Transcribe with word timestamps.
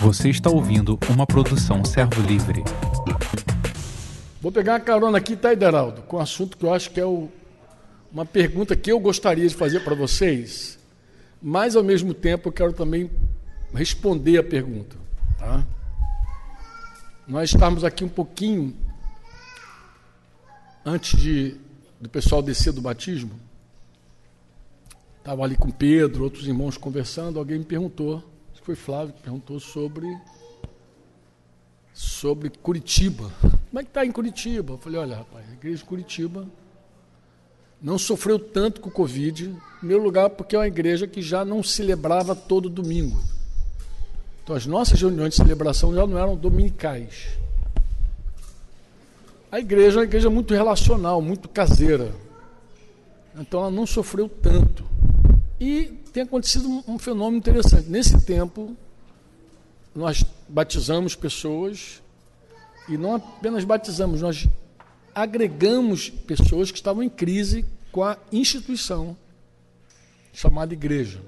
Você 0.00 0.28
está 0.28 0.50
ouvindo 0.50 0.98
uma 1.08 1.26
produção 1.26 1.84
Servo 1.84 2.20
Livre. 2.22 2.62
Vou 4.40 4.52
pegar 4.52 4.74
uma 4.74 4.80
carona 4.80 5.18
aqui, 5.18 5.34
tá, 5.34 5.52
Ideraldo, 5.52 6.02
com 6.02 6.18
um 6.18 6.20
assunto 6.20 6.56
que 6.56 6.64
eu 6.64 6.74
acho 6.74 6.90
que 6.90 7.00
é 7.00 7.04
o, 7.04 7.30
uma 8.12 8.26
pergunta 8.26 8.76
que 8.76 8.92
eu 8.92 9.00
gostaria 9.00 9.48
de 9.48 9.54
fazer 9.54 9.80
para 9.80 9.94
vocês, 9.94 10.78
mas 11.40 11.76
ao 11.76 11.82
mesmo 11.82 12.12
tempo 12.12 12.48
eu 12.48 12.52
quero 12.52 12.72
também 12.72 13.10
responder 13.72 14.38
a 14.38 14.42
pergunta. 14.42 14.96
Tá? 15.38 15.66
Nós 17.26 17.50
estamos 17.50 17.84
aqui 17.84 18.04
um 18.04 18.08
pouquinho 18.08 18.76
antes 20.84 21.18
de, 21.18 21.56
do 21.98 22.08
pessoal 22.10 22.42
descer 22.42 22.72
do 22.72 22.82
batismo. 22.82 23.32
Estava 25.18 25.42
ali 25.42 25.56
com 25.56 25.70
Pedro, 25.70 26.24
outros 26.24 26.46
irmãos 26.46 26.76
conversando, 26.76 27.38
alguém 27.38 27.58
me 27.58 27.64
perguntou 27.64 28.22
foi 28.64 28.74
Flávio 28.74 29.12
que 29.12 29.20
perguntou 29.20 29.60
sobre 29.60 30.18
sobre 31.92 32.48
Curitiba. 32.48 33.30
Como 33.68 33.78
é 33.78 33.82
que 33.82 33.90
está 33.90 34.06
em 34.06 34.10
Curitiba? 34.10 34.72
Eu 34.72 34.78
falei, 34.78 34.98
olha, 34.98 35.16
rapaz, 35.16 35.44
a 35.50 35.52
igreja 35.52 35.78
de 35.78 35.84
Curitiba 35.84 36.46
não 37.80 37.98
sofreu 37.98 38.38
tanto 38.38 38.80
com 38.80 38.88
o 38.88 38.92
Covid, 38.92 39.50
em 39.50 39.78
primeiro 39.78 40.02
lugar 40.02 40.30
porque 40.30 40.56
é 40.56 40.58
uma 40.58 40.66
igreja 40.66 41.06
que 41.06 41.20
já 41.20 41.44
não 41.44 41.62
celebrava 41.62 42.34
todo 42.34 42.70
domingo. 42.70 43.22
Então 44.42 44.56
as 44.56 44.64
nossas 44.64 44.98
reuniões 44.98 45.34
de 45.34 45.36
celebração 45.36 45.94
já 45.94 46.06
não 46.06 46.18
eram 46.18 46.34
dominicais. 46.34 47.38
A 49.52 49.60
igreja 49.60 49.98
é 49.98 50.00
uma 50.00 50.04
igreja 50.04 50.30
muito 50.30 50.54
relacional, 50.54 51.20
muito 51.20 51.50
caseira. 51.50 52.14
Então 53.38 53.60
ela 53.60 53.70
não 53.70 53.86
sofreu 53.86 54.26
tanto. 54.26 54.84
E 55.60 56.03
tem 56.14 56.22
acontecido 56.22 56.84
um, 56.86 56.96
fenômeno 56.96 57.38
interessante. 57.38 57.88
Nesse 57.88 58.24
tempo, 58.24 58.76
nós 59.92 60.24
batizamos 60.48 61.16
pessoas 61.16 62.00
e 62.88 62.96
não 62.96 63.16
apenas 63.16 63.64
batizamos, 63.64 64.22
nós 64.22 64.46
agregamos 65.12 66.10
pessoas 66.10 66.70
que 66.70 66.78
estavam 66.78 67.02
em 67.02 67.08
crise 67.08 67.66
com 67.90 68.04
a 68.04 68.16
instituição 68.30 69.16
chamada 70.32 70.72
igreja. 70.72 71.20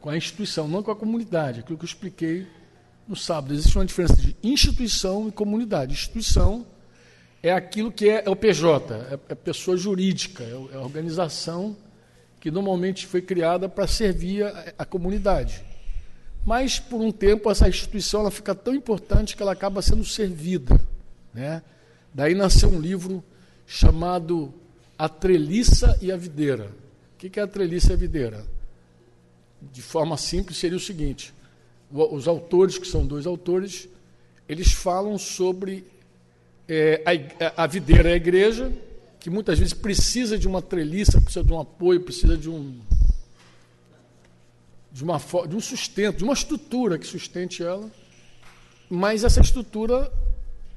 Com 0.00 0.10
a 0.10 0.16
instituição, 0.16 0.66
não 0.66 0.82
com 0.82 0.90
a 0.90 0.96
comunidade. 0.96 1.60
Aquilo 1.60 1.78
que 1.78 1.84
eu 1.84 1.88
expliquei 1.88 2.48
no 3.06 3.14
sábado. 3.14 3.54
Existe 3.54 3.78
uma 3.78 3.86
diferença 3.86 4.16
de 4.16 4.36
instituição 4.42 5.28
e 5.28 5.32
comunidade. 5.32 5.92
Instituição 5.92 6.66
é 7.40 7.52
aquilo 7.52 7.92
que 7.92 8.08
é, 8.08 8.24
é 8.26 8.30
o 8.30 8.34
PJ, 8.34 8.92
é, 8.92 9.18
é 9.28 9.34
pessoa 9.36 9.76
jurídica, 9.76 10.42
é, 10.42 10.74
é 10.74 10.78
organização 10.78 11.76
que 12.44 12.50
normalmente 12.50 13.06
foi 13.06 13.22
criada 13.22 13.70
para 13.70 13.86
servir 13.86 14.44
a, 14.44 14.74
a, 14.80 14.84
comunidade. 14.84 15.64
Mas, 16.44 16.78
por 16.78 17.00
um 17.00 17.10
tempo, 17.10 17.50
essa 17.50 17.66
instituição 17.66 18.20
ela 18.20 18.30
fica 18.30 18.54
tão 18.54 18.74
importante 18.74 19.34
que 19.34 19.42
ela 19.42 19.52
acaba 19.52 19.80
sendo 19.80 20.04
servida. 20.04 20.78
Né? 21.32 21.62
Daí 22.12 22.34
nasceu 22.34 22.68
um 22.68 22.78
livro 22.78 23.24
chamado 23.66 24.52
A 24.98 25.08
Treliça 25.08 25.98
e 26.02 26.12
a 26.12 26.18
Videira. 26.18 26.70
O 27.14 27.16
que 27.16 27.40
é 27.40 27.42
a 27.42 27.46
treliça 27.46 27.92
e 27.92 27.94
a 27.94 27.96
videira? 27.96 28.44
De 29.72 29.80
forma 29.80 30.18
simples, 30.18 30.58
seria 30.58 30.76
o 30.76 30.80
seguinte: 30.80 31.32
os 31.90 32.28
autores, 32.28 32.76
que 32.76 32.86
são 32.86 33.06
dois 33.06 33.26
autores, 33.26 33.88
eles 34.46 34.70
falam 34.70 35.16
sobre 35.16 35.86
é, 36.68 37.02
a, 37.56 37.64
a 37.64 37.66
videira 37.66 38.10
é 38.10 38.12
a 38.12 38.16
igreja 38.16 38.70
que 39.24 39.30
muitas 39.30 39.58
vezes 39.58 39.72
precisa 39.72 40.36
de 40.36 40.46
uma 40.46 40.60
treliça, 40.60 41.18
precisa 41.18 41.42
de 41.42 41.50
um 41.50 41.58
apoio, 41.58 41.98
precisa 41.98 42.36
de 42.36 42.50
um 42.50 42.78
de, 44.92 45.02
uma, 45.02 45.18
de 45.48 45.56
um 45.56 45.60
sustento, 45.60 46.18
de 46.18 46.24
uma 46.24 46.34
estrutura 46.34 46.98
que 46.98 47.06
sustente 47.06 47.62
ela, 47.62 47.90
mas 48.90 49.24
essa 49.24 49.40
estrutura 49.40 50.12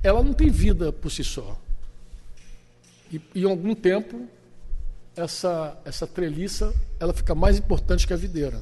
ela 0.02 0.24
não 0.24 0.32
tem 0.32 0.50
vida 0.50 0.94
por 0.94 1.12
si 1.12 1.26
só. 1.26 1.60
E, 3.12 3.20
em 3.36 3.44
algum 3.44 3.76
tempo 3.76 4.30
essa 5.14 5.78
essa 5.84 6.08
treliça 6.08 6.74
ela 7.02 7.14
fica 7.14 7.36
mais 7.36 7.58
importante 7.58 8.08
que 8.08 8.14
a 8.14 8.18
videira. 8.18 8.62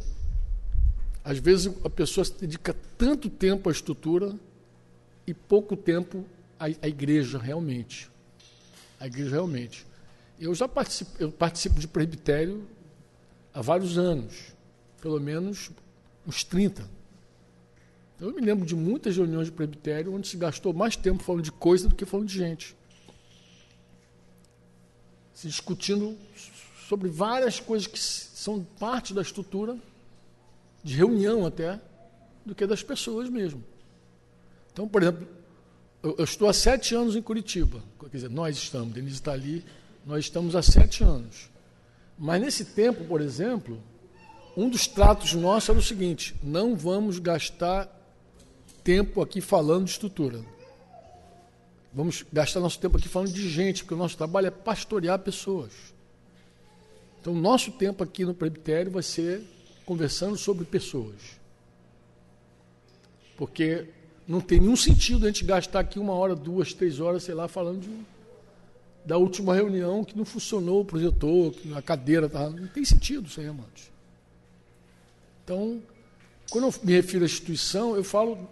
Às 1.23 1.37
vezes 1.37 1.71
a 1.83 1.89
pessoa 1.91 2.25
se 2.25 2.33
dedica 2.33 2.75
tanto 2.97 3.29
tempo 3.29 3.69
à 3.69 3.71
estrutura 3.71 4.33
e 5.27 5.33
pouco 5.35 5.77
tempo 5.77 6.25
à, 6.59 6.65
à 6.65 6.87
igreja 6.87 7.37
realmente 7.37 8.14
a 8.99 9.07
igreja 9.07 9.31
realmente. 9.31 9.85
Eu 10.39 10.53
já 10.53 10.67
participo, 10.67 11.11
eu 11.19 11.31
participo 11.31 11.79
de 11.79 11.87
presbitério 11.87 12.67
há 13.53 13.61
vários 13.61 13.97
anos, 13.97 14.53
pelo 15.01 15.19
menos 15.19 15.71
uns 16.27 16.43
30. 16.43 16.89
Eu 18.19 18.33
me 18.33 18.41
lembro 18.41 18.65
de 18.65 18.75
muitas 18.75 19.15
reuniões 19.15 19.47
de 19.47 19.51
presbitério 19.51 20.13
onde 20.13 20.27
se 20.27 20.37
gastou 20.37 20.73
mais 20.73 20.95
tempo 20.95 21.23
falando 21.23 21.43
de 21.43 21.51
coisa 21.51 21.87
do 21.87 21.95
que 21.95 22.05
falando 22.05 22.27
de 22.27 22.37
gente. 22.37 22.75
Se 25.33 25.47
discutindo 25.47 26.17
sobre 26.87 27.09
várias 27.09 27.59
coisas 27.59 27.87
que 27.87 27.99
são 27.99 28.63
parte 28.79 29.13
da 29.13 29.21
estrutura, 29.21 29.77
de 30.83 30.95
reunião 30.95 31.45
até, 31.45 31.79
do 32.45 32.53
que 32.53 32.65
das 32.65 32.83
pessoas 32.83 33.29
mesmo. 33.29 33.63
Então, 34.71 34.87
por 34.87 35.01
exemplo, 35.01 35.27
eu, 36.05 36.15
eu, 36.19 36.23
estou 36.23 36.47
há 36.47 36.53
sete 36.53 36.93
anos 36.93 37.15
em 37.15 37.21
Curitiba. 37.21 37.81
Quer 37.99 38.09
dizer, 38.17 38.29
nós 38.29 38.55
estamos, 38.55 38.93
Denise 38.93 39.15
está 39.15 39.31
ali, 39.31 39.65
nós 40.05 40.25
estamos 40.25 40.55
há 40.55 40.61
sete 40.61 41.03
anos. 41.03 41.49
Mas 42.15 42.39
nesse 42.39 42.63
tempo, 42.63 43.03
por 43.05 43.21
exemplo, 43.21 43.81
um 44.55 44.69
dos 44.69 44.85
tratos 44.85 45.33
nossos 45.33 45.69
era 45.69 45.79
o 45.79 45.81
seguinte: 45.81 46.35
não 46.43 46.75
vamos 46.75 47.17
gastar 47.17 47.89
tempo 48.83 49.19
aqui 49.19 49.41
falando 49.41 49.85
de 49.85 49.91
estrutura. 49.91 50.45
Vamos 51.91 52.23
gastar 52.31 52.59
nosso 52.59 52.77
tempo 52.77 52.97
aqui 52.97 53.07
falando 53.07 53.31
de 53.31 53.49
gente, 53.49 53.83
porque 53.83 53.95
o 53.95 53.97
nosso 53.97 54.15
trabalho 54.15 54.45
é 54.45 54.51
pastorear 54.51 55.17
pessoas. 55.17 55.71
Então, 57.19 57.33
nosso 57.33 57.71
tempo 57.71 58.03
aqui 58.03 58.23
no 58.23 58.35
presbitério 58.35 58.91
vai 58.91 59.01
ser 59.01 59.41
conversando 59.87 60.37
sobre 60.37 60.65
pessoas. 60.65 61.39
Porque 63.35 63.87
não 64.27 64.41
tem 64.41 64.59
nenhum 64.59 64.75
sentido 64.75 65.25
a 65.25 65.27
gente 65.27 65.45
gastar 65.45 65.81
aqui 65.81 65.99
uma 65.99 66.13
hora, 66.13 66.35
duas, 66.35 66.73
três 66.73 66.99
horas, 66.99 67.23
sei 67.23 67.35
lá, 67.35 67.47
falando 67.47 67.81
de, 67.81 67.89
da 69.05 69.17
última 69.17 69.53
reunião 69.53 70.03
que 70.03 70.17
não 70.17 70.25
funcionou 70.25 70.81
o 70.81 70.85
projetor, 70.85 71.51
que 71.51 71.73
a 71.73 71.81
cadeira 71.81 72.25
estava. 72.25 72.49
Não 72.49 72.67
tem 72.67 72.83
sentido 72.83 73.27
isso 73.27 73.39
aí, 73.39 73.47
amados. 73.47 73.91
Então, 75.43 75.79
quando 76.49 76.65
eu 76.67 76.73
me 76.83 76.93
refiro 76.93 77.23
à 77.23 77.27
instituição, 77.27 77.95
eu 77.95 78.03
falo 78.03 78.49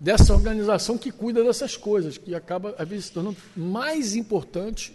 dessa 0.00 0.34
organização 0.34 0.98
que 0.98 1.12
cuida 1.12 1.44
dessas 1.44 1.76
coisas, 1.76 2.18
que 2.18 2.34
acaba, 2.34 2.74
às 2.76 2.88
vezes, 2.88 3.06
se 3.06 3.12
tornando 3.12 3.36
mais 3.56 4.16
importante 4.16 4.92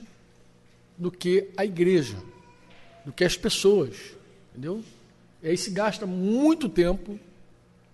do 0.98 1.10
que 1.10 1.50
a 1.56 1.64
igreja, 1.64 2.18
do 3.06 3.14
que 3.14 3.24
as 3.24 3.38
pessoas. 3.38 3.96
Entendeu? 4.52 4.84
E 5.42 5.48
aí 5.48 5.58
se 5.58 5.72
gasta 5.72 6.06
muito 6.06 6.68
tempo, 6.68 7.18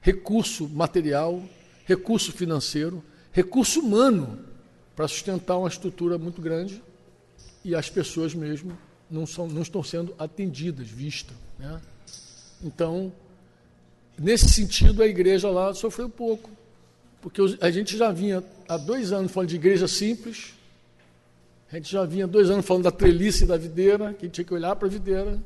recurso 0.02 0.68
material, 0.68 1.42
recurso 1.88 2.34
financeiro, 2.34 3.02
recurso 3.32 3.80
humano 3.80 4.40
para 4.94 5.08
sustentar 5.08 5.58
uma 5.58 5.70
estrutura 5.70 6.18
muito 6.18 6.42
grande 6.42 6.84
e 7.64 7.74
as 7.74 7.90
pessoas 7.90 8.36
mesmo 8.36 8.78
não, 9.10 9.26
são, 9.26 9.48
não 9.48 9.62
estão 9.62 9.82
sendo 9.82 10.14
atendidas, 10.20 10.88
vistas. 10.88 11.38
Né? 11.58 11.82
Então, 12.62 13.12
nesse 14.20 14.50
sentido, 14.50 15.02
a 15.02 15.08
igreja 15.08 15.50
lá 15.50 15.74
sofreu 15.74 16.10
pouco, 16.10 16.50
porque 17.22 17.42
a 17.62 17.72
gente 17.72 17.96
já 17.96 18.12
vinha 18.12 18.44
há 18.68 18.76
dois 18.76 19.14
anos 19.14 19.32
falando 19.32 19.50
de 19.50 19.56
igreja 19.56 19.88
simples, 19.88 20.54
a 21.72 21.76
gente 21.78 21.90
já 21.90 22.04
vinha 22.04 22.28
dois 22.28 22.50
anos 22.50 22.66
falando 22.66 22.84
da 22.84 22.92
trelice 22.92 23.46
da 23.46 23.56
videira, 23.56 24.14
que 24.14 24.28
tinha 24.28 24.44
que 24.44 24.54
olhar 24.54 24.76
para 24.76 24.88
a 24.88 24.92
videira, 24.92 25.42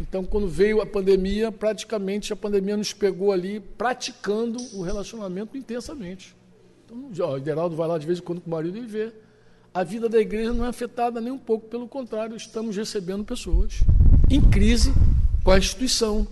então, 0.00 0.24
quando 0.24 0.48
veio 0.48 0.80
a 0.80 0.86
pandemia, 0.86 1.52
praticamente 1.52 2.32
a 2.32 2.36
pandemia 2.36 2.74
nos 2.74 2.90
pegou 2.90 3.32
ali 3.32 3.60
praticando 3.60 4.58
o 4.72 4.80
relacionamento 4.80 5.58
intensamente. 5.58 6.34
Então, 6.86 7.10
ó, 7.20 7.34
o 7.34 7.44
Geraldo 7.44 7.76
vai 7.76 7.86
lá 7.86 7.98
de 7.98 8.06
vez 8.06 8.18
em 8.18 8.22
quando 8.22 8.40
com 8.40 8.48
o 8.48 8.50
marido 8.50 8.78
e 8.78 8.86
vê. 8.86 9.12
A 9.74 9.84
vida 9.84 10.08
da 10.08 10.18
igreja 10.18 10.54
não 10.54 10.64
é 10.64 10.68
afetada 10.68 11.20
nem 11.20 11.30
um 11.30 11.38
pouco, 11.38 11.68
pelo 11.68 11.86
contrário, 11.86 12.34
estamos 12.34 12.74
recebendo 12.74 13.24
pessoas 13.24 13.80
em 14.30 14.40
crise 14.40 14.92
com 15.44 15.50
a 15.50 15.58
instituição. 15.58 16.26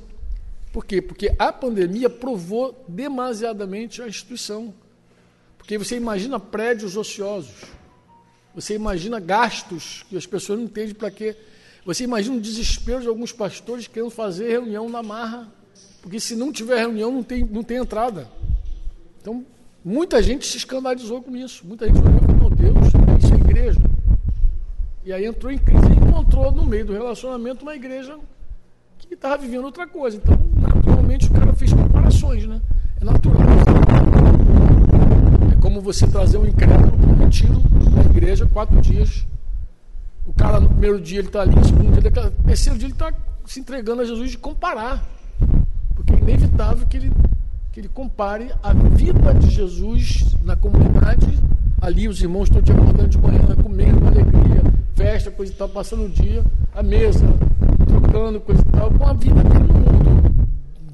Por 0.73 0.87
quê? 0.87 1.03
Porque 1.03 1.35
a 1.38 1.53
pandemia 1.53 2.09
provou 2.09 2.85
demasiadamente 2.88 4.00
a 4.00 4.09
instituição. 4.09 4.73
Porque 5.59 5.76
você 5.76 5.97
imagina 5.97 6.41
prédios 6.41 6.97
ociosos, 6.97 7.64
você 8.55 8.75
imagina 8.75 9.21
gastos 9.21 10.06
que 10.09 10.17
as 10.17 10.26
pessoas 10.26 10.59
não 10.59 10.64
entendem 10.64 10.94
para 10.94 11.11
quê 11.11 11.37
você 11.84 12.04
imagina 12.04 12.36
o 12.36 12.40
desespero 12.40 13.00
de 13.00 13.08
alguns 13.08 13.32
pastores 13.32 13.86
querendo 13.86 14.10
fazer 14.10 14.48
reunião 14.48 14.88
na 14.88 15.02
marra, 15.02 15.48
porque 16.02 16.20
se 16.20 16.36
não 16.36 16.52
tiver 16.52 16.78
reunião 16.78 17.10
não 17.10 17.22
tem, 17.22 17.44
não 17.44 17.62
tem 17.62 17.78
entrada. 17.78 18.28
Então, 19.20 19.44
muita 19.84 20.22
gente 20.22 20.46
se 20.46 20.56
escandalizou 20.56 21.22
com 21.22 21.36
isso. 21.36 21.66
Muita 21.66 21.86
gente 21.86 21.98
falou, 21.98 22.38
meu 22.38 22.50
Deus, 22.50 22.76
isso 23.22 23.34
é 23.34 23.36
igreja. 23.36 23.80
E 25.04 25.12
aí 25.12 25.25
entrou 25.25 25.50
em 25.50 25.58
crise 25.58 25.86
e 25.86 25.96
encontrou 25.96 26.52
no 26.52 26.64
meio 26.66 26.84
do 26.84 26.92
relacionamento 26.92 27.62
uma 27.62 27.75
igreja 27.75 28.19
que 28.98 29.14
estava 29.14 29.38
vivendo 29.38 29.64
outra 29.64 29.86
coisa. 29.86 30.19
Então, 30.19 30.38
naturalmente, 30.54 31.26
o 31.26 31.32
cara 31.32 31.52
fez 31.54 31.72
comparações, 31.72 32.46
né? 32.46 32.60
É 33.00 33.04
natural. 33.04 33.40
É 35.52 35.62
como 35.62 35.80
você 35.80 36.06
trazer 36.06 36.36
um 36.36 36.46
incrédulo 36.46 36.92
para 36.92 37.10
um 37.10 37.16
retiro 37.16 37.62
na 37.94 38.02
igreja, 38.02 38.46
quatro 38.46 38.80
dias. 38.80 39.26
O 40.28 40.32
cara 40.34 40.60
no 40.60 40.69
primeiro 40.69 41.00
dia 41.00 41.20
ele 41.20 41.28
está 41.28 41.40
ali, 41.40 41.54
no 41.54 41.64
segundo 41.64 41.90
dia, 41.90 42.22
no 42.22 42.30
terceiro 42.44 42.78
dia 42.78 42.86
ele 42.86 42.92
está 42.92 43.12
se 43.46 43.60
entregando 43.60 44.02
a 44.02 44.04
Jesus 44.04 44.30
de 44.30 44.36
comparar. 44.36 45.02
Porque 45.94 46.12
é 46.12 46.19
inevitável 46.19 46.86
que 46.86 46.98
ele, 46.98 47.10
que 47.72 47.80
ele 47.80 47.88
compare 47.88 48.52
a 48.62 48.75
vida 48.75 49.32
de 49.32 49.48
Jesus 49.48 50.36
na 50.44 50.54
comunidade. 50.54 51.26
Ali 51.80 52.08
os 52.08 52.20
irmãos 52.20 52.44
estão 52.44 52.60
te 52.60 52.70
acordando 52.70 53.08
de 53.08 53.16
manhã, 53.16 53.56
comendo 53.62 54.00
com 54.00 54.06
alegria, 54.08 54.62
festa, 54.94 55.30
coisa 55.30 55.50
e 55.50 55.54
tal, 55.54 55.69
passando 55.70 56.04
o 56.04 56.08
dia, 56.10 56.44
a 56.75 56.82
mesa, 56.82 57.26
trocando, 57.86 58.38
coisa 58.40 58.60
e 58.60 58.72
tal, 58.72 58.90
com 58.92 59.06
a 59.06 59.14
vida 59.14 59.42
todo 59.42 59.72
mundo. 59.72 60.48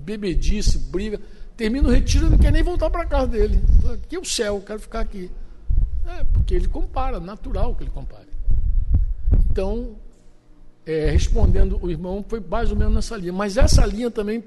Bebedice, 0.04 0.78
briga. 0.78 1.20
Termina 1.56 1.88
o 1.88 1.90
retiro 1.90 2.26
e 2.26 2.30
não 2.30 2.38
quer 2.38 2.52
nem 2.52 2.62
voltar 2.62 2.88
para 2.88 3.04
casa 3.04 3.26
dele. 3.26 3.60
Aqui 3.94 4.14
é 4.14 4.18
o 4.18 4.24
céu, 4.24 4.62
quero 4.64 4.78
ficar 4.78 5.00
aqui. 5.00 5.28
É, 6.06 6.22
porque 6.22 6.54
ele 6.54 6.68
compara, 6.68 7.18
natural 7.18 7.74
que 7.74 7.82
ele 7.82 7.90
compare. 7.90 8.33
Então, 9.54 9.94
é, 10.84 11.10
respondendo 11.10 11.78
o 11.80 11.88
irmão, 11.88 12.24
foi 12.26 12.40
mais 12.40 12.72
ou 12.72 12.76
menos 12.76 12.92
nessa 12.92 13.16
linha. 13.16 13.32
Mas 13.32 13.56
essa 13.56 13.86
linha 13.86 14.10
também 14.10 14.42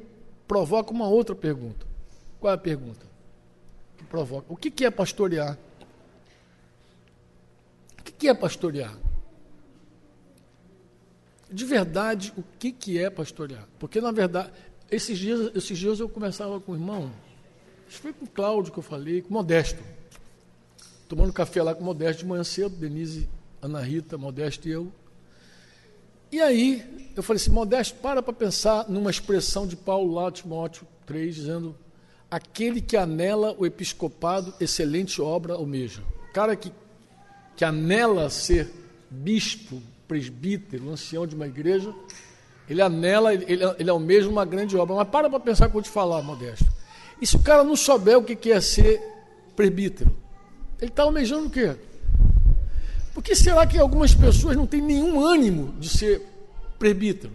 provoca 0.45 0.92
uma 0.92 1.07
outra 1.07 1.33
pergunta. 1.33 1.86
Qual 2.42 2.51
é 2.51 2.56
a 2.56 2.57
pergunta? 2.57 3.06
Que 3.98 4.04
provoca. 4.04 4.48
O 4.50 4.57
que, 4.57 4.69
que 4.69 4.83
é 4.83 4.92
pastorear? 4.92 5.57
O 7.98 8.04
que, 8.04 8.12
que 8.12 8.27
é 8.27 8.33
pastorear? 8.33 8.98
De 11.50 11.63
verdade, 11.63 12.33
o 12.36 12.44
que, 12.59 12.74
que 12.74 13.00
é 13.00 13.09
pastorear? 13.09 13.65
Porque, 13.80 14.01
na 14.01 14.12
verdade, 14.12 14.51
esses 14.92 15.18
dias, 15.18 15.56
esses 15.56 15.77
dias 15.77 16.01
eu 16.01 16.09
conversava 16.09 16.59
com 16.59 16.74
o 16.74 16.75
irmão, 16.75 17.09
que 17.88 17.95
foi 17.95 18.12
com 18.12 18.25
o 18.25 18.30
Cláudio 18.30 18.74
que 18.74 18.80
eu 18.80 18.83
falei, 18.83 19.21
com 19.21 19.30
o 19.30 19.33
Modesto. 19.33 19.81
Tomando 21.07 21.31
café 21.31 21.63
lá 21.63 21.74
com 21.74 21.81
o 21.81 21.86
Modesto 21.86 22.24
de 22.24 22.27
manhã 22.27 22.44
cedo, 22.44 22.75
Denise, 22.75 23.30
Ana 23.62 23.81
Rita, 23.81 24.18
Modesto 24.18 24.68
e 24.68 24.71
eu. 24.71 24.92
E 26.31 26.42
aí, 26.42 27.12
eu 27.15 27.24
falei 27.24 27.42
assim, 27.42 27.51
Modesto, 27.51 27.95
para 27.95 28.21
para 28.21 28.33
pensar 28.33 28.89
numa 28.89 29.09
expressão 29.09 29.65
de 29.65 29.75
Paulo 29.75 30.13
lá, 30.13 30.31
Timóteo 30.31 30.86
3, 31.06 31.36
dizendo, 31.36 31.75
aquele 32.30 32.81
que 32.81 32.98
anela 32.98 33.56
o 33.57 33.65
episcopado, 33.65 34.54
excelente 34.59 35.21
obra 35.21 35.54
almeja. 35.54 36.04
O 36.30 36.33
cara 36.33 36.56
que, 36.56 36.71
que 37.56 37.63
anela 37.63 38.30
ser 38.30 38.69
bispo, 39.09 39.81
presbítero, 40.07 40.89
ancião 40.89 41.25
de 41.25 41.36
uma 41.36 41.48
igreja, 41.48 41.94
ele 42.69 42.81
anela, 42.81 43.33
ele, 43.33 43.45
ele, 43.80 43.89
almeja 43.89 44.30
uma 44.30 44.44
grande 44.44 44.75
obra. 44.75 44.95
Mas 44.95 45.07
para 45.07 45.30
para 45.30 45.39
pensar 45.39 45.68
quando 45.68 45.77
eu 45.77 45.83
te 45.83 45.89
falar, 45.89 46.21
Modesto. 46.21 46.65
E 47.21 47.25
se 47.25 47.38
o 47.38 47.39
cara 47.42 47.63
não 47.63 47.75
souber 47.75 48.18
o 48.18 48.24
que 48.24 48.51
é 48.51 48.59
ser 48.59 49.01
presbítero? 49.56 50.15
Ele 50.80 50.92
está 50.92 51.04
almejando 51.04 51.48
o 51.48 51.50
quê? 51.50 51.75
Por 53.17 53.23
que 53.23 53.35
será 53.35 53.65
que 53.65 53.79
algumas 53.79 54.13
pessoas 54.13 54.55
não 54.55 54.67
têm 54.67 54.79
nenhum 54.79 55.19
ânimo 55.19 55.73
de 55.79 55.89
ser 55.89 56.21
presbítero? 56.77 57.33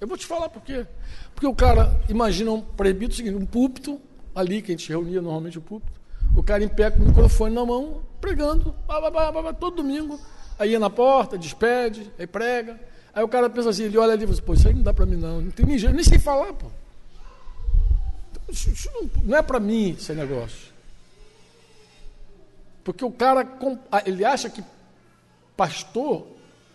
Eu 0.00 0.08
vou 0.08 0.18
te 0.18 0.26
falar 0.26 0.48
por 0.48 0.60
quê. 0.62 0.84
Porque 1.32 1.46
o 1.46 1.54
cara, 1.54 1.96
imagina 2.08 2.50
um 2.50 2.60
presbítero 2.60 3.14
seguinte, 3.14 3.36
um 3.36 3.46
púlpito, 3.46 4.00
ali 4.34 4.60
que 4.60 4.72
a 4.72 4.76
gente 4.76 4.88
reunia 4.88 5.22
normalmente 5.22 5.58
o 5.58 5.60
púlpito, 5.60 5.92
o 6.34 6.42
cara 6.42 6.64
em 6.64 6.68
pé 6.68 6.90
com 6.90 7.04
o 7.04 7.06
microfone 7.06 7.54
na 7.54 7.64
mão, 7.64 8.02
pregando, 8.20 8.74
todo 9.60 9.76
domingo, 9.76 10.18
Aí 10.58 10.70
ia 10.70 10.80
na 10.80 10.90
porta, 10.90 11.38
despede, 11.38 12.10
aí 12.18 12.26
prega. 12.26 12.76
Aí 13.14 13.22
o 13.22 13.28
cara 13.28 13.48
pensa 13.48 13.70
assim, 13.70 13.84
ele 13.84 13.96
olha 13.98 14.12
ali 14.12 14.24
e 14.24 14.26
diz, 14.26 14.40
pô, 14.40 14.54
isso 14.54 14.66
aí 14.66 14.74
não 14.74 14.82
dá 14.82 14.92
para 14.92 15.06
mim 15.06 15.14
não, 15.14 15.40
não 15.40 15.50
tem 15.52 15.66
nem 15.66 15.78
jeito, 15.78 15.94
nem 15.94 16.02
sei 16.02 16.18
falar, 16.18 16.52
pô. 16.52 16.66
Isso, 18.48 18.70
isso 18.70 18.90
não, 18.92 19.08
não 19.22 19.38
é 19.38 19.42
para 19.42 19.60
mim 19.60 19.90
esse 19.90 20.12
negócio. 20.14 20.74
Porque 22.82 23.04
o 23.04 23.12
cara, 23.12 23.46
ele 24.04 24.24
acha 24.24 24.50
que 24.50 24.64
pastor 25.56 26.26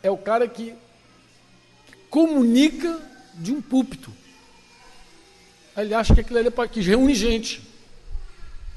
é 0.02 0.10
o 0.10 0.18
cara 0.18 0.48
que 0.48 0.74
comunica 2.10 3.00
de 3.36 3.52
um 3.52 3.62
púlpito. 3.62 4.12
Ele 5.76 5.94
acha 5.94 6.14
que 6.14 6.22
aquilo 6.22 6.40
ali 6.40 6.48
é 6.48 6.52
para 6.52 6.68
que 6.68 6.82
reúne 6.82 7.16
gente. 7.16 7.62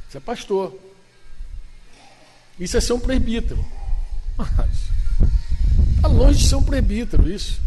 Isso 0.08 0.16
é 0.16 0.20
pastor. 0.20 0.78
Isso 2.58 2.76
é 2.76 2.80
ser 2.80 2.92
um 2.92 3.00
presbítero. 3.00 3.64
Está 5.96 6.08
longe 6.08 6.38
de 6.38 6.46
ser 6.46 6.54
um 6.54 6.62
presbítero 6.62 7.28
isso. 7.30 7.60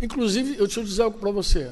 Inclusive, 0.00 0.56
eu 0.56 0.66
deixa 0.66 0.80
eu 0.80 0.84
dizer 0.84 1.02
algo 1.02 1.18
para 1.18 1.30
você. 1.30 1.70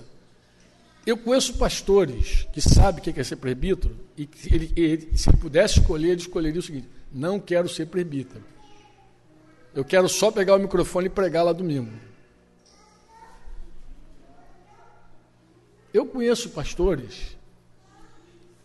Eu 1.07 1.17
conheço 1.17 1.55
pastores 1.55 2.47
que 2.53 2.61
sabem 2.61 3.01
o 3.01 3.03
que 3.03 3.19
é 3.19 3.25
ser 3.25 3.37
presbítero 3.37 3.97
e 4.17 4.29
ele, 4.45 4.73
ele, 4.77 5.17
se 5.17 5.31
ele 5.31 5.39
pudesse 5.39 5.81
escolher, 5.81 6.11
ele 6.11 6.21
escolheria 6.21 6.61
o 6.61 6.63
seguinte: 6.63 6.89
não 7.13 7.41
quero 7.41 7.69
ser 7.69 7.87
presbítero. 7.87 8.45
Eu 9.79 9.85
quero 9.85 10.09
só 10.09 10.33
pegar 10.33 10.57
o 10.57 10.59
microfone 10.59 11.07
e 11.07 11.09
pregar 11.09 11.45
lá 11.45 11.53
domingo. 11.53 11.93
Eu 15.95 16.05
conheço 16.05 16.51
pastores 16.51 17.37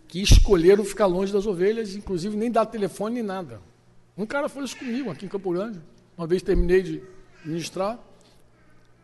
que 0.07 0.19
escolheram 0.23 0.83
ficar 0.83 1.05
longe 1.05 1.31
das 1.31 1.45
ovelhas, 1.45 1.95
inclusive 1.95 2.35
nem 2.35 2.49
dar 2.49 2.65
telefone 2.65 3.13
nem 3.13 3.23
nada. 3.23 3.61
Um 4.17 4.25
cara 4.25 4.49
foi 4.49 4.63
isso 4.63 4.75
comigo 4.75 5.11
aqui 5.11 5.27
em 5.27 5.29
Campo 5.29 5.51
Grande. 5.51 5.79
Uma 6.17 6.25
vez 6.25 6.41
terminei 6.41 6.81
de 6.81 7.03
ministrar. 7.45 7.99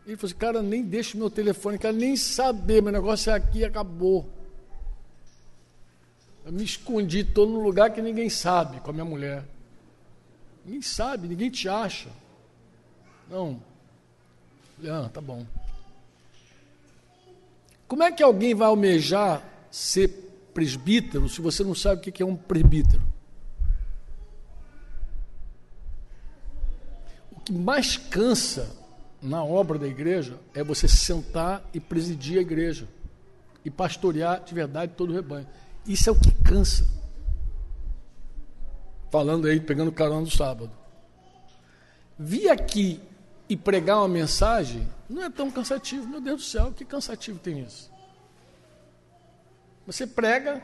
Ele 0.04 0.16
falou 0.16 0.30
assim, 0.30 0.34
cara, 0.40 0.62
nem 0.62 0.82
deixa 0.82 1.16
meu 1.16 1.30
telefone, 1.30 1.78
quero 1.78 1.96
nem 1.96 2.16
saber, 2.16 2.82
meu 2.82 2.90
negócio 2.90 3.30
é 3.30 3.34
aqui 3.34 3.64
acabou. 3.64 4.28
Eu 6.44 6.50
me 6.50 6.64
escondi, 6.64 7.20
estou 7.20 7.46
num 7.48 7.60
lugar 7.60 7.90
que 7.90 8.02
ninguém 8.02 8.28
sabe 8.28 8.80
com 8.80 8.90
a 8.90 8.92
minha 8.92 9.04
mulher. 9.04 9.44
Ninguém 10.64 10.82
sabe, 10.82 11.28
ninguém 11.28 11.50
te 11.50 11.68
acha. 11.68 12.08
Não. 13.28 13.60
Ah, 14.84 15.08
tá 15.12 15.20
bom. 15.20 15.46
Como 17.86 18.02
é 18.02 18.12
que 18.12 18.22
alguém 18.22 18.54
vai 18.54 18.68
almejar 18.68 19.42
ser 19.70 20.08
presbítero 20.54 21.28
se 21.28 21.40
você 21.40 21.62
não 21.64 21.74
sabe 21.74 22.00
o 22.00 22.12
que 22.12 22.22
é 22.22 22.26
um 22.26 22.36
presbítero? 22.36 23.02
que 27.50 27.52
mais 27.52 27.96
cansa 27.96 28.70
na 29.20 29.42
obra 29.44 29.76
da 29.76 29.88
igreja 29.88 30.38
é 30.54 30.62
você 30.62 30.86
sentar 30.86 31.68
e 31.74 31.80
presidir 31.80 32.38
a 32.38 32.42
igreja 32.42 32.86
e 33.64 33.70
pastorear 33.70 34.42
de 34.44 34.54
verdade 34.54 34.92
todo 34.96 35.10
o 35.10 35.12
rebanho. 35.12 35.46
Isso 35.84 36.08
é 36.08 36.12
o 36.12 36.16
que 36.18 36.30
cansa. 36.44 36.88
Falando 39.10 39.46
aí, 39.46 39.60
pegando 39.60 39.92
carona 39.92 40.22
do 40.22 40.30
sábado. 40.30 40.70
Vir 42.18 42.48
aqui 42.48 43.00
e 43.48 43.56
pregar 43.56 43.98
uma 43.98 44.08
mensagem 44.08 44.88
não 45.08 45.22
é 45.22 45.30
tão 45.30 45.50
cansativo. 45.50 46.06
Meu 46.06 46.20
Deus 46.20 46.42
do 46.42 46.46
céu, 46.46 46.72
que 46.74 46.84
cansativo 46.84 47.38
tem 47.38 47.60
isso? 47.60 47.90
Você 49.86 50.06
prega, 50.06 50.62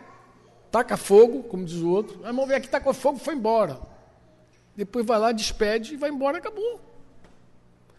taca 0.70 0.96
fogo, 0.96 1.42
como 1.44 1.64
diz 1.64 1.78
o 1.78 1.88
outro. 1.90 2.20
Ah, 2.22 2.26
vamos 2.26 2.46
ver 2.46 2.54
aqui, 2.54 2.68
taca 2.68 2.92
fogo, 2.92 3.18
foi 3.18 3.34
embora 3.34 3.80
depois 4.76 5.06
vai 5.06 5.18
lá, 5.18 5.32
despede 5.32 5.94
e 5.94 5.96
vai 5.96 6.10
embora, 6.10 6.36
acabou. 6.36 6.80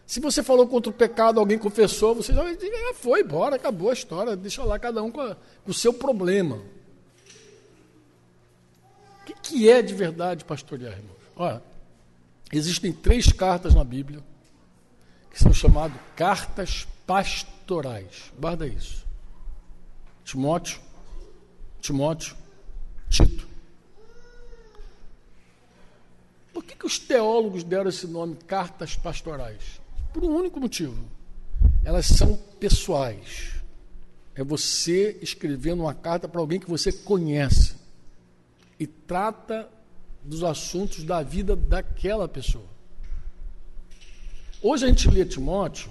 Se 0.06 0.20
você 0.20 0.42
falou 0.42 0.66
contra 0.66 0.90
o 0.90 0.94
pecado, 0.94 1.40
alguém 1.40 1.58
confessou, 1.58 2.14
você 2.14 2.32
já 2.32 2.42
ah, 2.42 2.94
foi 2.94 3.20
embora, 3.20 3.56
acabou 3.56 3.90
a 3.90 3.92
história, 3.92 4.36
deixa 4.36 4.62
lá 4.62 4.78
cada 4.78 5.02
um 5.02 5.10
com, 5.10 5.20
a, 5.20 5.36
com 5.64 5.70
o 5.70 5.74
seu 5.74 5.92
problema. 5.92 6.62
Que 9.48 9.70
é 9.70 9.80
de 9.80 9.94
verdade 9.94 10.44
pastorear, 10.44 10.92
irmãos? 10.92 11.16
Olha, 11.34 11.62
existem 12.52 12.92
três 12.92 13.32
cartas 13.32 13.74
na 13.74 13.82
Bíblia 13.82 14.22
que 15.30 15.38
são 15.42 15.54
chamadas 15.54 15.98
cartas 16.14 16.86
pastorais. 17.06 18.30
Guarda 18.38 18.66
isso. 18.66 19.06
Timóteo, 20.22 20.78
Timóteo, 21.80 22.36
Tito. 23.08 23.48
Por 26.52 26.62
que, 26.62 26.76
que 26.76 26.86
os 26.86 26.98
teólogos 26.98 27.64
deram 27.64 27.88
esse 27.88 28.06
nome 28.06 28.36
cartas 28.46 28.96
pastorais? 28.96 29.80
Por 30.12 30.24
um 30.24 30.36
único 30.36 30.60
motivo. 30.60 31.02
Elas 31.82 32.04
são 32.04 32.36
pessoais. 32.60 33.54
É 34.34 34.44
você 34.44 35.18
escrevendo 35.22 35.84
uma 35.84 35.94
carta 35.94 36.28
para 36.28 36.38
alguém 36.38 36.60
que 36.60 36.68
você 36.68 36.92
conhece 36.92 37.77
e 38.78 38.86
trata 38.86 39.68
dos 40.22 40.44
assuntos 40.44 41.04
da 41.04 41.22
vida 41.22 41.56
daquela 41.56 42.28
pessoa. 42.28 42.66
Hoje 44.62 44.84
a 44.84 44.88
gente 44.88 45.08
lê 45.08 45.24
Timóteo, 45.24 45.90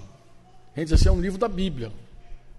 a 0.74 0.80
gente 0.80 0.90
diz 0.90 1.00
assim, 1.00 1.08
é 1.08 1.12
um 1.12 1.20
livro 1.20 1.38
da 1.38 1.48
Bíblia. 1.48 1.92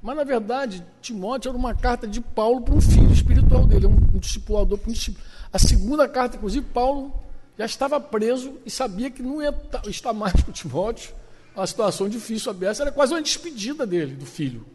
Mas, 0.02 0.16
na 0.16 0.24
verdade, 0.24 0.84
Timóteo 1.02 1.50
era 1.50 1.58
uma 1.58 1.76
carta 1.76 2.08
de 2.08 2.22
Paulo 2.22 2.62
para 2.62 2.74
um 2.74 2.82
filho 2.82 3.12
espiritual 3.12 3.66
dele, 3.66 3.86
um, 3.86 3.96
um 3.96 4.18
discipulador 4.18 4.78
para 4.78 4.90
um 4.90 4.94
discípulo. 4.94 5.26
A 5.52 5.60
segunda 5.60 6.08
carta, 6.08 6.38
inclusive, 6.38 6.66
Paulo 6.68 7.14
já 7.58 7.66
estava 7.66 8.00
preso 8.00 8.58
e 8.66 8.72
sabia 8.72 9.12
que 9.12 9.22
não 9.22 9.42
ia 9.42 9.54
estar 9.88 10.14
mais 10.14 10.42
com 10.42 10.52
Timóteo. 10.52 11.14
Uma 11.56 11.68
situação 11.68 12.08
difícil 12.08 12.50
aberta, 12.52 12.84
era 12.84 12.92
quase 12.92 13.14
uma 13.14 13.22
despedida 13.22 13.86
dele, 13.86 14.16
do 14.16 14.26
filho. 14.26 14.66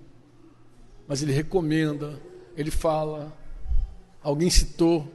Mas 1.08 1.22
ele 1.22 1.32
recomenda, 1.32 2.20
ele 2.56 2.70
fala. 2.70 3.32
Alguém 4.22 4.50
citou, 4.50 5.10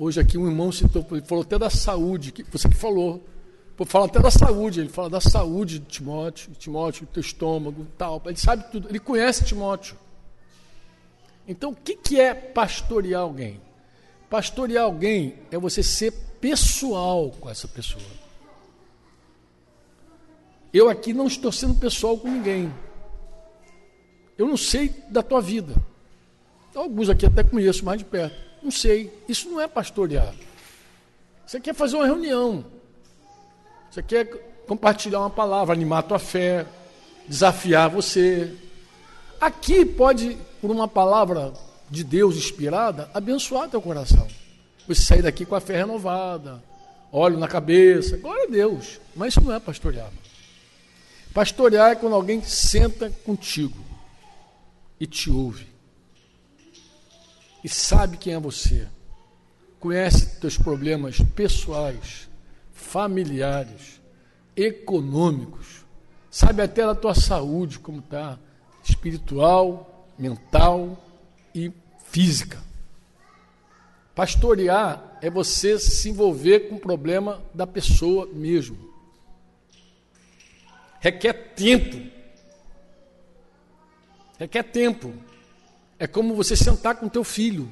hoje 0.00 0.18
aqui 0.18 0.38
um 0.38 0.48
irmão 0.48 0.72
citou, 0.72 1.06
ele 1.12 1.20
falou 1.20 1.42
até 1.42 1.58
da 1.58 1.68
saúde, 1.68 2.32
que 2.32 2.42
você 2.50 2.68
que 2.68 2.74
falou. 2.74 3.22
Fala 3.86 4.04
até 4.04 4.18
da 4.18 4.30
saúde, 4.30 4.80
ele 4.80 4.90
fala 4.90 5.08
da 5.08 5.22
saúde 5.22 5.78
de 5.78 5.86
Timóteo, 5.86 6.52
Timóteo, 6.52 7.06
teu 7.06 7.22
estômago, 7.22 7.86
tal. 7.96 8.20
Ele 8.26 8.36
sabe 8.36 8.70
tudo, 8.70 8.88
ele 8.90 8.98
conhece 8.98 9.42
Timóteo. 9.42 9.96
Então, 11.48 11.70
o 11.70 11.74
que, 11.74 11.96
que 11.96 12.20
é 12.20 12.34
pastorear 12.34 13.22
alguém? 13.22 13.58
Pastorear 14.28 14.84
alguém 14.84 15.34
é 15.50 15.56
você 15.56 15.82
ser 15.82 16.12
pessoal 16.40 17.30
com 17.40 17.48
essa 17.48 17.66
pessoa. 17.66 18.04
Eu 20.74 20.90
aqui 20.90 21.14
não 21.14 21.26
estou 21.26 21.50
sendo 21.50 21.74
pessoal 21.74 22.18
com 22.18 22.28
ninguém. 22.28 22.70
Eu 24.36 24.46
não 24.46 24.58
sei 24.58 24.94
da 25.08 25.22
tua 25.22 25.40
vida. 25.40 25.74
Alguns 26.74 27.08
aqui 27.08 27.24
até 27.24 27.42
conheço 27.42 27.82
mais 27.82 27.98
de 27.98 28.04
perto. 28.04 28.49
Não 28.62 28.70
sei. 28.70 29.12
Isso 29.28 29.48
não 29.48 29.60
é 29.60 29.66
pastorear. 29.66 30.34
Você 31.46 31.58
quer 31.60 31.74
fazer 31.74 31.96
uma 31.96 32.06
reunião. 32.06 32.64
Você 33.90 34.02
quer 34.02 34.26
compartilhar 34.66 35.20
uma 35.20 35.30
palavra, 35.30 35.74
animar 35.74 35.98
a 35.98 36.02
tua 36.02 36.18
fé, 36.18 36.64
desafiar 37.26 37.88
você. 37.88 38.54
Aqui 39.40 39.84
pode, 39.84 40.38
por 40.60 40.70
uma 40.70 40.86
palavra 40.86 41.52
de 41.90 42.04
Deus 42.04 42.36
inspirada, 42.36 43.10
abençoar 43.12 43.68
teu 43.68 43.82
coração. 43.82 44.28
Você 44.86 45.02
sair 45.02 45.22
daqui 45.22 45.44
com 45.44 45.54
a 45.54 45.60
fé 45.60 45.76
renovada, 45.76 46.62
óleo 47.12 47.38
na 47.38 47.48
cabeça, 47.48 48.16
glória 48.16 48.44
a 48.44 48.50
Deus. 48.50 49.00
Mas 49.16 49.32
isso 49.32 49.40
não 49.40 49.52
é 49.52 49.58
pastorear. 49.58 50.10
Pastorear 51.34 51.92
é 51.92 51.94
quando 51.94 52.14
alguém 52.14 52.42
senta 52.42 53.10
contigo 53.24 53.78
e 54.98 55.06
te 55.06 55.30
ouve. 55.30 55.69
E 57.62 57.68
sabe 57.68 58.16
quem 58.16 58.34
é 58.34 58.40
você. 58.40 58.86
Conhece 59.78 60.40
teus 60.40 60.56
problemas 60.56 61.18
pessoais, 61.34 62.28
familiares, 62.72 64.00
econômicos. 64.56 65.84
Sabe 66.30 66.62
até 66.62 66.84
da 66.84 66.94
tua 66.94 67.14
saúde, 67.14 67.78
como 67.78 68.00
está, 68.00 68.38
espiritual, 68.84 70.06
mental 70.18 71.02
e 71.54 71.72
física. 72.04 72.58
Pastorear 74.14 75.18
é 75.22 75.30
você 75.30 75.78
se 75.78 76.10
envolver 76.10 76.68
com 76.68 76.76
o 76.76 76.80
problema 76.80 77.42
da 77.54 77.66
pessoa 77.66 78.26
mesmo. 78.26 78.90
Requer 81.00 81.54
tempo. 81.54 82.10
Requer 84.38 84.62
tempo. 84.64 85.14
É 86.00 86.06
como 86.06 86.34
você 86.34 86.56
sentar 86.56 86.96
com 86.96 87.10
teu 87.10 87.22
filho 87.22 87.68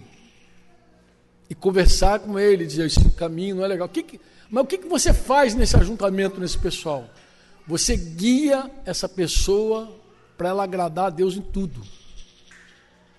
e 1.49 1.55
conversar 1.55 2.21
com 2.21 2.39
ele, 2.39 2.67
dizer 2.67 2.85
esse 2.85 3.09
caminho 3.13 3.57
não 3.57 3.65
é 3.65 3.69
legal. 3.69 3.87
O 3.87 3.91
que 3.91 4.03
que, 4.03 4.21
mas 4.51 4.65
o 4.65 4.67
que, 4.67 4.77
que 4.77 4.87
você 4.87 5.15
faz 5.15 5.55
nesse 5.55 5.75
ajuntamento, 5.77 6.39
nesse 6.39 6.59
pessoal? 6.59 7.09
Você 7.67 7.97
guia 7.97 8.71
essa 8.85 9.09
pessoa 9.09 9.91
para 10.37 10.51
ela 10.51 10.63
agradar 10.63 11.07
a 11.07 11.11
Deus 11.11 11.37
em 11.37 11.41
tudo. 11.41 11.81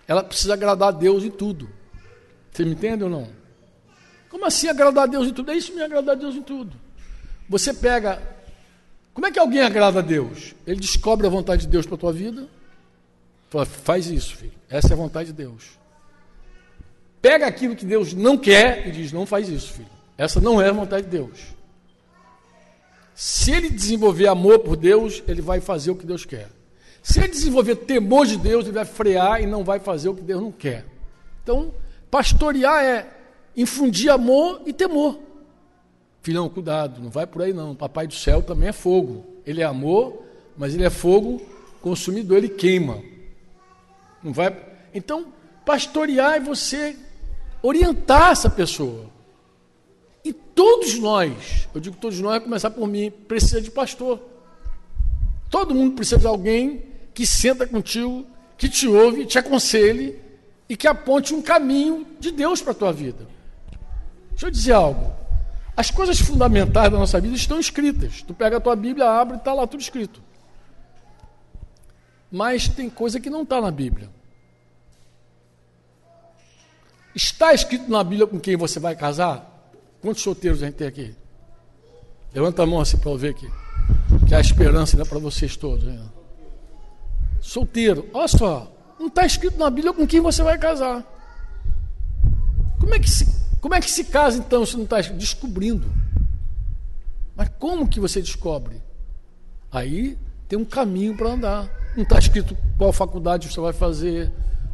Ela 0.08 0.24
precisa 0.24 0.54
agradar 0.54 0.90
a 0.90 0.92
Deus 0.92 1.24
em 1.24 1.32
tudo. 1.32 1.68
Você 2.52 2.64
me 2.64 2.74
entende 2.74 3.04
ou 3.04 3.10
não? 3.10 3.30
Como 4.30 4.46
assim 4.46 4.68
agradar 4.68 5.06
a 5.06 5.08
Deus 5.08 5.28
em 5.28 5.34
tudo? 5.34 5.50
É 5.50 5.58
isso 5.58 5.74
me 5.74 5.82
agradar 5.82 6.16
a 6.16 6.20
Deus 6.20 6.36
em 6.36 6.44
tudo. 6.44 6.78
Você 7.50 7.74
pega. 7.74 8.22
Como 9.12 9.26
é 9.26 9.32
que 9.32 9.40
alguém 9.40 9.62
agrada 9.62 10.00
a 10.00 10.04
Deus? 10.04 10.54
Ele 10.68 10.80
descobre 10.80 11.26
a 11.26 11.32
vontade 11.32 11.64
de 11.64 11.68
Deus 11.68 11.88
para 11.88 11.96
a 11.96 12.00
tua 12.00 12.14
vida. 12.14 12.48
Fala, 13.50 13.66
faz 13.66 14.08
isso, 14.08 14.36
filho. 14.36 14.54
Essa 14.70 14.90
é 14.90 14.94
a 14.94 14.98
vontade 14.98 15.28
de 15.28 15.34
Deus. 15.34 15.80
Pega 17.22 17.48
aquilo 17.48 17.76
que 17.76 17.86
Deus 17.86 18.14
não 18.14 18.38
quer 18.38 18.88
e 18.88 18.92
diz: 18.92 19.12
não 19.12 19.26
faz 19.26 19.50
isso, 19.50 19.74
filho. 19.74 19.90
Essa 20.18 20.40
não 20.40 20.62
é 20.62 20.70
a 20.70 20.74
vontade 20.74 21.06
de 21.06 21.12
Deus. 21.12 21.40
Se 23.14 23.52
ele 23.52 23.70
desenvolver 23.70 24.28
amor 24.28 24.60
por 24.60 24.78
Deus, 24.78 25.22
ele 25.28 25.42
vai 25.42 25.60
fazer 25.60 25.92
o 25.92 25.96
que 25.96 26.06
Deus 26.06 26.24
quer. 26.24 26.50
Se 27.02 27.20
ele 27.20 27.30
desenvolver 27.30 27.76
temor 27.76 28.26
de 28.26 28.38
Deus, 28.38 28.66
ele 28.66 28.74
vai 28.74 28.86
frear 28.86 29.42
e 29.42 29.46
não 29.46 29.64
vai 29.64 29.80
fazer 29.80 30.10
o 30.10 30.16
que 30.16 30.22
Deus 30.22 30.42
não 30.42 30.52
quer. 30.52 30.86
Então, 31.44 31.74
pastorear 32.12 32.84
é 32.84 33.08
infundir 33.58 34.10
amor 34.10 34.62
e 34.66 34.72
temor. 34.72 35.20
Filhão, 36.22 36.48
cuidado, 36.50 37.02
não 37.02 37.10
vai 37.10 37.26
por 37.26 37.42
aí 37.42 37.52
não. 37.52 37.76
Papai 37.76 38.08
do 38.08 38.14
céu 38.14 38.42
também 38.42 38.70
é 38.70 38.74
fogo. 38.74 39.26
Ele 39.46 39.62
é 39.62 39.66
amor, 39.66 40.24
mas 40.58 40.74
ele 40.74 40.84
é 40.84 40.90
fogo 40.90 41.42
consumidor, 41.82 42.38
ele 42.38 42.50
queima. 42.50 43.02
Não 44.24 44.34
vai. 44.34 44.56
Então, 44.94 45.34
pastorear 45.66 46.36
é 46.36 46.40
você 46.40 46.96
orientar 47.62 48.32
essa 48.32 48.50
pessoa. 48.50 49.06
E 50.24 50.34
todos 50.34 50.98
nós, 51.00 51.68
eu 51.74 51.80
digo 51.80 51.96
todos 51.98 52.20
nós, 52.20 52.44
começar 52.44 52.72
por 52.72 52.88
mim, 52.88 53.10
precisa 53.10 53.62
de 53.62 53.72
pastor. 53.72 54.20
Todo 55.50 55.74
mundo 55.74 55.96
precisa 55.96 56.20
de 56.20 56.28
alguém 56.28 56.84
que 57.14 57.26
senta 57.26 57.66
contigo, 57.66 58.26
que 58.58 58.70
te 58.70 58.88
ouve, 58.88 59.26
te 59.26 59.40
aconselhe 59.40 60.20
e 60.68 60.76
que 60.76 60.88
aponte 60.88 61.34
um 61.34 61.42
caminho 61.42 62.06
de 62.20 62.32
Deus 62.32 62.62
para 62.62 62.72
a 62.72 62.76
tua 62.76 62.94
vida. 62.94 63.28
Deixa 64.32 64.48
eu 64.48 64.52
dizer 64.52 64.74
algo. 64.74 65.12
As 65.76 65.90
coisas 65.90 66.20
fundamentais 66.20 66.92
da 66.92 66.98
nossa 66.98 67.20
vida 67.20 67.36
estão 67.36 67.60
escritas. 67.60 68.22
Tu 68.22 68.34
pega 68.34 68.58
a 68.58 68.60
tua 68.60 68.76
Bíblia, 68.76 69.10
abre 69.10 69.36
e 69.36 69.40
está 69.40 69.54
lá 69.54 69.66
tudo 69.66 69.82
escrito. 69.82 70.22
Mas 72.32 72.68
tem 72.68 72.90
coisa 72.90 73.20
que 73.20 73.30
não 73.30 73.44
está 73.44 73.60
na 73.60 73.72
Bíblia. 73.72 74.10
Está 77.16 77.54
escrito 77.54 77.90
na 77.90 78.04
Bíblia 78.04 78.28
com 78.28 78.40
quem 78.40 78.56
você 78.56 78.80
vai 78.80 78.96
casar? 78.96 79.46
Quantos 80.02 80.22
solteiros 80.22 80.62
a 80.62 80.68
gente 80.68 80.76
tem 80.76 80.88
aqui? 80.88 81.16
Levanta 82.34 82.64
a 82.64 82.66
mão 82.66 82.80
assim 82.80 82.98
para 82.98 83.10
eu 83.10 83.18
ver 83.18 83.30
aqui. 83.30 83.50
Que 84.28 84.36
a 84.36 84.40
esperança 84.40 84.96
ainda 84.96 85.10
para 85.10 85.20
vocês 85.20 85.58
todos. 85.58 85.86
Né? 85.86 86.00
solteiro. 87.42 88.08
Olha 88.14 88.28
só, 88.28 88.72
não 89.00 89.08
está 89.08 89.26
escrito 89.26 89.58
na 89.58 89.70
Bíblia 89.70 89.94
com 89.94 90.06
quem 90.06 90.20
você 90.20 90.44
vai 90.44 90.58
casar. 90.58 91.04
Como 92.80 92.94
é 92.94 93.00
que 93.00 93.10
se, 93.10 93.28
como 93.60 93.76
é 93.76 93.82
que 93.82 93.92
se 93.92 94.06
casa 94.06 94.38
então 94.38 94.66
se 94.66 94.76
não 94.76 94.84
está 94.84 95.02
descobrindo? 95.02 95.92
Mas 97.36 97.50
como 97.58 97.88
que 97.88 98.00
você 98.00 98.22
descobre? 98.22 98.82
Aí 99.72 100.18
tem 100.48 100.58
um 100.58 100.66
caminho 100.66 101.16
para 101.16 101.30
andar. 101.30 101.79
Não 102.00 102.04
está 102.04 102.18
escrito 102.18 102.58
qual 102.78 102.94
faculdade 102.94 103.52
você 103.52 103.60
vai 103.60 103.74
fazer, 103.74 104.32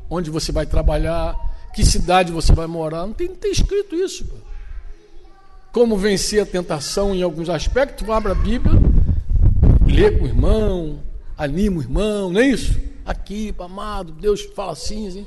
onde 0.08 0.29
você 0.29 0.51
vai 0.51 0.63
trabalhar, 0.63 1.36
que 1.74 1.84
cidade 1.84 2.32
você 2.32 2.53
vai 2.53 2.67
morar. 2.67 3.00
Não 3.08 3.13
tem, 3.13 3.29
não 3.29 3.36
tem 3.36 3.51
escrito 3.51 3.96
isso. 3.96 4.25
Pô. 4.25 4.36
Como 5.74 5.98
vencer 5.98 6.44
a 6.44 6.46
tentação 6.46 7.15
em 7.15 7.24
alguns 7.24 7.50
aspectos, 7.50 8.08
abre 8.08 8.32
a 8.32 8.36
Bíblia, 8.36 8.79
lê 9.88 10.12
com 10.12 10.25
o 10.25 10.27
irmão, 10.27 11.00
anima 11.36 11.79
o 11.79 11.82
irmão, 11.82 12.32
não 12.32 12.39
é 12.39 12.46
isso? 12.46 12.79
Aqui, 13.03 13.51
amado, 13.58 14.12
Deus 14.12 14.41
fala 14.55 14.74
assim, 14.74 15.08
assim. 15.08 15.25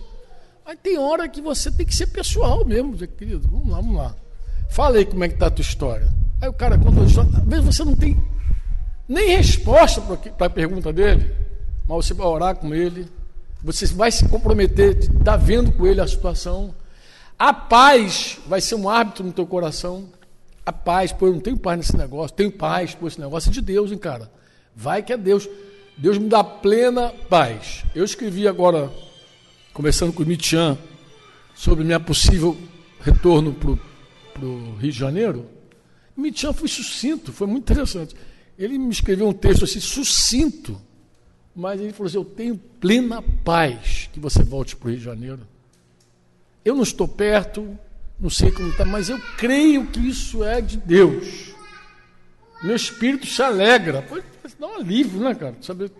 Mas 0.64 0.78
tem 0.80 0.98
hora 0.98 1.28
que 1.28 1.40
você 1.40 1.68
tem 1.68 1.84
que 1.84 1.96
ser 1.96 2.06
pessoal 2.06 2.64
mesmo, 2.64 2.96
querido. 2.96 3.48
Vamos 3.50 3.70
lá, 3.70 3.76
vamos 3.78 3.96
lá. 3.96 4.14
Fala 4.70 4.98
aí 4.98 5.04
como 5.04 5.24
é 5.24 5.28
que 5.28 5.34
está 5.34 5.48
a 5.48 5.50
tua 5.50 5.62
história. 5.62 6.14
Aí 6.40 6.48
o 6.48 6.52
cara 6.52 6.78
conta 6.78 7.00
a 7.00 7.04
história. 7.06 7.38
Às 7.38 7.44
vezes 7.44 7.64
você 7.64 7.84
não 7.84 7.96
tem 7.96 8.16
nem 9.08 9.36
resposta 9.36 10.00
para 10.00 10.46
a 10.46 10.50
pergunta 10.50 10.92
dele, 10.92 11.47
mas 11.88 12.04
você 12.04 12.12
vai 12.12 12.26
orar 12.26 12.54
com 12.54 12.74
ele, 12.74 13.08
você 13.64 13.86
vai 13.86 14.12
se 14.12 14.28
comprometer 14.28 14.94
de 14.94 15.06
estar 15.06 15.36
vendo 15.36 15.72
com 15.72 15.86
ele 15.86 16.02
a 16.02 16.06
situação. 16.06 16.74
A 17.38 17.52
paz 17.52 18.38
vai 18.46 18.60
ser 18.60 18.74
um 18.74 18.88
árbitro 18.88 19.24
no 19.24 19.32
teu 19.32 19.46
coração. 19.46 20.08
A 20.66 20.72
paz, 20.72 21.12
pô, 21.12 21.28
eu 21.28 21.32
não 21.32 21.40
tenho 21.40 21.56
paz 21.56 21.78
nesse 21.78 21.96
negócio, 21.96 22.36
tenho 22.36 22.52
paz, 22.52 22.94
pô, 22.94 23.08
esse 23.08 23.18
negócio 23.18 23.48
é 23.48 23.52
de 23.52 23.62
Deus, 23.62 23.90
hein, 23.90 23.96
cara. 23.96 24.30
Vai 24.76 25.02
que 25.02 25.14
é 25.14 25.16
Deus. 25.16 25.48
Deus 25.96 26.18
me 26.18 26.28
dá 26.28 26.44
plena 26.44 27.12
paz. 27.28 27.84
Eu 27.94 28.04
escrevi 28.04 28.46
agora, 28.46 28.92
conversando 29.72 30.12
com 30.12 30.22
o 30.22 30.26
Mitian, 30.26 30.76
sobre 31.54 31.84
minha 31.84 31.98
possível 31.98 32.56
retorno 33.00 33.54
para 33.54 34.44
o 34.44 34.76
Rio 34.76 34.92
de 34.92 34.98
Janeiro. 34.98 35.46
Mitian 36.14 36.52
foi 36.52 36.68
sucinto, 36.68 37.32
foi 37.32 37.46
muito 37.46 37.72
interessante. 37.72 38.14
Ele 38.58 38.76
me 38.76 38.90
escreveu 38.90 39.26
um 39.26 39.32
texto 39.32 39.64
assim, 39.64 39.80
sucinto, 39.80 40.80
mas 41.58 41.80
ele 41.80 41.92
falou 41.92 42.06
assim: 42.06 42.16
Eu 42.18 42.24
tenho 42.24 42.56
plena 42.56 43.20
paz 43.44 44.08
que 44.12 44.20
você 44.20 44.44
volte 44.44 44.76
para 44.76 44.86
o 44.86 44.90
Rio 44.90 44.98
de 44.98 45.04
Janeiro. 45.04 45.40
Eu 46.64 46.76
não 46.76 46.84
estou 46.84 47.08
perto, 47.08 47.76
não 48.18 48.30
sei 48.30 48.52
como 48.52 48.68
está, 48.68 48.84
mas 48.84 49.08
eu 49.08 49.20
creio 49.36 49.86
que 49.88 49.98
isso 49.98 50.44
é 50.44 50.60
de 50.60 50.76
Deus. 50.76 51.52
Meu 52.62 52.76
espírito 52.76 53.26
se 53.26 53.42
alegra. 53.42 54.06
Dá 54.58 54.66
um 54.68 54.76
alívio, 54.76 55.20
né, 55.20 55.34
cara? 55.34 55.56
Saber, 55.60 55.90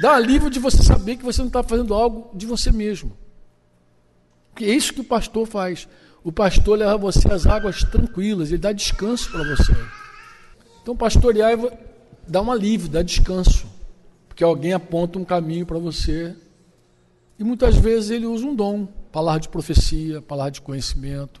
dá 0.00 0.10
um 0.10 0.14
alívio 0.14 0.50
de 0.50 0.58
você 0.58 0.82
saber 0.82 1.16
que 1.16 1.24
você 1.24 1.40
não 1.40 1.48
está 1.48 1.62
fazendo 1.62 1.94
algo 1.94 2.36
de 2.36 2.44
você 2.44 2.72
mesmo. 2.72 3.16
Porque 4.50 4.64
é 4.64 4.74
isso 4.74 4.92
que 4.92 5.00
o 5.00 5.04
pastor 5.04 5.46
faz. 5.46 5.86
O 6.24 6.32
pastor 6.32 6.78
leva 6.78 6.96
você 6.96 7.32
às 7.32 7.46
águas 7.46 7.84
tranquilas, 7.84 8.48
ele 8.48 8.58
dá 8.58 8.72
descanso 8.72 9.30
para 9.30 9.44
você. 9.54 9.72
Então, 10.82 10.96
pastorear 10.96 11.56
dá 12.26 12.42
um 12.42 12.50
alívio, 12.50 12.88
dá 12.88 13.02
descanso. 13.02 13.75
Porque 14.36 14.44
alguém 14.44 14.74
aponta 14.74 15.18
um 15.18 15.24
caminho 15.24 15.64
para 15.64 15.78
você. 15.78 16.36
E 17.38 17.42
muitas 17.42 17.74
vezes 17.74 18.10
ele 18.10 18.26
usa 18.26 18.44
um 18.44 18.54
dom. 18.54 18.86
palavra 19.10 19.40
de 19.40 19.48
profecia, 19.48 20.20
palavra 20.20 20.50
de 20.50 20.60
conhecimento, 20.60 21.40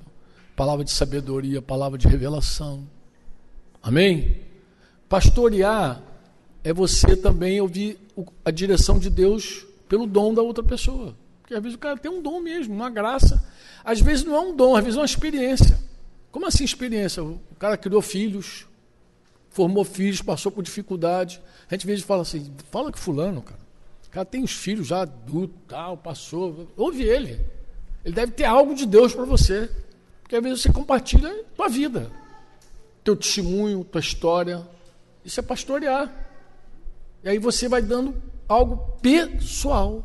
palavra 0.56 0.82
de 0.82 0.90
sabedoria, 0.90 1.60
palavra 1.60 1.98
de 1.98 2.08
revelação. 2.08 2.88
Amém? 3.82 4.38
Pastorear 5.10 6.00
é 6.64 6.72
você 6.72 7.14
também 7.14 7.60
ouvir 7.60 7.98
a 8.42 8.50
direção 8.50 8.98
de 8.98 9.10
Deus 9.10 9.66
pelo 9.86 10.06
dom 10.06 10.32
da 10.32 10.40
outra 10.40 10.64
pessoa. 10.64 11.14
Porque 11.42 11.52
às 11.52 11.62
vezes 11.62 11.76
o 11.76 11.78
cara 11.78 11.98
tem 11.98 12.10
um 12.10 12.22
dom 12.22 12.40
mesmo, 12.40 12.74
uma 12.74 12.88
graça. 12.88 13.46
Às 13.84 14.00
vezes 14.00 14.24
não 14.24 14.34
é 14.34 14.40
um 14.40 14.56
dom, 14.56 14.74
às 14.74 14.82
vezes 14.82 14.96
é 14.96 15.00
uma 15.00 15.04
experiência. 15.04 15.78
Como 16.32 16.46
assim 16.46 16.64
experiência? 16.64 17.22
O 17.22 17.38
cara 17.58 17.76
criou 17.76 18.00
filhos, 18.00 18.66
formou 19.56 19.84
filhos, 19.84 20.20
passou 20.20 20.52
por 20.52 20.62
dificuldade. 20.62 21.40
A 21.68 21.74
gente 21.74 21.90
e 21.90 22.02
fala 22.02 22.20
assim, 22.20 22.52
fala 22.70 22.92
que 22.92 22.98
fulano, 22.98 23.40
cara. 23.40 23.58
O 24.06 24.10
cara 24.10 24.26
tem 24.26 24.44
os 24.44 24.52
filhos 24.52 24.86
já 24.86 25.00
adulto, 25.00 25.54
tal, 25.66 25.96
passou. 25.96 26.68
Ouve 26.76 27.04
ele. 27.04 27.40
Ele 28.04 28.14
deve 28.14 28.32
ter 28.32 28.44
algo 28.44 28.74
de 28.74 28.84
Deus 28.84 29.14
para 29.14 29.24
você. 29.24 29.70
Porque 30.20 30.36
às 30.36 30.42
vezes 30.42 30.60
você 30.60 30.70
compartilha 30.70 31.30
a 31.30 31.56
tua 31.56 31.68
vida, 31.68 32.10
teu 33.02 33.16
testemunho, 33.16 33.82
tua 33.82 34.00
história. 34.00 34.62
Isso 35.24 35.40
é 35.40 35.42
pastorear. 35.42 36.12
E 37.24 37.28
aí 37.30 37.38
você 37.38 37.66
vai 37.66 37.80
dando 37.80 38.14
algo 38.46 38.98
pessoal 39.00 40.04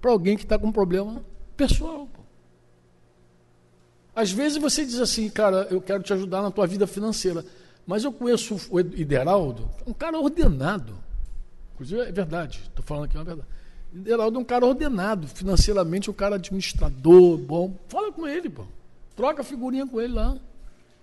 para 0.00 0.10
alguém 0.10 0.36
que 0.36 0.42
está 0.42 0.58
com 0.58 0.66
um 0.66 0.72
problema 0.72 1.24
pessoal. 1.56 2.08
Às 4.14 4.32
vezes 4.32 4.58
você 4.58 4.84
diz 4.84 4.98
assim, 4.98 5.30
cara, 5.30 5.68
eu 5.70 5.80
quero 5.80 6.02
te 6.02 6.12
ajudar 6.12 6.42
na 6.42 6.50
tua 6.50 6.66
vida 6.66 6.86
financeira. 6.86 7.44
Mas 7.86 8.04
eu 8.04 8.12
conheço 8.12 8.56
o 8.70 8.80
Ideraldo, 8.80 9.68
um 9.86 9.92
cara 9.92 10.18
ordenado. 10.18 10.94
Inclusive, 11.74 12.02
é 12.02 12.12
verdade, 12.12 12.60
estou 12.68 12.84
falando 12.84 13.04
aqui 13.04 13.16
uma 13.16 13.24
verdade. 13.24 13.48
Ideraldo 13.92 14.38
é 14.38 14.40
um 14.40 14.44
cara 14.44 14.64
ordenado, 14.64 15.26
financeiramente, 15.28 16.10
um 16.10 16.14
cara 16.14 16.36
administrador, 16.36 17.36
bom. 17.36 17.74
Fala 17.88 18.10
com 18.12 18.26
ele, 18.26 18.48
pô. 18.48 18.64
Troca 19.14 19.44
figurinha 19.44 19.86
com 19.86 20.00
ele 20.00 20.14
lá. 20.14 20.36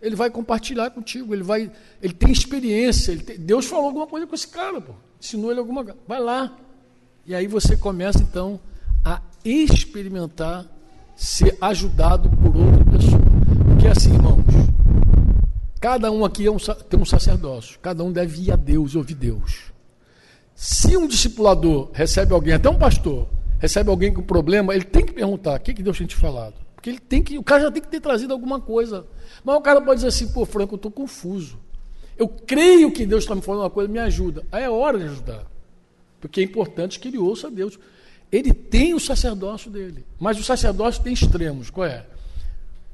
Ele 0.01 0.15
vai 0.15 0.29
compartilhar 0.29 0.89
contigo, 0.91 1.33
ele 1.33 1.43
vai. 1.43 1.71
Ele 2.01 2.13
tem 2.13 2.31
experiência. 2.31 3.12
Ele 3.12 3.21
tem, 3.21 3.38
Deus 3.38 3.65
falou 3.65 3.86
alguma 3.86 4.07
coisa 4.07 4.25
com 4.25 4.33
esse 4.33 4.48
cara, 4.48 4.81
pô. 4.81 4.93
Ensinou 5.19 5.51
ele 5.51 5.59
alguma 5.59 5.83
coisa. 5.83 6.00
Vai 6.07 6.19
lá. 6.19 6.57
E 7.25 7.36
aí 7.36 7.45
você 7.45 7.77
começa, 7.77 8.19
então, 8.19 8.59
a 9.05 9.21
experimentar 9.43 10.65
ser 11.15 11.57
ajudado 11.62 12.29
por 12.29 12.55
outra 12.55 12.86
pessoa. 12.86 13.21
Porque 13.67 13.88
assim, 13.88 14.13
irmãos, 14.13 14.43
cada 15.79 16.12
um 16.12 16.25
aqui 16.25 16.45
é 16.45 16.51
um, 16.51 16.57
tem 16.57 17.00
um 17.00 17.05
sacerdócio, 17.05 17.79
cada 17.79 18.03
um 18.03 18.12
deve 18.12 18.43
ir 18.43 18.51
a 18.51 18.55
Deus 18.55 18.93
e 18.93 18.98
ouvir 18.98 19.15
Deus. 19.15 19.71
Se 20.53 20.98
um 20.98 21.07
discipulador 21.07 21.89
recebe 21.93 22.33
alguém, 22.33 22.53
até 22.53 22.69
um 22.69 22.77
pastor, 22.77 23.27
recebe 23.59 23.89
alguém 23.89 24.13
com 24.13 24.21
problema, 24.21 24.75
ele 24.75 24.83
tem 24.83 25.05
que 25.05 25.13
perguntar: 25.13 25.57
o 25.57 25.59
que, 25.62 25.74
que 25.74 25.83
Deus 25.83 25.98
tem 25.98 26.07
te 26.07 26.15
falado? 26.15 26.55
Porque 26.75 26.89
ele 26.89 27.00
tem 27.00 27.21
que, 27.21 27.38
o 27.38 27.43
cara 27.43 27.63
já 27.63 27.71
tem 27.71 27.81
que 27.81 27.89
ter 27.89 28.00
trazido 28.00 28.33
alguma 28.33 28.59
coisa. 28.59 29.05
Mas 29.43 29.55
o 29.55 29.62
cara 29.62 29.81
pode 29.81 29.98
dizer 29.98 30.07
assim: 30.07 30.27
pô, 30.29 30.45
Franco, 30.45 30.75
eu 30.75 30.77
estou 30.77 30.91
confuso. 30.91 31.59
Eu 32.17 32.27
creio 32.27 32.91
que 32.91 33.05
Deus 33.05 33.24
está 33.24 33.36
me 33.36 33.41
falando 33.41 33.62
uma 33.63 33.69
coisa, 33.69 33.91
me 33.91 34.00
ajuda. 34.00 34.45
Aí 34.51 34.63
é 34.63 34.69
hora 34.69 34.98
de 34.98 35.05
ajudar. 35.05 35.45
Porque 36.19 36.41
é 36.41 36.43
importante 36.43 37.00
que 37.00 37.07
ele 37.07 37.17
ouça 37.17 37.50
Deus. 37.50 37.79
Ele 38.31 38.53
tem 38.53 38.93
o 38.93 39.00
sacerdócio 39.00 39.71
dele, 39.71 40.05
mas 40.19 40.39
o 40.39 40.43
sacerdócio 40.43 41.01
tem 41.01 41.13
extremos. 41.13 41.69
Qual 41.69 41.86
é? 41.86 42.05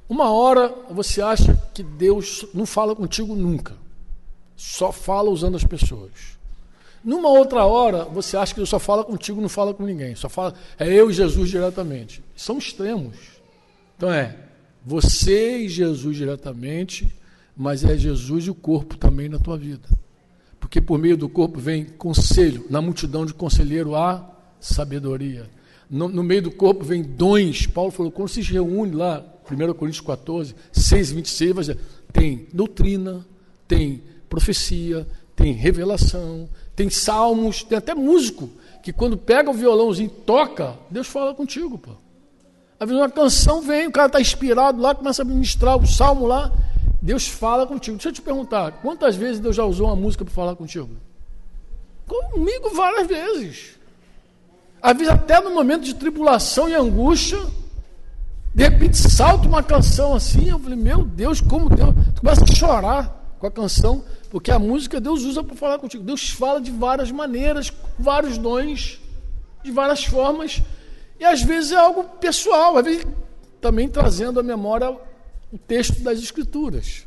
Uma 0.07 0.29
hora 0.29 0.73
você 0.89 1.21
acha 1.21 1.59
que 1.73 1.81
Deus 1.81 2.45
não 2.53 2.65
fala 2.65 2.95
contigo 2.95 3.35
nunca, 3.35 3.73
só 4.55 4.91
fala 4.91 5.29
usando 5.29 5.55
as 5.55 5.63
pessoas. 5.63 6.35
Numa 7.03 7.29
outra 7.29 7.65
hora, 7.65 8.05
você 8.05 8.35
acha 8.35 8.53
que 8.53 8.59
Deus 8.59 8.69
só 8.69 8.79
fala 8.79 9.03
contigo, 9.03 9.39
não 9.39 9.49
fala 9.49 9.73
com 9.73 9.83
ninguém, 9.83 10.15
só 10.15 10.27
fala, 10.27 10.55
é 10.79 10.91
eu 10.91 11.09
e 11.09 11.13
Jesus 11.13 11.49
diretamente. 11.49 12.23
São 12.35 12.57
extremos. 12.57 13.15
Então 13.95 14.11
é, 14.11 14.35
você 14.83 15.59
e 15.59 15.69
Jesus 15.69 16.17
diretamente, 16.17 17.07
mas 17.55 17.83
é 17.83 17.97
Jesus 17.97 18.45
e 18.45 18.49
o 18.49 18.55
corpo 18.55 18.97
também 18.97 19.29
na 19.29 19.39
tua 19.39 19.57
vida. 19.57 19.87
Porque 20.59 20.81
por 20.81 20.97
meio 20.97 21.15
do 21.15 21.29
corpo 21.29 21.59
vem 21.59 21.85
conselho, 21.85 22.65
na 22.69 22.81
multidão 22.81 23.25
de 23.25 23.33
conselheiro 23.33 23.95
há 23.95 24.27
sabedoria. 24.59 25.49
No, 25.89 26.07
no, 26.07 26.23
meio 26.23 26.41
do 26.41 26.51
corpo 26.51 26.83
vem 26.83 27.03
dons. 27.03 27.67
Paulo 27.67 27.91
falou, 27.91 28.11
quando 28.11 28.29
se 28.29 28.41
reúne 28.41 28.95
lá, 28.95 29.23
1 29.49 29.73
Coríntios 29.73 30.05
14, 30.05 30.55
6, 30.71 31.11
26, 31.11 31.51
vai 31.53 31.61
dizer, 31.61 31.79
tem 32.11 32.47
doutrina, 32.53 33.25
tem 33.67 34.03
profecia, 34.29 35.07
tem 35.35 35.53
revelação, 35.53 36.49
tem 36.75 36.89
salmos, 36.89 37.63
tem 37.63 37.77
até 37.77 37.93
músico, 37.93 38.49
que 38.81 38.93
quando 38.93 39.17
pega 39.17 39.49
o 39.49 39.53
violãozinho 39.53 40.07
e 40.07 40.21
toca, 40.25 40.77
Deus 40.89 41.07
fala 41.07 41.33
contigo, 41.33 41.77
pô. 41.77 41.91
Às 42.79 42.89
vezes 42.89 43.01
uma 43.01 43.09
canção 43.09 43.61
vem, 43.61 43.87
o 43.87 43.91
cara 43.91 44.07
está 44.07 44.19
inspirado 44.19 44.81
lá, 44.81 44.93
começa 44.93 45.21
a 45.21 45.25
ministrar 45.25 45.77
o 45.77 45.87
salmo 45.87 46.25
lá, 46.25 46.51
Deus 47.01 47.27
fala 47.27 47.65
contigo. 47.65 47.97
Deixa 47.97 48.09
eu 48.09 48.13
te 48.13 48.21
perguntar, 48.21 48.73
quantas 48.81 49.15
vezes 49.15 49.39
Deus 49.39 49.55
já 49.55 49.63
usou 49.63 49.87
uma 49.87 49.95
música 49.95 50.25
para 50.25 50.33
falar 50.33 50.55
contigo? 50.55 50.89
Comigo 52.07 52.69
várias 52.75 53.07
vezes. 53.07 53.75
Às 54.81 54.97
vezes 54.97 55.13
até 55.13 55.39
no 55.39 55.51
momento 55.51 55.83
de 55.83 55.95
tribulação 55.95 56.69
e 56.69 56.73
angústia, 56.73 57.39
de 58.55 58.63
repente 58.63 58.95
salta 58.95 59.49
uma 59.49 59.61
canção 59.61 60.13
assim, 60.13 60.49
eu 60.49 60.57
falei, 60.57 60.77
meu 60.77 61.03
Deus, 61.03 61.41
como 61.41 61.69
Deus. 61.69 61.93
Tu 62.15 62.21
começa 62.21 62.45
a 62.45 62.47
chorar 62.47 63.35
com 63.37 63.45
a 63.45 63.51
canção, 63.51 64.01
porque 64.29 64.49
a 64.49 64.57
música 64.57 65.01
Deus 65.01 65.23
usa 65.23 65.43
para 65.43 65.57
falar 65.57 65.77
contigo. 65.77 66.05
Deus 66.05 66.29
fala 66.29 66.61
de 66.61 66.71
várias 66.71 67.11
maneiras, 67.11 67.73
vários 67.99 68.37
dons, 68.37 69.01
de 69.61 69.71
várias 69.71 70.05
formas, 70.05 70.61
e 71.19 71.25
às 71.25 71.41
vezes 71.41 71.73
é 71.73 71.75
algo 71.75 72.05
pessoal, 72.21 72.77
às 72.77 72.85
vezes 72.85 73.05
também 73.59 73.89
trazendo 73.89 74.39
à 74.39 74.43
memória 74.43 74.89
o 75.51 75.57
texto 75.57 76.01
das 76.01 76.19
Escrituras. 76.19 77.05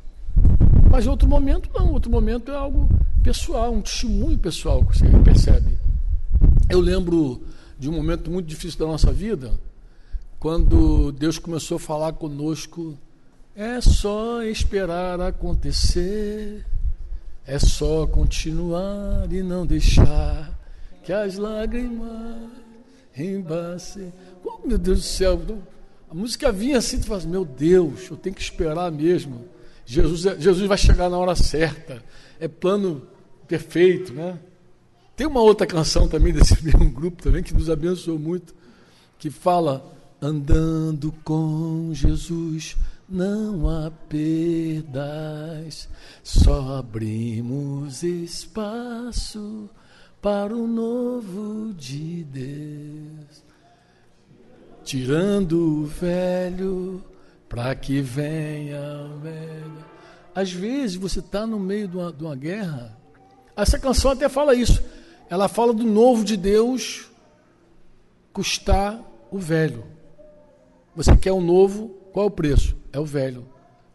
Mas 0.90 1.06
outro 1.06 1.26
momento, 1.26 1.70
não, 1.72 1.92
outro 1.92 2.10
momento 2.10 2.52
é 2.52 2.56
algo 2.56 2.90
pessoal, 3.22 3.72
um 3.72 3.80
testemunho 3.80 4.36
pessoal 4.36 4.84
que 4.84 4.98
você 4.98 5.06
percebe. 5.24 5.78
Eu 6.68 6.80
lembro 6.80 7.40
de 7.78 7.88
um 7.88 7.92
momento 7.92 8.30
muito 8.30 8.46
difícil 8.46 8.78
da 8.78 8.86
nossa 8.86 9.10
vida, 9.10 9.58
quando 10.38 11.10
Deus 11.12 11.38
começou 11.38 11.76
a 11.76 11.80
falar 11.80 12.12
conosco, 12.12 12.96
é 13.56 13.80
só 13.80 14.42
esperar 14.44 15.20
acontecer, 15.20 16.64
é 17.44 17.58
só 17.58 18.06
continuar 18.06 19.26
e 19.32 19.42
não 19.42 19.66
deixar 19.66 20.56
que 21.02 21.12
as 21.12 21.36
lágrimas 21.36 22.50
embacem. 23.16 24.12
Oh, 24.44 24.64
meu 24.64 24.78
Deus 24.78 24.98
do 24.98 25.04
céu, 25.04 25.40
a 26.08 26.14
música 26.14 26.52
vinha 26.52 26.78
assim, 26.78 27.00
tu 27.00 27.06
fala 27.06 27.18
assim, 27.18 27.28
meu 27.28 27.44
Deus, 27.44 28.08
eu 28.08 28.16
tenho 28.16 28.34
que 28.36 28.42
esperar 28.42 28.92
mesmo. 28.92 29.44
Jesus, 29.84 30.24
é, 30.24 30.38
Jesus 30.38 30.68
vai 30.68 30.78
chegar 30.78 31.10
na 31.10 31.18
hora 31.18 31.34
certa. 31.34 32.02
É 32.38 32.46
plano 32.46 33.02
perfeito, 33.48 34.12
né? 34.12 34.38
Tem 35.16 35.26
uma 35.26 35.40
outra 35.40 35.66
canção 35.66 36.06
também 36.06 36.32
desse 36.32 36.54
mesmo 36.62 36.88
grupo 36.90 37.22
também 37.22 37.42
que 37.42 37.52
nos 37.52 37.68
abençoou 37.68 38.18
muito, 38.20 38.54
que 39.18 39.30
fala 39.30 39.97
andando 40.20 41.12
com 41.24 41.90
Jesus 41.92 42.76
não 43.08 43.68
há 43.68 43.90
perdas, 44.08 45.88
só 46.22 46.76
abrimos 46.76 48.02
espaço 48.02 49.70
para 50.20 50.54
o 50.54 50.66
novo 50.66 51.72
de 51.72 52.24
Deus. 52.24 53.44
Tirando 54.84 55.82
o 55.82 55.86
velho 55.86 57.02
para 57.48 57.74
que 57.74 58.00
venha 58.00 58.80
o 59.14 59.18
velho. 59.20 59.84
Às 60.34 60.52
vezes 60.52 60.96
você 60.96 61.20
está 61.20 61.46
no 61.46 61.58
meio 61.58 61.88
de 61.88 61.96
uma, 61.96 62.12
de 62.12 62.24
uma 62.24 62.36
guerra. 62.36 62.96
Essa 63.56 63.78
canção 63.78 64.10
até 64.10 64.28
fala 64.28 64.54
isso 64.54 64.82
ela 65.30 65.48
fala 65.48 65.72
do 65.72 65.84
novo 65.84 66.24
de 66.24 66.36
Deus 66.36 67.10
custar 68.32 69.00
o 69.30 69.38
velho. 69.38 69.84
Você 70.98 71.16
quer 71.16 71.30
o 71.30 71.40
novo, 71.40 71.90
qual 72.12 72.24
é 72.24 72.28
o 72.28 72.30
preço? 72.32 72.76
É 72.92 72.98
o 72.98 73.04
velho. 73.04 73.46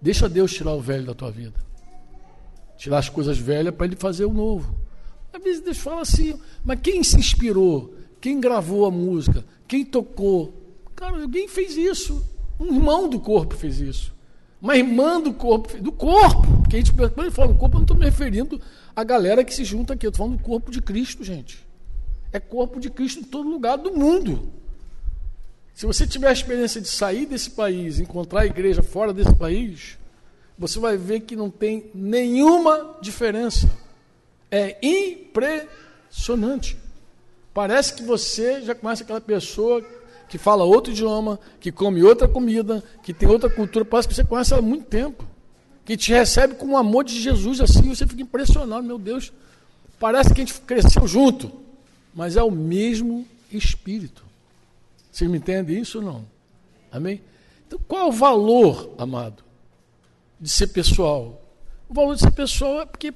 Deixa 0.02 0.30
Deus 0.30 0.54
tirar 0.54 0.72
o 0.72 0.80
velho 0.80 1.06
da 1.06 1.14
tua 1.14 1.30
vida. 1.30 1.60
Tirar 2.78 3.00
as 3.00 3.10
coisas 3.10 3.38
velhas 3.38 3.76
para 3.76 3.88
ele 3.88 3.98
fazer 3.98 4.24
o 4.24 4.34
novo. 4.34 4.74
Às 5.34 5.44
vezes 5.44 5.62
Deus 5.62 5.80
fala 5.80 6.00
assim, 6.00 6.40
mas 6.64 6.80
quem 6.82 7.04
se 7.04 7.18
inspirou? 7.18 7.94
Quem 8.22 8.40
gravou 8.40 8.86
a 8.86 8.92
música? 8.92 9.44
Quem 9.68 9.84
tocou? 9.84 10.54
Cara, 10.96 11.22
alguém 11.22 11.46
fez 11.46 11.76
isso. 11.76 12.26
Um 12.58 12.68
irmão 12.68 13.10
do 13.10 13.20
corpo 13.20 13.54
fez 13.54 13.82
isso. 13.82 14.16
Uma 14.62 14.78
irmã 14.78 15.20
do 15.20 15.34
corpo, 15.34 15.76
do 15.82 15.92
corpo. 15.92 16.60
Porque 16.62 16.78
a 16.78 16.80
gente, 16.80 16.94
quando 16.94 17.20
ele 17.20 17.32
fala 17.32 17.52
do 17.52 17.60
corpo, 17.60 17.76
eu 17.76 17.80
não 17.80 17.84
estou 17.84 17.98
me 17.98 18.06
referindo 18.06 18.62
a 18.96 19.04
galera 19.04 19.44
que 19.44 19.54
se 19.54 19.66
junta 19.66 19.94
aqui. 19.94 20.06
Eu 20.06 20.10
estou 20.10 20.26
falando 20.26 20.40
do 20.40 20.44
corpo 20.46 20.72
de 20.72 20.82
Cristo, 20.82 21.22
gente. 21.22 21.68
É 22.32 22.40
corpo 22.40 22.80
de 22.80 22.90
Cristo 22.90 23.20
em 23.20 23.24
todo 23.24 23.50
lugar 23.50 23.78
do 23.78 23.92
mundo. 23.94 24.63
Se 25.74 25.86
você 25.86 26.06
tiver 26.06 26.28
a 26.28 26.34
experiência 26.34 26.80
de 26.80 26.88
sair 26.88 27.26
desse 27.26 27.50
país, 27.50 28.00
encontrar 28.00 28.42
a 28.42 28.46
igreja 28.46 28.84
fora 28.84 29.12
desse 29.12 29.34
país, 29.36 29.98
você 30.58 30.80
vai 30.80 30.98
ver 30.98 31.22
que 31.22 31.36
não 31.36 31.50
tem 31.50 31.90
nenhuma 31.94 32.98
diferença. 33.02 33.70
É 34.52 34.78
impressionante. 34.82 36.78
Parece 37.54 37.94
que 37.94 38.04
você 38.04 38.62
já 38.62 38.76
conhece 38.76 39.04
aquela 39.04 39.22
pessoa 39.22 39.84
que 40.30 40.38
fala 40.38 40.64
outro 40.64 40.92
idioma, 40.92 41.40
que 41.60 41.72
come 41.72 42.04
outra 42.04 42.28
comida, 42.28 42.84
que 43.04 43.14
tem 43.14 43.28
outra 43.28 43.50
cultura, 43.50 43.86
parece 43.86 44.08
que 44.08 44.16
você 44.16 44.24
conhece 44.24 44.54
ela 44.54 44.62
há 44.62 44.66
muito 44.66 44.86
tempo. 44.86 45.28
Que 45.86 45.98
te 45.98 46.12
recebe 46.12 46.56
com 46.56 46.68
o 46.68 46.78
amor 46.78 47.04
de 47.04 47.20
Jesus 47.20 47.60
assim, 47.60 47.90
você 47.90 48.08
fica 48.08 48.22
impressionado, 48.22 48.84
meu 48.84 48.98
Deus. 48.98 49.34
Parece 50.00 50.34
que 50.34 50.42
a 50.42 50.46
gente 50.46 50.60
cresceu 50.62 51.08
junto, 51.08 51.52
mas 52.14 52.38
é 52.38 52.44
o 52.44 52.52
mesmo 52.52 53.28
Espírito. 53.52 54.24
Vocês 55.14 55.30
me 55.30 55.38
entendem 55.38 55.80
isso 55.80 56.00
ou 56.00 56.04
não? 56.04 56.26
Amém? 56.92 57.22
Então, 57.68 57.80
qual 57.88 58.08
é 58.08 58.10
o 58.10 58.12
valor, 58.12 58.96
amado, 58.98 59.44
de 60.42 60.50
ser 60.50 60.68
pessoal? 60.68 61.40
O 61.88 61.94
valor 61.94 62.16
de 62.16 62.22
ser 62.22 62.32
pessoal 62.32 62.82
é 62.82 62.86
porque 62.88 63.14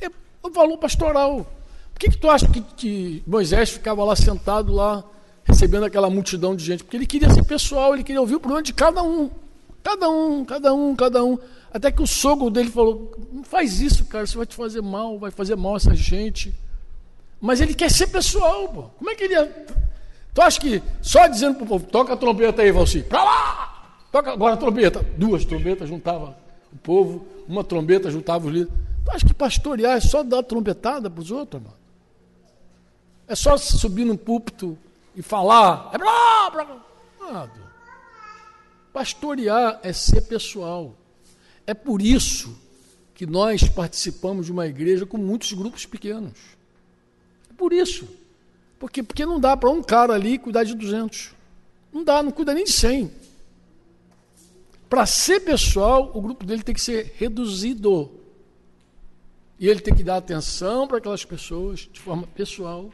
é 0.00 0.08
o 0.40 0.50
valor 0.50 0.78
pastoral. 0.78 1.44
Por 1.92 1.98
que, 1.98 2.10
que 2.10 2.18
tu 2.18 2.30
acha 2.30 2.48
que, 2.48 2.60
que 2.60 3.22
Moisés 3.26 3.70
ficava 3.70 4.04
lá 4.04 4.14
sentado 4.14 4.72
lá, 4.72 5.02
recebendo 5.42 5.82
aquela 5.82 6.08
multidão 6.08 6.54
de 6.54 6.64
gente? 6.64 6.84
Porque 6.84 6.96
ele 6.96 7.06
queria 7.06 7.28
ser 7.28 7.44
pessoal, 7.44 7.94
ele 7.94 8.04
queria 8.04 8.20
ouvir 8.20 8.36
o 8.36 8.40
problema 8.40 8.62
de 8.62 8.72
cada 8.72 9.02
um. 9.02 9.28
Cada 9.82 10.08
um, 10.08 10.44
cada 10.44 10.72
um, 10.72 10.94
cada 10.94 11.24
um. 11.24 11.36
Até 11.72 11.90
que 11.90 12.00
o 12.00 12.06
sogro 12.06 12.48
dele 12.48 12.70
falou: 12.70 13.12
Não 13.32 13.42
faz 13.42 13.80
isso, 13.80 14.04
cara, 14.04 14.22
isso 14.22 14.36
vai 14.36 14.46
te 14.46 14.54
fazer 14.54 14.82
mal, 14.82 15.18
vai 15.18 15.32
fazer 15.32 15.56
mal 15.56 15.74
essa 15.74 15.96
gente. 15.96 16.54
Mas 17.40 17.60
ele 17.60 17.74
quer 17.74 17.90
ser 17.90 18.06
pessoal, 18.06 18.68
pô. 18.68 18.82
Como 18.82 19.10
é 19.10 19.16
que 19.16 19.24
ele 19.24 19.34
ia. 19.34 19.66
Tu 20.34 20.42
acha 20.42 20.60
que 20.60 20.82
só 21.00 21.28
dizendo 21.28 21.54
pro 21.54 21.66
povo, 21.66 21.86
toca 21.86 22.12
a 22.12 22.16
trombeta 22.16 22.60
aí, 22.60 22.72
Valci, 22.72 23.04
pra 23.04 23.22
lá! 23.22 23.98
Toca 24.10 24.32
agora 24.32 24.54
a 24.54 24.56
trombeta. 24.56 25.00
Duas 25.16 25.44
trombetas 25.44 25.88
juntava 25.88 26.36
o 26.72 26.76
povo, 26.76 27.26
uma 27.48 27.62
trombeta 27.62 28.10
juntava 28.10 28.46
os 28.46 28.52
líderes. 28.52 28.74
Tu 29.04 29.10
acha 29.10 29.26
que 29.26 29.34
pastorear 29.34 29.96
é 29.96 30.00
só 30.00 30.22
dar 30.24 30.42
trombetada 30.42 31.08
para 31.08 31.20
os 31.20 31.30
outros, 31.30 31.62
mano? 31.62 31.76
É 33.28 33.34
só 33.34 33.56
subir 33.56 34.04
no 34.04 34.18
púlpito 34.18 34.76
e 35.14 35.22
falar. 35.22 35.90
É 35.92 35.98
blá, 35.98 36.50
blá. 36.50 37.50
Pastorear 38.92 39.80
é 39.82 39.92
ser 39.92 40.22
pessoal. 40.22 40.94
É 41.66 41.74
por 41.74 42.02
isso 42.02 42.56
que 43.14 43.26
nós 43.26 43.68
participamos 43.68 44.46
de 44.46 44.52
uma 44.52 44.66
igreja 44.66 45.06
com 45.06 45.16
muitos 45.16 45.52
grupos 45.52 45.86
pequenos. 45.86 46.38
É 47.50 47.54
por 47.56 47.72
isso. 47.72 48.06
Porque, 48.84 49.02
porque 49.02 49.24
não 49.24 49.40
dá 49.40 49.56
para 49.56 49.70
um 49.70 49.82
cara 49.82 50.12
ali 50.12 50.38
cuidar 50.38 50.62
de 50.62 50.74
200. 50.74 51.30
Não 51.90 52.04
dá, 52.04 52.22
não 52.22 52.30
cuida 52.30 52.52
nem 52.52 52.64
de 52.64 52.70
100. 52.70 53.10
Para 54.90 55.06
ser 55.06 55.40
pessoal, 55.40 56.10
o 56.12 56.20
grupo 56.20 56.44
dele 56.44 56.62
tem 56.62 56.74
que 56.74 56.82
ser 56.82 57.14
reduzido. 57.16 58.10
E 59.58 59.70
ele 59.70 59.80
tem 59.80 59.94
que 59.94 60.04
dar 60.04 60.18
atenção 60.18 60.86
para 60.86 60.98
aquelas 60.98 61.24
pessoas 61.24 61.88
de 61.90 61.98
forma 61.98 62.26
pessoal 62.26 62.90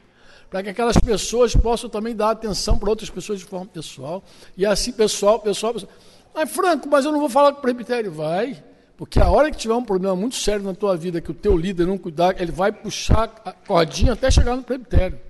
para 0.48 0.62
que 0.62 0.68
aquelas 0.68 0.96
pessoas 0.96 1.56
possam 1.56 1.90
também 1.90 2.14
dar 2.14 2.30
atenção 2.30 2.78
para 2.78 2.90
outras 2.90 3.10
pessoas 3.10 3.40
de 3.40 3.44
forma 3.44 3.66
pessoal. 3.66 4.22
E 4.56 4.64
assim, 4.64 4.92
pessoal, 4.92 5.40
pessoal, 5.40 5.74
pessoal. 5.74 5.92
Mas, 6.32 6.52
Franco, 6.52 6.88
mas 6.88 7.04
eu 7.04 7.10
não 7.10 7.18
vou 7.18 7.28
falar 7.28 7.52
com 7.52 7.66
o. 7.66 8.10
Vai, 8.12 8.62
porque 8.96 9.18
a 9.18 9.28
hora 9.28 9.50
que 9.50 9.56
tiver 9.56 9.74
um 9.74 9.84
problema 9.84 10.14
muito 10.14 10.36
sério 10.36 10.62
na 10.64 10.72
tua 10.72 10.96
vida, 10.96 11.20
que 11.20 11.32
o 11.32 11.34
teu 11.34 11.56
líder 11.56 11.84
não 11.84 11.98
cuidar, 11.98 12.40
ele 12.40 12.52
vai 12.52 12.70
puxar 12.70 13.42
a 13.44 13.52
cordinha 13.52 14.12
até 14.12 14.30
chegar 14.30 14.54
no 14.54 14.62
presbitério. 14.62 15.29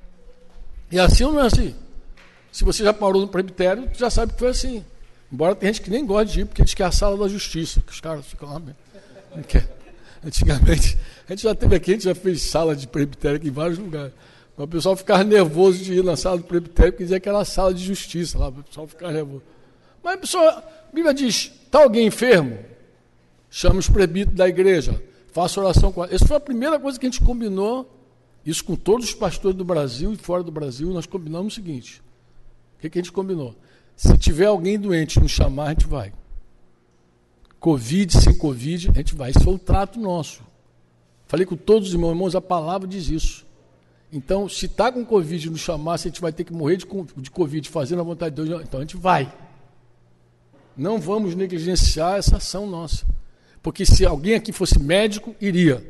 E 0.90 0.98
assim 0.98 1.24
ou 1.24 1.32
não 1.32 1.40
é 1.40 1.46
assim? 1.46 1.74
Se 2.50 2.64
você 2.64 2.82
já 2.82 2.92
parou 2.92 3.22
no 3.22 3.28
presbitério, 3.28 3.88
tu 3.92 3.98
já 3.98 4.10
sabe 4.10 4.32
que 4.32 4.38
foi 4.38 4.48
assim. 4.48 4.84
Embora 5.32 5.54
tem 5.54 5.68
gente 5.68 5.82
que 5.82 5.90
nem 5.90 6.04
gosta 6.04 6.26
de 6.26 6.40
ir, 6.40 6.44
porque 6.46 6.62
diz 6.64 6.74
que 6.74 6.82
é 6.82 6.86
a 6.86 6.90
sala 6.90 7.16
da 7.16 7.28
justiça, 7.28 7.80
que 7.80 7.92
os 7.92 8.00
caras 8.00 8.26
ficam 8.26 8.52
lá 8.52 8.58
mesmo. 8.58 8.76
Antigamente, 10.24 10.98
a 11.28 11.32
gente 11.32 11.42
já 11.44 11.54
teve 11.54 11.76
aqui, 11.76 11.92
a 11.92 11.94
gente 11.94 12.04
já 12.04 12.14
fez 12.14 12.42
sala 12.42 12.74
de 12.74 12.88
presbitério 12.88 13.36
aqui 13.36 13.48
em 13.48 13.52
vários 13.52 13.78
lugares. 13.78 14.12
O 14.56 14.66
pessoal 14.66 14.96
ficava 14.96 15.24
nervoso 15.24 15.82
de 15.82 15.94
ir 15.94 16.04
na 16.04 16.16
sala 16.16 16.38
do 16.38 16.44
presbitério, 16.44 16.92
porque 16.92 17.04
dizia 17.04 17.20
que 17.20 17.28
era 17.28 17.38
a 17.38 17.44
sala 17.44 17.72
de 17.72 17.82
justiça 17.82 18.38
lá, 18.38 18.48
o 18.48 18.62
pessoal 18.62 18.86
ficava 18.86 19.12
nervoso. 19.12 19.42
Mas 20.02 20.14
a 20.14 20.18
pessoa, 20.18 20.50
a 20.50 20.92
Bíblia 20.92 21.14
diz, 21.14 21.52
está 21.64 21.82
alguém 21.82 22.06
enfermo? 22.06 22.58
Chama 23.48 23.78
os 23.78 23.88
presbíteros 23.88 24.36
da 24.36 24.48
igreja, 24.48 25.00
faça 25.32 25.60
oração 25.60 25.90
com 25.92 26.04
ela. 26.04 26.14
Essa 26.14 26.26
foi 26.26 26.36
a 26.36 26.40
primeira 26.40 26.78
coisa 26.78 26.98
que 26.98 27.06
a 27.06 27.10
gente 27.10 27.22
combinou, 27.22 27.88
isso 28.44 28.64
com 28.64 28.74
todos 28.74 29.06
os 29.06 29.14
pastores 29.14 29.56
do 29.56 29.64
Brasil 29.64 30.12
e 30.12 30.16
fora 30.16 30.42
do 30.42 30.50
Brasil, 30.50 30.90
nós 30.90 31.06
combinamos 31.06 31.52
o 31.52 31.56
seguinte. 31.56 32.02
O 32.76 32.80
que, 32.80 32.90
que 32.90 32.98
a 32.98 33.02
gente 33.02 33.12
combinou? 33.12 33.54
Se 33.94 34.16
tiver 34.16 34.46
alguém 34.46 34.78
doente 34.78 35.20
nos 35.20 35.30
chamar, 35.30 35.66
a 35.66 35.68
gente 35.70 35.86
vai. 35.86 36.12
Covid, 37.58 38.16
sem 38.16 38.36
Covid, 38.36 38.90
a 38.90 38.94
gente 38.94 39.14
vai. 39.14 39.30
Isso 39.30 39.40
foi 39.40 39.54
o 39.54 39.58
trato 39.58 40.00
nosso. 40.00 40.42
Falei 41.26 41.44
com 41.44 41.54
todos 41.54 41.88
os 41.88 41.94
irmãos, 41.94 42.10
irmãos, 42.10 42.34
a 42.34 42.40
palavra 42.40 42.88
diz 42.88 43.08
isso. 43.10 43.46
Então, 44.12 44.48
se 44.48 44.66
está 44.66 44.90
com 44.90 45.04
Covid 45.04 45.50
nos 45.50 45.60
chamar, 45.60 45.98
se 45.98 46.08
a 46.08 46.10
gente 46.10 46.20
vai 46.20 46.32
ter 46.32 46.42
que 46.44 46.52
morrer 46.52 46.78
de, 46.78 46.86
de 47.18 47.30
Covid 47.30 47.68
fazendo 47.68 48.00
a 48.00 48.02
vontade 48.02 48.34
de 48.34 48.42
Deus, 48.42 48.62
então 48.62 48.80
a 48.80 48.82
gente 48.82 48.96
vai. 48.96 49.32
Não 50.76 50.98
vamos 50.98 51.34
negligenciar 51.34 52.16
essa 52.16 52.38
ação 52.38 52.66
nossa. 52.66 53.06
Porque 53.62 53.84
se 53.84 54.04
alguém 54.06 54.34
aqui 54.34 54.50
fosse 54.50 54.78
médico, 54.78 55.36
iria. 55.40 55.86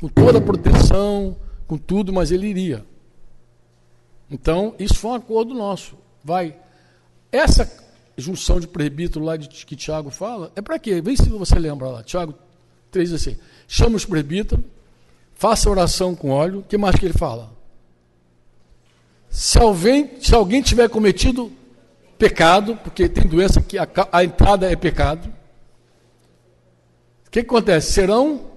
Com 0.00 0.08
toda 0.08 0.38
a 0.38 0.40
proteção, 0.40 1.36
com 1.70 1.78
tudo, 1.78 2.12
mas 2.12 2.32
ele 2.32 2.48
iria. 2.48 2.84
Então, 4.28 4.74
isso 4.76 4.96
foi 4.96 5.12
um 5.12 5.14
acordo 5.14 5.54
nosso. 5.54 5.96
Vai. 6.24 6.56
Essa 7.30 7.72
junção 8.16 8.58
de 8.58 8.66
presbítero 8.66 9.24
lá 9.24 9.36
de, 9.36 9.48
que 9.48 9.76
Tiago 9.76 10.10
fala, 10.10 10.50
é 10.56 10.60
para 10.60 10.80
quê? 10.80 11.00
Vê 11.00 11.16
se 11.16 11.28
você 11.28 11.60
lembra 11.60 11.86
lá. 11.86 12.02
Tiago 12.02 12.34
3 12.90 13.12
assim. 13.12 13.36
Chama 13.68 13.94
os 13.94 14.04
presbíteros, 14.04 14.64
faça 15.32 15.70
oração 15.70 16.16
com 16.16 16.30
óleo. 16.30 16.58
O 16.58 16.62
que 16.64 16.76
mais 16.76 16.96
que 16.96 17.04
ele 17.04 17.14
fala? 17.16 17.52
Se 19.28 19.56
alguém, 19.56 20.20
se 20.20 20.34
alguém 20.34 20.62
tiver 20.62 20.88
cometido 20.88 21.52
pecado, 22.18 22.76
porque 22.82 23.08
tem 23.08 23.28
doença 23.28 23.60
que 23.60 23.78
a, 23.78 23.88
a 24.10 24.24
entrada 24.24 24.68
é 24.68 24.74
pecado, 24.74 25.32
o 27.28 27.30
que, 27.30 27.44
que 27.44 27.48
acontece? 27.48 27.92
Serão, 27.92 28.49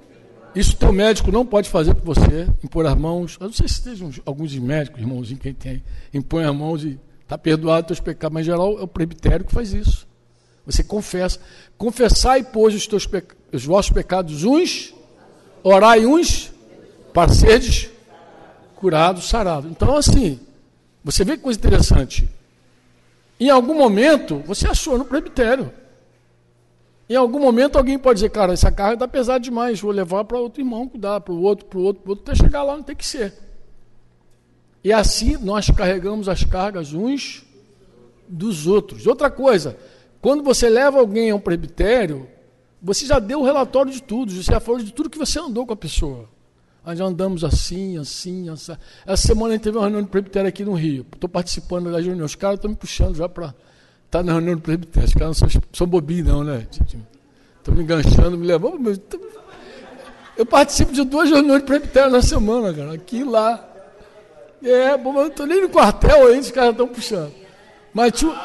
isso 0.56 0.76
teu 0.76 0.94
médico 0.94 1.32
não 1.32 1.46
pode 1.46 1.70
fazer 1.70 1.96
por 1.96 2.16
você, 2.16 2.48
impor 2.64 2.86
as 2.86 2.96
mãos. 2.96 3.38
Eu 3.40 3.48
não 3.48 3.54
sei 3.54 3.68
se 3.68 3.84
tem 3.84 3.94
alguns 4.26 4.56
médicos, 4.56 5.00
irmãozinho, 5.00 5.40
quem 5.40 5.54
tem, 5.54 5.84
impõe 6.14 6.44
as 6.46 6.56
mãos 6.56 6.84
e 6.84 7.00
está 7.22 7.38
perdoado 7.38 7.88
teus 7.88 8.00
pecados, 8.00 8.34
mas 8.34 8.44
em 8.44 8.52
geral 8.52 8.80
é 8.80 8.84
o 8.84 8.88
presbitério 8.88 9.46
que 9.46 9.54
faz 9.54 9.74
isso. 9.74 10.08
Você 10.66 10.84
confessa. 10.84 11.40
Confessar 11.78 12.38
e 12.38 12.44
pôs 12.44 12.74
os, 12.76 12.88
teus 12.88 13.08
os 13.52 13.66
vossos 13.66 13.92
pecados 13.92 14.44
uns, 14.44 14.94
orai 15.64 16.06
uns 16.06 16.52
para 17.14 17.32
seres 17.34 17.90
curados, 18.76 19.28
sarados. 19.28 19.70
Então, 19.72 19.96
assim, 19.96 20.40
você 21.04 21.24
vê 21.24 21.36
que 21.36 21.44
coisa 21.44 21.60
interessante. 21.60 22.30
Em 23.40 23.50
algum 23.50 23.74
momento, 23.74 24.42
você 24.46 24.68
achou 24.68 24.98
no 24.98 25.06
presbitério. 25.06 25.72
Em 27.10 27.16
algum 27.16 27.40
momento 27.40 27.78
alguém 27.78 28.00
pode 28.00 28.18
dizer, 28.18 28.30
cara, 28.30 28.54
essa 28.54 28.72
carga 28.72 28.94
está 28.94 29.08
pesada 29.08 29.40
demais, 29.40 29.80
vou 29.80 29.92
levar 29.92 30.24
para 30.24 30.40
outro 30.40 30.62
irmão 30.62 30.88
cuidar, 30.88 31.20
para 31.22 31.34
o 31.34 31.42
outro, 31.42 31.66
para 31.66 31.80
o 31.80 31.84
outro, 31.84 32.02
para 32.02 32.10
o 32.10 32.12
outro, 32.12 32.32
até 32.32 32.44
chegar 32.44 32.64
lá, 32.64 32.76
não 32.76 32.84
tem 32.84 32.96
que 32.96 33.06
ser. 33.06 33.34
E 34.84 34.92
assim 34.92 35.38
nós 35.38 35.70
carregamos 35.70 36.28
as 36.30 36.44
cargas 36.44 36.94
uns 36.94 37.46
dos 38.28 38.68
outros. 38.68 39.06
Outra 39.06 39.30
coisa, 39.30 39.78
quando 40.22 40.44
você 40.44 40.70
leva 40.70 41.00
alguém 41.00 41.32
a 41.32 41.36
um 41.36 41.40
presbitério, 41.40 42.28
você 42.82 43.06
já 43.06 43.20
deu 43.20 43.42
o 43.42 43.44
relatório 43.44 43.92
de 43.92 44.02
tudo, 44.02 44.32
você 44.32 44.52
já 44.52 44.60
falou 44.60 44.82
de 44.82 44.92
tudo 44.92 45.10
que 45.10 45.18
você 45.18 45.40
andou 45.40 45.66
com 45.66 45.74
a 45.74 45.78
pessoa. 45.78 46.30
Nós 46.86 47.00
já 47.00 47.06
andamos 47.06 47.46
assim, 47.46 47.98
assim, 47.98 48.50
assim. 48.50 48.74
Essa 49.06 49.28
semana 49.28 49.54
a 49.54 49.56
gente 49.56 49.64
teve 49.64 49.78
uma 49.78 49.84
reunião 49.84 50.02
de 50.02 50.10
presbitério 50.10 50.50
aqui 50.50 50.66
no 50.66 50.74
Rio. 50.74 51.06
Estou 51.14 51.30
participando 51.30 51.90
da 51.90 52.00
reunião. 52.00 52.26
Os 52.26 52.36
caras 52.36 52.58
estão 52.58 52.70
me 52.70 52.76
puxando 52.76 53.16
já 53.16 53.30
para 53.30 53.56
estar 54.14 54.20
tá 54.20 54.24
na 54.24 54.34
reunião 54.34 54.56
de 54.56 54.62
presbitério. 54.62 55.08
Os 55.08 55.14
caras 55.14 55.42
não 55.42 55.50
são, 55.50 55.62
são 55.74 55.88
bobinhos, 55.88 56.28
não, 56.28 56.44
né? 56.44 56.68
Estão 56.70 57.74
me 57.74 57.84
enganchando, 57.84 58.38
me 58.38 58.46
levando. 58.46 59.02
Eu 60.38 60.46
participo 60.46 60.92
de 60.92 61.04
duas 61.04 61.30
reuniões 61.30 61.62
de 61.62 61.68
presbitério 61.68 62.12
na 62.12 62.22
semana, 62.22 62.74
cara. 62.74 62.94
Aqui 62.94 63.18
e 63.18 63.24
lá. 63.24 63.70
É, 64.64 64.98
bom, 64.98 65.10
eu 65.10 65.14
não 65.16 65.28
estou 65.28 65.46
nem 65.46 65.62
no 65.62 65.70
quartel 65.70 66.28
aí, 66.28 66.40
os 66.40 66.52
caras 66.52 66.72
estão 66.72 66.88
puxando. 66.88 67.34
Mas 67.94 68.14
tinha, 68.14 68.42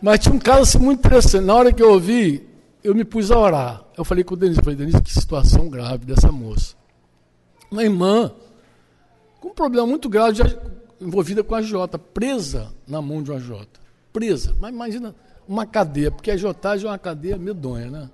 mas 0.00 0.20
tinha 0.20 0.34
um 0.34 0.38
caso 0.38 0.62
assim, 0.62 0.78
muito 0.78 1.00
interessante. 1.00 1.44
Na 1.44 1.54
hora 1.54 1.72
que 1.72 1.82
eu 1.82 1.90
ouvi, 1.90 2.48
eu 2.82 2.94
me 2.94 3.04
pus 3.04 3.30
a 3.30 3.38
orar. 3.38 3.84
Eu 3.98 4.04
falei 4.04 4.22
com 4.22 4.34
o 4.34 4.36
Denise, 4.36 4.60
falei, 4.62 4.76
Denise, 4.76 5.02
que 5.02 5.12
situação 5.12 5.68
grave 5.68 6.06
dessa 6.06 6.30
moça 6.30 6.74
uma 7.74 7.82
irmã 7.82 8.32
com 9.40 9.48
um 9.48 9.54
problema 9.54 9.86
muito 9.86 10.08
grave, 10.08 10.38
já 10.38 10.44
envolvida 11.00 11.42
com 11.42 11.54
a 11.54 11.60
Jota, 11.60 11.98
presa 11.98 12.72
na 12.86 13.02
mão 13.02 13.22
de 13.22 13.30
uma 13.30 13.40
Jota. 13.40 13.83
Presa. 14.14 14.56
Mas 14.60 14.72
imagina 14.72 15.14
uma 15.46 15.66
cadeia, 15.66 16.10
porque 16.12 16.30
a 16.30 16.36
Jotagem 16.36 16.86
é 16.86 16.90
uma 16.90 16.98
cadeia 16.98 17.36
medonha, 17.36 17.90
né? 17.90 18.08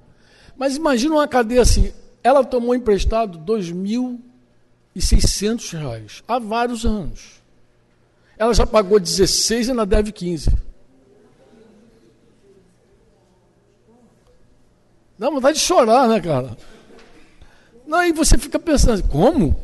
Mas 0.56 0.74
imagina 0.74 1.14
uma 1.14 1.28
cadeia 1.28 1.60
assim, 1.60 1.92
ela 2.24 2.42
tomou 2.42 2.74
emprestado 2.74 3.38
R$ 3.38 3.44
2.600 3.44 6.24
há 6.26 6.38
vários 6.38 6.86
anos. 6.86 7.42
Ela 8.38 8.54
já 8.54 8.66
pagou 8.66 8.98
16 8.98 9.68
e 9.68 9.72
ainda 9.72 9.84
deve 9.84 10.10
15. 10.10 10.50
Dá 15.18 15.28
vontade 15.28 15.58
de 15.58 15.64
chorar, 15.64 16.08
né, 16.08 16.18
cara? 16.18 16.56
Não, 17.86 17.98
aí 17.98 18.10
você 18.10 18.38
fica 18.38 18.58
pensando, 18.58 19.06
como? 19.06 19.54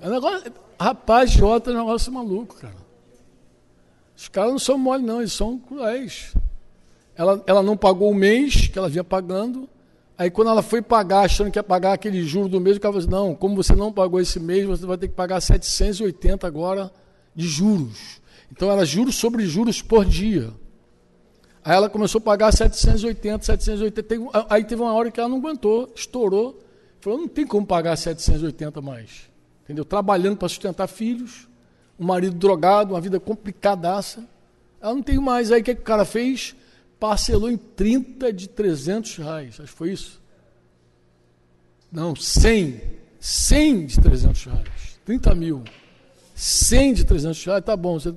É 0.00 0.08
negócio, 0.08 0.50
rapaz, 0.80 1.30
Jota 1.30 1.70
é 1.70 1.74
um 1.74 1.78
negócio 1.78 2.10
maluco, 2.10 2.54
cara. 2.54 2.81
Os 4.22 4.28
caras 4.28 4.52
não 4.52 4.58
são 4.60 4.78
mole, 4.78 5.02
não, 5.02 5.18
eles 5.18 5.32
são 5.32 5.58
cruéis. 5.58 6.32
Ela, 7.16 7.42
ela 7.44 7.60
não 7.60 7.76
pagou 7.76 8.08
o 8.08 8.14
mês 8.14 8.68
que 8.68 8.78
ela 8.78 8.88
vinha 8.88 9.02
pagando. 9.02 9.68
Aí 10.16 10.30
quando 10.30 10.48
ela 10.48 10.62
foi 10.62 10.80
pagar, 10.80 11.22
achando 11.22 11.50
que 11.50 11.58
ia 11.58 11.62
pagar 11.62 11.94
aquele 11.94 12.22
juro 12.22 12.48
do 12.48 12.60
mês, 12.60 12.76
o 12.76 12.80
cara 12.80 12.92
falou 12.92 13.04
assim, 13.04 13.10
não, 13.10 13.34
como 13.34 13.56
você 13.56 13.74
não 13.74 13.92
pagou 13.92 14.20
esse 14.20 14.38
mês, 14.38 14.64
você 14.64 14.86
vai 14.86 14.96
ter 14.96 15.08
que 15.08 15.14
pagar 15.14 15.40
780 15.40 16.46
agora 16.46 16.92
de 17.34 17.48
juros. 17.48 18.20
Então 18.52 18.70
era 18.70 18.84
juros 18.84 19.16
sobre 19.16 19.44
juros 19.44 19.82
por 19.82 20.04
dia. 20.04 20.52
Aí 21.64 21.74
ela 21.74 21.90
começou 21.90 22.20
a 22.20 22.22
pagar 22.22 22.52
780, 22.52 23.44
780. 23.44 24.46
Aí 24.48 24.62
teve 24.62 24.80
uma 24.80 24.92
hora 24.92 25.10
que 25.10 25.18
ela 25.18 25.28
não 25.28 25.38
aguentou, 25.38 25.92
estourou. 25.96 26.62
Falou, 27.00 27.18
não 27.18 27.28
tem 27.28 27.44
como 27.44 27.66
pagar 27.66 27.96
780 27.96 28.80
mais. 28.80 29.28
Entendeu? 29.64 29.84
Trabalhando 29.84 30.36
para 30.36 30.48
sustentar 30.48 30.86
filhos, 30.86 31.48
um 31.98 32.04
marido 32.06 32.36
drogado, 32.36 32.94
uma 32.94 33.00
vida 33.00 33.20
complicadaça. 33.20 34.24
Ela 34.80 34.94
não 34.94 35.02
tem 35.02 35.18
mais. 35.18 35.52
Aí 35.52 35.60
o 35.60 35.64
que, 35.64 35.74
que 35.74 35.80
o 35.80 35.84
cara 35.84 36.04
fez? 36.04 36.54
Parcelou 36.98 37.50
em 37.50 37.56
30 37.56 38.32
de 38.32 38.48
300 38.48 39.16
reais. 39.16 39.60
Acho 39.60 39.72
que 39.72 39.78
foi 39.78 39.92
isso. 39.92 40.20
Não, 41.90 42.16
100. 42.16 42.80
100 43.20 43.86
de 43.86 44.00
300 44.00 44.44
reais. 44.44 44.68
30 45.04 45.34
mil. 45.34 45.62
100 46.34 46.94
de 46.94 47.04
300 47.04 47.44
reais, 47.44 47.64
tá 47.64 47.76
bom. 47.76 47.98
Você... 47.98 48.14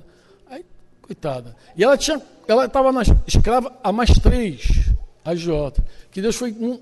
Aí, 0.48 0.64
coitada. 1.02 1.54
E 1.76 1.84
ela 1.84 1.96
tinha, 1.96 2.20
ela 2.48 2.64
estava 2.64 2.90
escrava 3.26 3.76
a 3.82 3.92
mais 3.92 4.10
três, 4.18 4.90
a 5.24 5.34
Jota. 5.34 5.84
Que 6.10 6.20
Deus 6.22 6.34
foi, 6.34 6.52
um, 6.52 6.80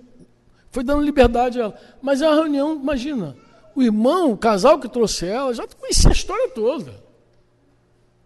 foi 0.70 0.85
dando 0.85 1.02
liberdade 1.02 1.61
a 1.61 1.64
ela. 1.64 1.80
Mas 2.00 2.22
é 2.22 2.28
uma 2.28 2.37
reunião, 2.37 2.74
imagina, 2.74 3.37
o 3.75 3.83
irmão, 3.83 4.33
o 4.33 4.37
casal 4.37 4.79
que 4.79 4.89
trouxe 4.89 5.27
ela, 5.27 5.53
já 5.53 5.67
conhecia 5.67 6.11
a 6.11 6.13
história 6.13 6.49
toda. 6.51 7.03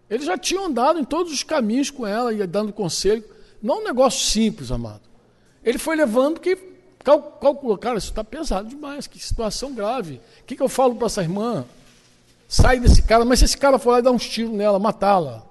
Eles 0.09 0.25
já 0.25 0.37
tinham 0.37 0.65
andado 0.65 0.99
em 0.99 1.03
todos 1.03 1.31
os 1.31 1.43
caminhos 1.43 1.89
com 1.89 2.05
ela 2.05 2.33
e 2.33 2.45
dando 2.47 2.73
conselho. 2.73 3.23
Não 3.61 3.75
é 3.75 3.77
um 3.79 3.83
negócio 3.83 4.25
simples, 4.25 4.71
amado. 4.71 5.01
Ele 5.63 5.77
foi 5.77 5.95
levando 5.95 6.39
que 6.39 6.55
calculou, 7.03 7.77
cara, 7.77 7.97
isso 7.97 8.09
está 8.09 8.23
pesado 8.23 8.67
demais, 8.67 9.07
que 9.07 9.19
situação 9.19 9.73
grave. 9.73 10.21
O 10.41 10.45
que, 10.45 10.55
que 10.55 10.61
eu 10.61 10.69
falo 10.69 10.95
para 10.95 11.07
essa 11.07 11.21
irmã? 11.21 11.65
Sai 12.47 12.79
desse 12.79 13.01
cara, 13.03 13.23
mas 13.25 13.39
se 13.39 13.45
esse 13.45 13.57
cara 13.57 13.77
for 13.77 13.91
lá 13.91 13.99
e 13.99 14.01
dar 14.01 14.11
uns 14.11 14.27
tiros 14.27 14.51
nela, 14.51 14.79
matá-la, 14.79 15.43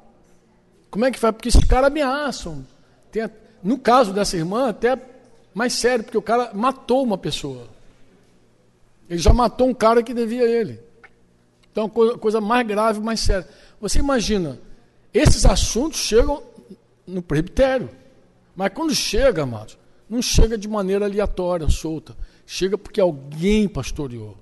como 0.91 1.05
é 1.05 1.11
que 1.11 1.19
faz? 1.19 1.35
Porque 1.35 1.49
esses 1.49 1.65
caras 1.65 1.89
ameaçam. 1.89 2.67
Tem, 3.13 3.29
no 3.63 3.79
caso 3.79 4.13
dessa 4.13 4.37
irmã, 4.37 4.71
até 4.71 4.99
mais 5.55 5.73
sério, 5.75 6.05
porque 6.05 6.19
o 6.19 6.23
cara 6.23 6.51
matou 6.55 7.03
uma 7.03 7.19
pessoa. 7.19 7.67
Ele 9.09 9.19
já 9.19 9.33
matou 9.33 9.69
um 9.69 9.75
cara 9.75 10.03
que 10.03 10.13
devia 10.13 10.45
ele. 10.45 10.81
Então, 11.71 11.89
coisa 11.89 12.41
mais 12.41 12.67
grave, 12.67 13.01
mais 13.01 13.21
séria. 13.21 13.49
Você 13.81 14.01
imagina, 14.01 14.59
esses 15.15 15.47
assuntos 15.47 16.01
chegam 16.01 16.43
no 17.07 17.23
presbitério. 17.23 17.89
Mas 18.55 18.73
quando 18.75 18.95
chega, 18.95 19.45
amados, 19.45 19.79
não 20.09 20.21
chega 20.21 20.59
de 20.59 20.67
maneira 20.67 21.05
aleatória, 21.05 21.69
solta. 21.69 22.17
Chega 22.47 22.77
porque 22.77 23.01
alguém 23.01 23.69
pastoreou. 23.69 24.37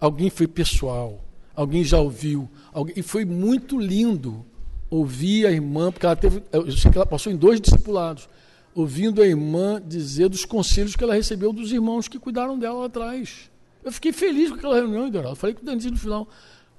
Alguém 0.00 0.30
foi 0.30 0.46
pessoal. 0.46 1.22
Alguém 1.54 1.84
já 1.84 1.98
ouviu. 1.98 2.48
Alguém, 2.72 2.94
e 2.96 3.02
foi 3.02 3.24
muito 3.24 3.78
lindo 3.78 4.44
ouvir 4.88 5.46
a 5.46 5.50
irmã, 5.50 5.92
porque 5.92 6.06
ela 6.06 6.16
teve. 6.16 6.42
Eu 6.52 6.70
sei 6.72 6.90
que 6.90 6.96
ela 6.96 7.06
passou 7.06 7.32
em 7.32 7.36
dois 7.36 7.60
discipulados. 7.60 8.28
Ouvindo 8.74 9.20
a 9.20 9.26
irmã 9.26 9.82
dizer 9.84 10.28
dos 10.28 10.44
conselhos 10.44 10.94
que 10.94 11.02
ela 11.02 11.14
recebeu 11.14 11.52
dos 11.52 11.72
irmãos 11.72 12.06
que 12.06 12.18
cuidaram 12.18 12.58
dela 12.58 12.78
lá 12.78 12.86
atrás. 12.86 13.47
Eu 13.84 13.92
fiquei 13.92 14.12
feliz 14.12 14.50
com 14.50 14.56
aquela 14.56 14.76
reunião, 14.76 15.06
Eduardo. 15.06 15.36
Falei 15.36 15.54
com 15.54 15.62
o 15.62 15.64
Denise 15.64 15.90
no 15.90 15.98
final. 15.98 16.28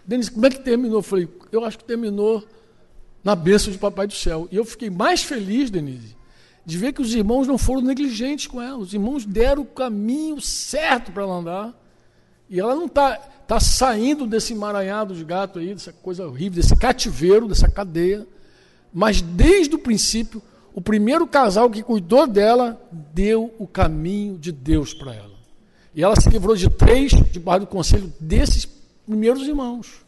Denise, 0.05 0.31
como 0.31 0.45
é 0.45 0.49
que 0.49 0.59
terminou? 0.59 0.99
Eu 0.99 1.03
falei, 1.03 1.27
eu 1.51 1.63
acho 1.63 1.77
que 1.77 1.83
terminou 1.83 2.43
na 3.23 3.35
bênção 3.35 3.71
de 3.71 3.77
Papai 3.77 4.07
do 4.07 4.13
Céu. 4.13 4.47
E 4.51 4.55
eu 4.55 4.65
fiquei 4.65 4.89
mais 4.89 5.23
feliz, 5.23 5.69
Denise, 5.69 6.15
de 6.65 6.77
ver 6.77 6.93
que 6.93 7.01
os 7.01 7.13
irmãos 7.13 7.47
não 7.47 7.57
foram 7.57 7.81
negligentes 7.81 8.47
com 8.47 8.61
ela. 8.61 8.77
Os 8.77 8.93
irmãos 8.93 9.25
deram 9.25 9.63
o 9.63 9.65
caminho 9.65 10.39
certo 10.41 11.11
para 11.11 11.23
ela 11.23 11.35
andar. 11.35 11.73
E 12.49 12.59
ela 12.59 12.75
não 12.75 12.85
está 12.85 13.15
tá 13.47 13.59
saindo 13.59 14.25
desse 14.25 14.53
emaranhado 14.53 15.13
de 15.15 15.23
gato 15.23 15.59
aí, 15.59 15.73
dessa 15.73 15.93
coisa 15.93 16.27
horrível, 16.27 16.61
desse 16.61 16.75
cativeiro, 16.75 17.47
dessa 17.47 17.69
cadeia. 17.69 18.27
Mas 18.93 19.21
desde 19.21 19.75
o 19.75 19.79
princípio, 19.79 20.41
o 20.73 20.81
primeiro 20.81 21.27
casal 21.27 21.69
que 21.69 21.83
cuidou 21.83 22.25
dela 22.25 22.81
deu 23.13 23.53
o 23.59 23.67
caminho 23.67 24.37
de 24.37 24.51
Deus 24.51 24.93
para 24.93 25.13
ela. 25.13 25.28
E 25.93 26.03
ela 26.03 26.19
se 26.19 26.29
livrou 26.29 26.55
de 26.55 26.69
três, 26.69 27.11
debaixo 27.31 27.61
do 27.61 27.67
conselho 27.67 28.13
desses 28.19 28.65
primeiros 29.05 29.47
irmãos. 29.47 30.05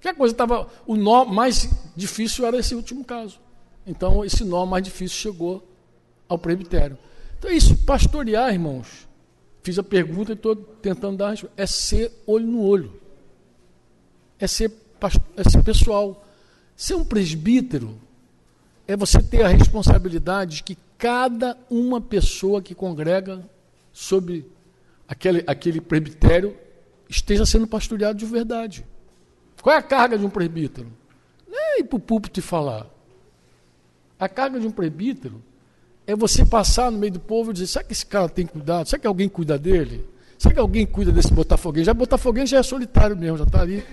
Que 0.00 0.08
a 0.08 0.14
coisa 0.14 0.34
estava. 0.34 0.68
O 0.86 0.96
nó 0.96 1.24
mais 1.24 1.70
difícil 1.96 2.44
era 2.44 2.58
esse 2.58 2.74
último 2.74 3.04
caso. 3.04 3.40
Então, 3.86 4.24
esse 4.24 4.44
nó 4.44 4.66
mais 4.66 4.82
difícil 4.84 5.16
chegou 5.16 5.66
ao 6.28 6.38
presbitério. 6.38 6.98
Então, 7.38 7.50
é 7.50 7.54
isso, 7.54 7.76
pastorear, 7.78 8.52
irmãos. 8.52 9.06
Fiz 9.62 9.78
a 9.78 9.82
pergunta 9.82 10.32
e 10.32 10.34
estou 10.34 10.54
tentando 10.54 11.16
dar 11.16 11.28
a 11.28 11.30
resposta. 11.30 11.54
É 11.56 11.66
ser 11.66 12.12
olho 12.26 12.46
no 12.46 12.62
olho. 12.62 12.92
É 14.38 14.46
ser, 14.46 14.70
é 15.36 15.48
ser 15.48 15.62
pessoal. 15.62 16.22
Ser 16.76 16.94
um 16.96 17.04
presbítero 17.04 17.98
é 18.86 18.96
você 18.96 19.22
ter 19.22 19.42
a 19.42 19.48
responsabilidade 19.48 20.56
de 20.56 20.62
que 20.64 20.78
cada 20.98 21.56
uma 21.70 22.00
pessoa 22.00 22.60
que 22.60 22.74
congrega 22.74 23.48
sobre 23.92 24.46
aquele, 25.08 25.44
aquele 25.46 25.80
presbitério 25.80 26.56
esteja 27.08 27.46
sendo 27.46 27.66
pastoreado 27.66 28.18
de 28.18 28.26
verdade. 28.26 28.84
Qual 29.62 29.74
é 29.74 29.78
a 29.78 29.82
carga 29.82 30.18
de 30.18 30.24
um 30.24 30.30
presbítero? 30.30 30.88
Não 31.48 31.58
é 31.58 31.80
ir 31.80 31.84
para 31.84 31.96
o 31.96 32.00
púlpito 32.00 32.40
e 32.40 32.42
falar. 32.42 32.86
A 34.18 34.28
carga 34.28 34.60
de 34.60 34.66
um 34.66 34.70
presbítero 34.70 35.42
é 36.06 36.14
você 36.14 36.44
passar 36.44 36.90
no 36.90 36.98
meio 36.98 37.12
do 37.12 37.20
povo 37.20 37.50
e 37.50 37.54
dizer: 37.54 37.66
será 37.66 37.84
que 37.84 37.92
esse 37.92 38.04
cara 38.04 38.28
tem 38.28 38.46
cuidado? 38.46 38.88
Será 38.88 39.00
que 39.00 39.06
alguém 39.06 39.28
cuida 39.28 39.58
dele? 39.58 40.04
Será 40.38 40.54
que 40.54 40.60
alguém 40.60 40.84
cuida 40.84 41.10
desse 41.10 41.32
botafoguense? 41.32 41.86
Já 41.86 41.94
botafoguense 41.94 42.52
já 42.52 42.58
é 42.58 42.62
solitário 42.62 43.16
mesmo, 43.16 43.38
já 43.38 43.44
está 43.44 43.62
ali 43.62 43.84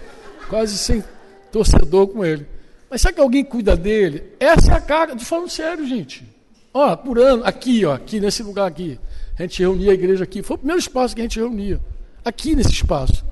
quase 0.50 0.78
sem 0.78 1.04
torcedor 1.52 2.08
com 2.08 2.26
ele. 2.26 2.46
Mas 2.90 3.02
será 3.02 3.14
que 3.14 3.22
alguém 3.22 3.44
cuida 3.44 3.76
dele? 3.76 4.24
Essa 4.40 4.74
é 4.74 4.76
a 4.76 4.82
carga, 4.82 5.16
de 5.16 5.24
falando 5.24 5.50
sério, 5.50 5.88
gente. 5.88 6.28
Ó, 6.74 6.96
por 6.96 7.20
ano, 7.20 7.46
aqui, 7.46 7.86
ó, 7.86 7.94
aqui 7.94 8.20
nesse 8.20 8.44
lugar 8.44 8.68
aqui. 8.68 9.00
A 9.42 9.44
gente 9.44 9.60
reunia 9.60 9.90
a 9.90 9.94
igreja 9.96 10.24
aqui. 10.24 10.44
Foi 10.44 10.54
o 10.54 10.58
primeiro 10.60 10.80
espaço 10.80 11.16
que 11.16 11.22
a 11.22 11.24
gente 11.24 11.40
reunia. 11.40 11.82
Aqui 12.24 12.56
nesse 12.56 12.70
espaço. 12.70 13.26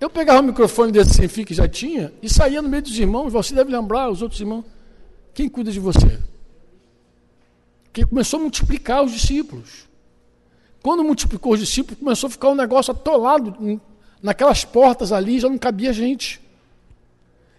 Eu 0.00 0.10
pegava 0.10 0.40
o 0.40 0.42
microfone 0.42 0.90
desse 0.90 1.14
sem 1.14 1.28
fio 1.28 1.46
que 1.46 1.54
já 1.54 1.68
tinha 1.68 2.12
e 2.20 2.28
saía 2.28 2.60
no 2.60 2.68
meio 2.68 2.82
dos 2.82 2.98
irmãos. 2.98 3.32
Você 3.32 3.54
deve 3.54 3.70
lembrar, 3.70 4.10
os 4.10 4.22
outros 4.22 4.40
irmãos. 4.40 4.64
Quem 5.32 5.48
cuida 5.48 5.70
de 5.70 5.78
você? 5.78 6.18
Que 7.92 8.04
começou 8.04 8.40
a 8.40 8.42
multiplicar 8.42 9.04
os 9.04 9.12
discípulos. 9.12 9.86
Quando 10.82 11.04
multiplicou 11.04 11.52
os 11.52 11.60
discípulos, 11.60 12.00
começou 12.00 12.26
a 12.26 12.30
ficar 12.30 12.48
um 12.48 12.56
negócio 12.56 12.90
atolado 12.90 13.80
naquelas 14.20 14.64
portas 14.64 15.12
ali, 15.12 15.38
já 15.38 15.48
não 15.48 15.58
cabia 15.58 15.92
gente. 15.92 16.40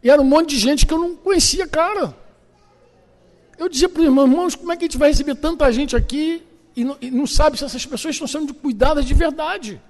E 0.03 0.09
era 0.09 0.21
um 0.21 0.25
monte 0.25 0.49
de 0.49 0.59
gente 0.59 0.85
que 0.85 0.93
eu 0.93 0.99
não 0.99 1.15
conhecia, 1.15 1.65
cara. 1.65 2.13
Eu 3.57 3.69
dizia 3.69 3.87
para 3.87 4.01
os 4.01 4.05
irmãos, 4.05 4.29
irmãos, 4.29 4.55
como 4.55 4.73
é 4.73 4.75
que 4.75 4.83
a 4.83 4.87
gente 4.87 4.97
vai 4.97 5.07
receber 5.07 5.35
tanta 5.35 5.71
gente 5.71 5.95
aqui 5.95 6.43
e 6.77 6.83
não, 6.83 6.95
e 7.01 7.09
não 7.09 7.25
sabe 7.25 7.57
se 7.57 7.65
essas 7.65 7.83
pessoas 7.87 8.13
estão 8.13 8.27
sendo 8.27 8.53
cuidadas 8.53 9.03
de 9.03 9.13
verdade? 9.15 9.81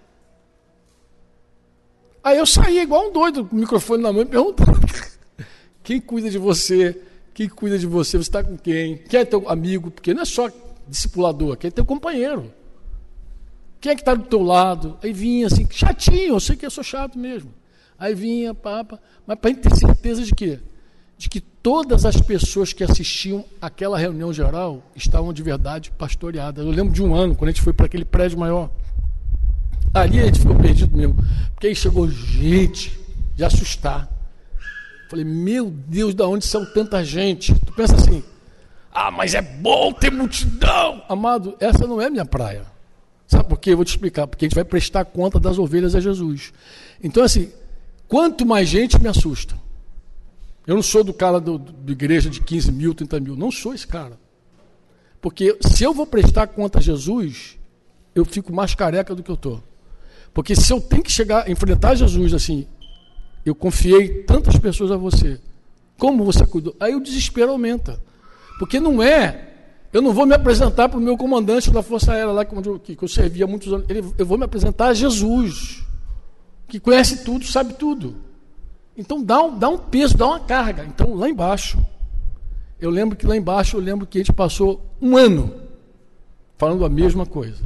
Aí 2.23 2.38
eu 2.38 2.45
saía 2.45 2.82
igual 2.82 3.10
um 3.10 3.12
doido, 3.12 3.43
com 3.43 3.58
o 3.58 3.60
microfone 3.60 4.02
na 4.02 4.13
mão 4.13 4.26
perguntando: 4.26 4.80
quem 5.84 6.00
cuida 6.00 6.30
de 6.30 6.38
você? 6.38 7.04
Quem 7.34 7.50
cuida 7.50 7.78
de 7.78 7.86
você? 7.86 8.17
Você 8.17 8.21
está 8.21 8.41
com 8.41 8.58
quem? 8.58 9.00
Quem 9.00 9.19
é 9.19 9.26
teu 9.26 9.50
amigo? 9.50 9.91
Porque 9.91 10.13
não 10.13 10.21
é 10.21 10.26
só 10.26 10.50
discipulador, 10.88 11.58
quem 11.58 11.67
é 11.67 11.71
teu 11.71 11.84
companheiro. 11.84 12.54
Quem 13.82 13.91
é 13.91 13.95
que 13.95 14.02
está 14.02 14.15
do 14.15 14.23
teu 14.23 14.41
lado? 14.41 14.97
Aí 15.04 15.12
vinha 15.12 15.47
assim, 15.47 15.67
chatinho, 15.69 16.36
eu 16.36 16.39
sei 16.39 16.56
que 16.56 16.65
eu 16.65 16.71
sou 16.71 16.86
chato 16.86 17.19
mesmo. 17.19 17.54
Aí 18.00 18.15
vinha, 18.15 18.54
papa, 18.54 18.97
mas 19.26 19.38
para 19.38 19.54
ter 19.54 19.76
certeza 19.76 20.23
de 20.23 20.34
quê? 20.34 20.60
De 21.18 21.30
que 21.30 21.42
todas 21.42 22.06
as 22.06 22.22
pessoas 22.22 22.74
que 22.74 22.84
assistiam 22.84 23.44
aquela 23.62 23.98
reunião 23.98 24.32
geral 24.32 24.84
estavam 24.96 25.34
de 25.34 25.42
verdade 25.42 25.92
pastoreadas. 25.92 26.66
Eu 26.66 26.72
lembro 26.72 26.94
de 26.94 27.02
um 27.02 27.16
ano, 27.16 27.36
quando 27.36 27.50
a 27.50 27.52
gente 27.52 27.62
foi 27.62 27.74
para 27.74 27.88
aquele 27.88 28.06
prédio 28.06 28.38
maior. 28.38 28.70
Ali 29.94 30.20
a 30.20 30.26
gente 30.26 30.40
ficou 30.40 30.56
perdido 30.56 30.96
mesmo. 30.96 31.16
Porque 31.54 31.68
aí 31.68 31.76
chegou 31.76 32.10
gente 32.10 32.98
de 33.36 33.44
assustar. 33.44 34.08
Falei, 35.10 35.26
meu 35.26 35.72
Deus, 35.72 36.14
da 36.14 36.28
onde 36.28 36.46
são 36.46 36.66
tanta 36.66 37.04
gente? 37.04 37.54
Tu 37.60 37.74
pensa 37.74 37.96
assim, 37.96 38.24
ah, 38.92 39.12
mas 39.12 39.34
é 39.34 39.42
bom 39.42 39.94
ter 39.94 40.12
multidão. 40.12 41.04
Amado, 41.08 41.56
essa 41.60 41.88
não 41.88 42.02
é 42.02 42.10
minha 42.10 42.26
praia. 42.26 42.66
Sabe 43.28 43.48
por 43.48 43.60
quê? 43.60 43.72
Eu 43.72 43.76
vou 43.76 43.86
te 43.86 43.90
explicar. 43.90 44.26
Porque 44.26 44.46
a 44.46 44.48
gente 44.48 44.56
vai 44.56 44.66
prestar 44.66 45.06
conta 45.06 45.40
das 45.40 45.60
ovelhas 45.60 45.94
a 45.96 46.00
Jesus. 46.00 46.52
Então, 47.04 47.24
assim, 47.24 47.52
quanto 48.08 48.46
mais 48.46 48.68
gente 48.68 49.00
me 49.00 49.08
assusta. 49.08 49.56
Eu 50.68 50.76
não 50.76 50.84
sou 50.84 51.02
do 51.02 51.14
cara 51.14 51.40
do, 51.40 51.58
do 51.58 51.92
igreja 51.94 52.30
de 52.30 52.42
15 52.42 52.72
mil, 52.74 52.94
30 52.94 53.20
mil. 53.22 53.36
Não 53.38 53.50
sou 53.50 53.74
esse 53.74 53.88
cara. 53.88 54.20
Porque 55.22 55.58
se 55.62 55.86
eu 55.86 55.94
vou 55.94 56.06
prestar 56.06 56.48
conta 56.48 56.80
a 56.80 56.82
Jesus, 56.82 57.58
eu 58.14 58.26
fico 58.26 58.54
mais 58.54 58.76
careca 58.76 59.16
do 59.16 59.24
que 59.24 59.32
eu 59.32 59.36
estou. 59.36 59.64
Porque 60.34 60.56
se 60.56 60.72
eu 60.72 60.82
tenho 60.82 61.02
que 61.02 61.12
chegar, 61.12 61.50
enfrentar 61.50 61.96
Jesus 61.96 62.34
assim, 62.34 62.68
eu 63.46 63.56
confiei 63.56 64.24
tantas 64.24 64.58
pessoas 64.58 64.92
a 64.92 64.98
você, 64.98 65.40
Como 65.98 66.24
você 66.24 66.46
cuidou? 66.46 66.76
Aí 66.80 66.94
o 66.94 67.00
desespero 67.00 67.52
aumenta. 67.52 68.00
Porque 68.60 68.80
não 68.80 69.02
é, 69.02 69.54
eu 69.94 70.02
não 70.02 70.14
vou 70.14 70.26
me 70.26 70.36
apresentar 70.36 70.90
para 70.90 71.00
o 71.00 71.02
meu 71.02 71.18
comandante 71.18 71.72
da 71.72 71.82
Força 71.82 72.12
Aérea 72.12 72.32
lá, 72.32 72.46
que, 72.46 72.98
eu 73.02 73.08
servia 73.08 73.46
há 73.46 73.48
muitos 73.48 73.72
anos. 73.72 73.88
Eu 74.18 74.26
vou 74.26 74.38
me 74.38 74.44
apresentar 74.44 74.90
a 74.90 74.94
Jesus, 74.94 75.84
que 76.68 76.80
conhece 76.80 77.24
tudo, 77.24 77.46
sabe 77.46 77.74
tudo. 77.74 78.27
Então 78.98 79.24
dá 79.24 79.44
um, 79.44 79.58
dá 79.58 79.70
um 79.70 79.78
peso, 79.78 80.18
dá 80.18 80.26
uma 80.26 80.40
carga. 80.40 80.84
Então 80.84 81.14
lá 81.14 81.30
embaixo, 81.30 81.78
eu 82.80 82.90
lembro 82.90 83.16
que 83.16 83.28
lá 83.28 83.38
embaixo, 83.38 83.78
eu 83.78 83.82
lembro 83.82 84.08
que 84.08 84.18
a 84.18 84.22
gente 84.22 84.34
passou 84.34 84.84
um 85.00 85.16
ano 85.16 85.54
falando 86.58 86.84
a 86.84 86.90
mesma 86.90 87.26
coisa. 87.26 87.64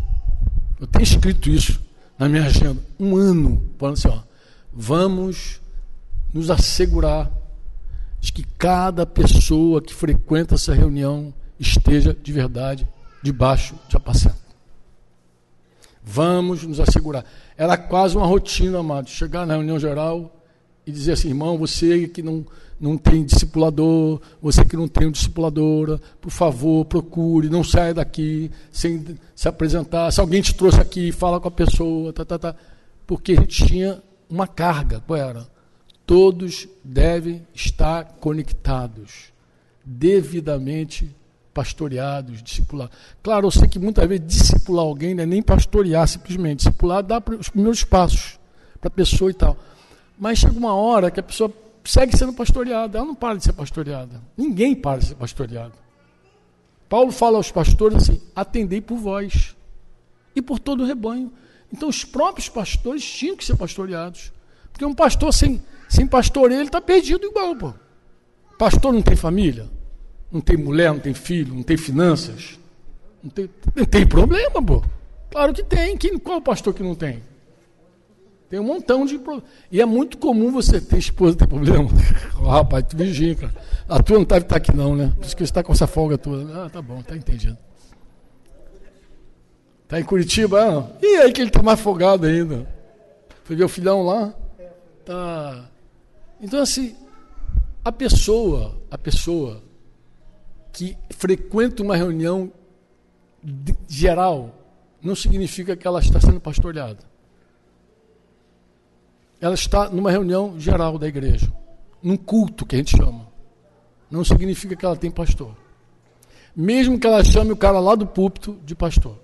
Eu 0.80 0.86
tenho 0.86 1.04
escrito 1.04 1.50
isso 1.50 1.80
na 2.20 2.28
minha 2.28 2.44
agenda. 2.44 2.82
Um 3.00 3.16
ano 3.16 3.64
falando 3.80 3.98
assim, 3.98 4.10
ó, 4.10 4.20
vamos 4.74 5.62
nos 6.34 6.50
assegurar 6.50 7.32
de 8.20 8.34
que 8.34 8.44
cada 8.44 9.06
pessoa 9.06 9.82
que 9.82 9.94
frequenta 9.94 10.56
essa 10.56 10.74
reunião 10.74 11.34
esteja 11.58 12.14
de 12.14 12.32
verdade 12.34 12.88
debaixo 13.24 13.76
de 13.88 13.96
apacento. 13.96 14.36
Vamos 16.04 16.64
nos 16.64 16.80
assegurar. 16.80 17.24
Era 17.56 17.78
quase 17.78 18.18
uma 18.18 18.26
rotina, 18.26 18.80
amado, 18.80 19.10
chegar 19.10 19.46
na 19.46 19.54
reunião 19.54 19.80
geral 19.80 20.41
e 20.92 21.00
dizer 21.00 21.14
assim, 21.14 21.30
irmão, 21.30 21.58
você 21.58 22.08
que 22.08 22.22
não, 22.22 22.46
não 22.80 22.98
tem 22.98 23.24
discipulador, 23.24 24.20
você 24.42 24.66
que 24.66 24.76
não 24.76 24.88
tem 24.88 25.08
um 25.08 25.12
discipuladora, 25.12 26.00
por 26.20 26.32
favor, 26.32 26.86
procure, 26.86 27.50
não 27.50 27.64
saia 27.64 27.94
daqui 27.94 28.52
sem 28.72 29.18
se 29.36 29.48
apresentar. 29.48 30.12
Se 30.12 30.20
alguém 30.20 30.42
te 30.42 30.54
trouxe 30.54 30.80
aqui, 30.80 31.12
fala 31.12 31.40
com 31.40 31.48
a 31.48 31.52
pessoa, 31.52 32.12
tá, 32.12 32.26
tá, 32.26 32.38
tá. 32.38 32.56
Porque 33.08 33.34
a 33.34 33.36
gente 33.36 33.66
tinha 33.66 34.02
uma 34.30 34.48
carga, 34.48 35.02
qual 35.06 35.20
era? 35.20 35.48
Todos 36.06 36.68
devem 36.84 37.46
estar 37.54 38.04
conectados, 38.20 39.32
devidamente 39.86 41.16
pastoreados, 41.54 42.42
discipulados. 42.42 42.96
Claro, 43.22 43.48
eu 43.48 43.52
sei 43.52 43.68
que 43.68 43.80
muitas 43.80 44.08
vezes 44.08 44.26
discipular 44.26 44.86
alguém 44.86 45.14
não 45.14 45.24
é 45.24 45.26
nem 45.26 45.42
pastorear 45.42 46.08
simplesmente. 46.08 46.60
Discipular 46.60 47.04
dá 47.04 47.22
os 47.40 47.50
primeiros 47.50 47.84
passos 47.84 48.40
para 48.80 48.88
a 48.88 48.92
pessoa 48.92 49.30
e 49.30 49.34
tal. 49.34 49.58
Mas 50.22 50.38
chega 50.38 50.56
uma 50.56 50.76
hora 50.76 51.10
que 51.10 51.20
a 51.20 51.24
pessoa 51.24 51.52
segue 51.84 52.16
sendo 52.16 52.32
pastoreada. 52.32 52.96
Ela 52.96 53.08
não 53.08 53.16
para 53.16 53.40
de 53.40 53.44
ser 53.44 53.54
pastoreada. 53.54 54.22
Ninguém 54.38 54.76
para 54.76 55.00
de 55.00 55.08
ser 55.08 55.16
pastoreado. 55.16 55.74
Paulo 56.88 57.12
fala 57.12 57.38
aos 57.38 57.52
pastores 57.52 57.98
assim: 57.98 58.22
atendei 58.36 58.80
por 58.80 59.00
vós 59.00 59.56
e 60.36 60.42
por 60.42 60.60
todo 60.60 60.84
o 60.84 60.86
rebanho. 60.86 61.34
Então 61.74 61.90
os 61.90 62.06
próprios 62.06 62.48
pastores 62.48 63.04
tinham 63.04 63.36
que 63.36 63.44
ser 63.44 63.58
pastoreados. 63.58 64.32
Porque 64.72 64.86
um 64.86 64.94
pastor 64.94 65.34
sem, 65.34 65.60
sem 65.90 66.06
pastoreio, 66.06 66.60
ele 66.60 66.68
está 66.68 66.80
perdido 66.80 67.26
igual, 67.26 67.56
pô. 67.56 67.74
Pastor 68.60 68.94
não 68.94 69.02
tem 69.02 69.16
família, 69.16 69.68
não 70.32 70.40
tem 70.40 70.56
mulher, 70.56 70.94
não 70.94 71.00
tem 71.00 71.16
filho, 71.16 71.56
não 71.56 71.64
tem 71.64 71.78
finanças. 71.78 72.60
Não 73.24 73.32
tem, 73.32 73.50
não 73.76 73.86
tem 73.86 74.06
problema, 74.06 74.62
pô. 74.62 74.84
Claro 75.32 75.52
que 75.52 75.64
tem. 75.64 75.98
Quem, 75.98 76.20
qual 76.20 76.40
pastor 76.40 76.76
que 76.76 76.84
não 76.84 76.94
tem? 76.94 77.24
Tem 78.52 78.60
um 78.60 78.66
montão 78.66 79.06
de 79.06 79.18
problemas. 79.18 79.50
E 79.72 79.80
é 79.80 79.86
muito 79.86 80.18
comum 80.18 80.52
você 80.52 80.82
ter 80.82 80.98
esposa 80.98 81.38
ter 81.38 81.48
problema. 81.48 81.88
oh, 82.38 82.50
rapaz, 82.50 82.84
tu 82.86 82.98
vigia, 82.98 83.34
cara. 83.34 83.56
A 83.88 84.04
tua 84.04 84.18
não 84.18 84.26
deve 84.26 84.42
estar 84.42 84.58
aqui 84.58 84.76
não, 84.76 84.94
né? 84.94 85.14
Por 85.16 85.26
isso 85.26 85.38
que 85.38 85.42
você 85.42 85.50
está 85.50 85.64
com 85.64 85.72
essa 85.72 85.88
folga 85.88 86.18
toda. 86.18 86.66
Ah, 86.66 86.70
tá 86.70 86.82
bom, 86.82 87.02
tá 87.02 87.16
entendido. 87.16 87.58
Tá 89.88 90.02
em 90.02 90.04
Curitiba? 90.04 90.62
Ah, 90.62 90.98
e 91.02 91.18
aí 91.20 91.32
que 91.32 91.40
ele 91.40 91.50
está 91.50 91.64
mais 91.64 91.80
folgado 91.80 92.28
ainda. 92.28 92.68
Foi 93.46 93.56
ver 93.56 93.64
o 93.64 93.70
filhão 93.70 94.04
lá? 94.04 94.34
Tá. 95.06 95.70
Então 96.42 96.62
assim, 96.62 96.94
a 97.86 97.92
pessoa, 97.92 98.76
a 98.92 98.98
pessoa 98.98 99.64
que 100.74 100.98
frequenta 101.12 101.82
uma 101.82 101.96
reunião 101.96 102.52
geral 103.88 104.54
não 105.02 105.16
significa 105.16 105.74
que 105.74 105.88
ela 105.88 106.02
está 106.02 106.20
sendo 106.20 106.42
pastoreada. 106.42 107.11
Ela 109.42 109.56
está 109.56 109.90
numa 109.90 110.12
reunião 110.12 110.58
geral 110.58 110.98
da 110.98 111.08
igreja, 111.08 111.52
num 112.02 112.16
culto 112.16 112.66
que 112.66 112.76
a 112.76 112.78
gente 112.78 112.96
chama. 112.96 113.28
Não 114.10 114.24
significa 114.24 114.76
que 114.76 114.86
ela 114.86 114.96
tem 114.96 115.12
pastor. 115.12 115.54
Mesmo 116.56 117.00
que 117.00 117.08
ela 117.08 117.24
chame 117.24 117.52
o 117.52 117.58
cara 117.58 117.80
lá 117.80 117.96
do 117.96 118.06
púlpito 118.06 118.58
de 118.64 118.76
pastor. 118.76 119.18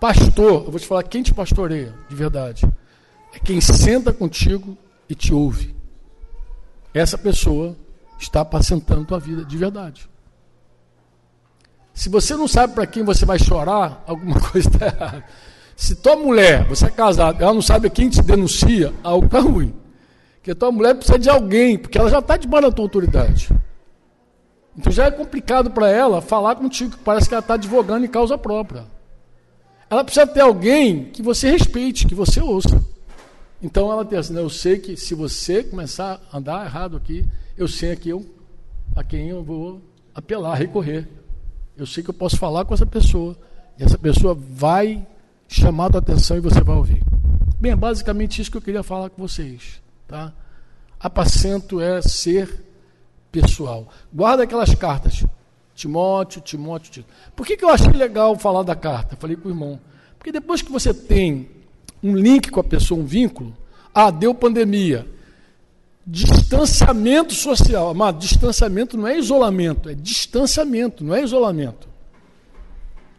Pastor, 0.00 0.64
eu 0.64 0.70
vou 0.70 0.80
te 0.80 0.86
falar 0.86 1.02
quem 1.04 1.22
te 1.22 1.32
pastoreia, 1.32 1.94
de 2.08 2.16
verdade 2.16 2.66
é 3.34 3.38
quem 3.40 3.60
senta 3.60 4.12
contigo 4.12 4.78
e 5.08 5.14
te 5.14 5.34
ouve. 5.34 5.74
Essa 6.92 7.18
pessoa 7.18 7.76
está 8.18 8.42
apacentando 8.42 9.04
tua 9.04 9.18
vida 9.18 9.44
de 9.44 9.56
verdade. 9.56 10.08
Se 11.92 12.08
você 12.08 12.36
não 12.36 12.46
sabe 12.46 12.74
para 12.74 12.86
quem 12.86 13.02
você 13.02 13.24
vai 13.24 13.38
chorar, 13.38 14.04
alguma 14.06 14.38
coisa 14.50 14.68
está 14.68 14.86
errada. 14.86 15.24
Se 15.76 15.96
tua 15.96 16.16
mulher, 16.16 16.66
você 16.68 16.86
é 16.86 16.90
casado, 16.90 17.42
ela 17.42 17.52
não 17.52 17.62
sabe 17.62 17.90
quem 17.90 18.08
te 18.08 18.22
denuncia, 18.22 18.92
algo 19.02 19.26
está 19.26 19.40
ruim. 19.40 19.74
Porque 20.36 20.54
tua 20.54 20.70
mulher 20.70 20.94
precisa 20.94 21.18
de 21.18 21.28
alguém, 21.28 21.78
porque 21.78 21.98
ela 21.98 22.10
já 22.10 22.18
está 22.18 22.36
debaixo 22.36 22.68
da 22.68 22.72
tua 22.74 22.84
autoridade. 22.84 23.48
Então 24.76 24.92
já 24.92 25.06
é 25.06 25.10
complicado 25.10 25.70
para 25.70 25.88
ela 25.88 26.20
falar 26.20 26.56
contigo, 26.56 26.96
parece 27.04 27.28
que 27.28 27.34
ela 27.34 27.40
está 27.40 27.54
advogando 27.54 28.04
em 28.04 28.08
causa 28.08 28.36
própria. 28.36 28.84
Ela 29.88 30.04
precisa 30.04 30.26
ter 30.26 30.40
alguém 30.40 31.04
que 31.04 31.22
você 31.22 31.50
respeite, 31.50 32.06
que 32.06 32.14
você 32.14 32.40
ouça. 32.40 32.82
Então 33.62 33.90
ela 33.90 34.04
tem 34.04 34.18
assim, 34.18 34.36
eu 34.36 34.50
sei 34.50 34.78
que 34.78 34.96
se 34.96 35.14
você 35.14 35.62
começar 35.62 36.20
a 36.30 36.38
andar 36.38 36.66
errado 36.66 36.96
aqui, 36.96 37.24
eu 37.56 37.66
sei 37.68 37.92
aqui 37.92 38.10
eu, 38.10 38.24
a 38.94 39.02
quem 39.02 39.28
eu 39.28 39.42
vou 39.42 39.80
apelar, 40.14 40.54
recorrer. 40.54 41.08
Eu 41.76 41.86
sei 41.86 42.02
que 42.02 42.10
eu 42.10 42.14
posso 42.14 42.36
falar 42.36 42.64
com 42.64 42.74
essa 42.74 42.86
pessoa. 42.86 43.36
E 43.78 43.82
essa 43.82 43.98
pessoa 43.98 44.34
vai 44.34 45.06
chamar 45.48 45.94
a 45.94 45.98
atenção 45.98 46.36
e 46.36 46.40
você 46.40 46.60
vai 46.60 46.76
ouvir. 46.76 47.02
Bem, 47.60 47.72
é 47.72 47.76
basicamente 47.76 48.40
isso 48.40 48.50
que 48.50 48.56
eu 48.56 48.62
queria 48.62 48.82
falar 48.82 49.10
com 49.10 49.26
vocês. 49.26 49.80
Tá? 50.06 50.32
Apacento 50.98 51.80
é 51.80 52.00
ser 52.02 52.64
pessoal. 53.30 53.88
Guarda 54.12 54.44
aquelas 54.44 54.74
cartas. 54.74 55.24
Timóteo, 55.74 56.40
Timóteo, 56.40 56.92
Timóteo. 56.92 57.04
Por 57.34 57.46
que, 57.46 57.56
que 57.56 57.64
eu 57.64 57.68
achei 57.68 57.92
legal 57.92 58.38
falar 58.38 58.62
da 58.62 58.76
carta? 58.76 59.16
Falei 59.16 59.36
com 59.36 59.48
o 59.48 59.50
irmão. 59.50 59.80
Porque 60.18 60.30
depois 60.30 60.62
que 60.62 60.70
você 60.70 60.94
tem 60.94 61.50
um 62.02 62.14
link 62.14 62.50
com 62.50 62.60
a 62.60 62.64
pessoa, 62.64 63.00
um 63.00 63.04
vínculo. 63.04 63.56
Ah, 63.94 64.10
deu 64.10 64.34
pandemia. 64.34 65.06
Distanciamento 66.06 67.34
social. 67.34 67.88
Amado, 67.88 68.18
distanciamento 68.18 68.96
não 68.96 69.06
é 69.06 69.18
isolamento, 69.18 69.88
é 69.88 69.94
distanciamento, 69.94 71.02
não 71.02 71.14
é 71.14 71.22
isolamento. 71.22 71.88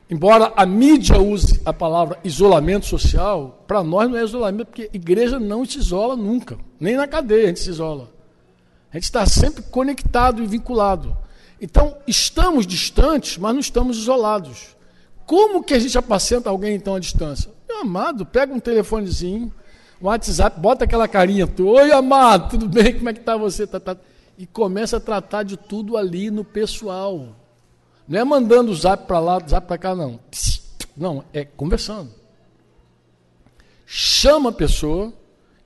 Embora 0.10 0.54
a 0.56 0.66
mídia 0.66 1.20
use 1.20 1.60
a 1.66 1.74
palavra 1.74 2.20
isolamento 2.24 2.86
social, 2.86 3.64
para 3.66 3.84
nós 3.84 4.10
não 4.10 4.18
é 4.18 4.24
isolamento, 4.24 4.68
porque 4.68 4.90
igreja 4.94 5.40
não 5.40 5.66
se 5.66 5.80
isola 5.80 6.16
nunca. 6.16 6.58
Nem 6.80 6.96
na 6.96 7.08
cadeia 7.08 7.46
a 7.46 7.48
gente 7.48 7.60
se 7.60 7.70
isola. 7.72 8.14
A 8.92 8.98
gente 8.98 9.06
está 9.06 9.26
sempre 9.26 9.64
conectado 9.64 10.44
e 10.44 10.48
vinculado. 10.48 11.18
Então, 11.60 11.98
estamos 12.06 12.68
distantes, 12.68 13.38
mas 13.38 13.54
não 13.54 13.60
estamos 13.60 13.98
isolados. 13.98 14.76
Como 15.26 15.64
que 15.64 15.74
a 15.74 15.80
gente 15.80 15.98
apacenta 15.98 16.52
alguém 16.52 16.76
então 16.76 16.94
à 16.94 17.00
distância? 17.00 17.52
Meu 17.68 17.82
amado, 17.82 18.28
pega 18.28 18.54
um 18.54 18.60
telefonezinho, 18.60 19.52
um 20.00 20.06
WhatsApp, 20.06 20.60
bota 20.60 20.86
aquela 20.86 21.08
carinha 21.08 21.50
oi 21.60 21.92
amado, 21.92 22.52
tudo 22.52 22.70
bem? 22.70 22.94
Como 22.94 23.10
é 23.10 23.14
que 23.14 23.20
está 23.20 23.36
você? 23.36 23.66
Tá, 23.66 23.80
tá. 23.80 23.98
E 24.38 24.46
começa 24.46 24.98
a 24.98 25.00
tratar 25.00 25.42
de 25.42 25.58
tudo 25.58 25.98
ali 25.98 26.30
no 26.30 26.44
pessoal. 26.44 27.36
Não 28.08 28.20
é 28.20 28.24
mandando 28.24 28.72
o 28.72 28.76
zap 28.76 29.08
para 29.08 29.20
lá, 29.20 29.40
zap 29.48 29.68
para 29.68 29.78
cá, 29.78 29.96
não. 29.96 30.20
Não, 30.96 31.24
é 31.34 31.44
conversando. 31.44 32.12
Chama 33.86 34.50
a 34.50 34.54
pessoa 34.54 35.14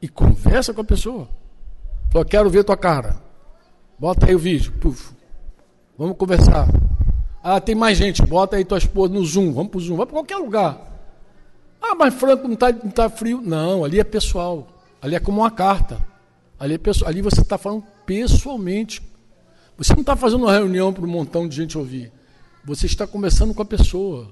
e 0.02 0.08
conversa 0.08 0.74
com 0.74 0.82
a 0.82 0.86
pessoa. 0.86 1.28
Fala, 2.12 2.26
quero 2.26 2.50
ver 2.50 2.64
tua 2.64 2.78
cara. 2.78 3.22
Bota 3.98 4.28
aí 4.28 4.36
o 4.36 4.40
vídeo. 4.40 4.72
Puf. 4.80 5.14
Vamos 5.98 6.18
conversar. 6.18 6.68
Ah, 7.44 7.60
tem 7.60 7.76
mais 7.76 7.98
gente. 7.98 8.22
Bota 8.26 8.56
aí 8.56 8.66
tua 8.66 8.78
esposa 8.78 9.14
no 9.14 9.24
Zoom. 9.24 9.54
Vamos 9.54 9.72
para 9.72 9.78
o 9.78 9.82
Zoom. 9.82 9.98
Vai 9.98 10.06
para 10.06 10.16
qualquer 10.16 10.38
lugar. 10.38 10.90
Ah, 11.82 11.96
mas 11.96 12.14
Franco 12.14 12.48
não 12.48 12.54
está 12.54 12.72
não 12.72 12.92
tá 12.92 13.10
frio. 13.10 13.42
Não, 13.42 13.84
ali 13.84 14.00
é 14.00 14.04
pessoal. 14.04 14.68
Ali 15.02 15.16
é 15.16 15.20
como 15.20 15.42
uma 15.42 15.52
carta. 15.52 16.00
Ali, 16.60 16.74
é 16.74 16.78
pessoal, 16.78 17.10
ali 17.10 17.22
você 17.22 17.42
está 17.42 17.58
falando 17.58 17.84
pessoalmente. 18.06 19.02
Você 19.78 19.94
não 19.94 20.02
está 20.02 20.16
fazendo 20.16 20.44
uma 20.44 20.52
reunião 20.52 20.92
para 20.92 21.06
um 21.06 21.08
montão 21.08 21.48
de 21.48 21.56
gente 21.56 21.78
ouvir. 21.78 22.12
Você 22.70 22.86
está 22.86 23.08
conversando 23.08 23.52
com 23.52 23.64
a 23.64 23.66
pessoa. 23.66 24.32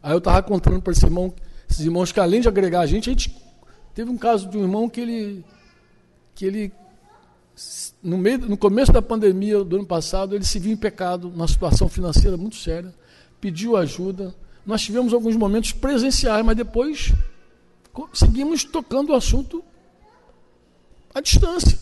Aí 0.00 0.12
eu 0.12 0.18
estava 0.18 0.40
contando 0.44 0.80
para 0.80 0.92
esse 0.92 1.04
irmão, 1.04 1.34
esses 1.68 1.84
irmãos 1.84 2.12
que 2.12 2.20
além 2.20 2.40
de 2.40 2.46
agregar 2.46 2.82
a 2.82 2.86
gente, 2.86 3.10
a 3.10 3.12
gente 3.12 3.36
teve 3.92 4.08
um 4.08 4.16
caso 4.16 4.48
de 4.48 4.56
um 4.56 4.62
irmão 4.62 4.88
que 4.88 5.00
ele, 5.00 5.44
que 6.36 6.46
ele 6.46 6.72
no, 8.00 8.16
meio, 8.16 8.38
no 8.38 8.56
começo 8.56 8.92
da 8.92 9.02
pandemia 9.02 9.64
do 9.64 9.74
ano 9.74 9.86
passado, 9.86 10.36
ele 10.36 10.44
se 10.44 10.60
viu 10.60 10.72
em 10.72 10.76
pecado, 10.76 11.28
numa 11.28 11.48
situação 11.48 11.88
financeira 11.88 12.36
muito 12.36 12.54
séria, 12.54 12.94
pediu 13.40 13.76
ajuda, 13.76 14.32
nós 14.64 14.80
tivemos 14.80 15.12
alguns 15.12 15.34
momentos 15.34 15.72
presenciais, 15.72 16.46
mas 16.46 16.56
depois 16.56 17.12
seguimos 18.12 18.62
tocando 18.62 19.10
o 19.10 19.16
assunto 19.16 19.64
à 21.12 21.20
distância. 21.20 21.76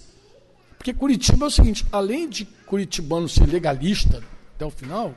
Porque 0.79 0.95
Curitiba 0.95 1.45
é 1.45 1.49
o 1.49 1.51
seguinte, 1.51 1.85
além 1.93 2.31
de 2.31 2.47
curitibano 2.65 3.29
ser 3.29 3.47
legalista 3.47 4.23
até 4.55 4.65
o 4.65 4.71
final, 4.71 5.15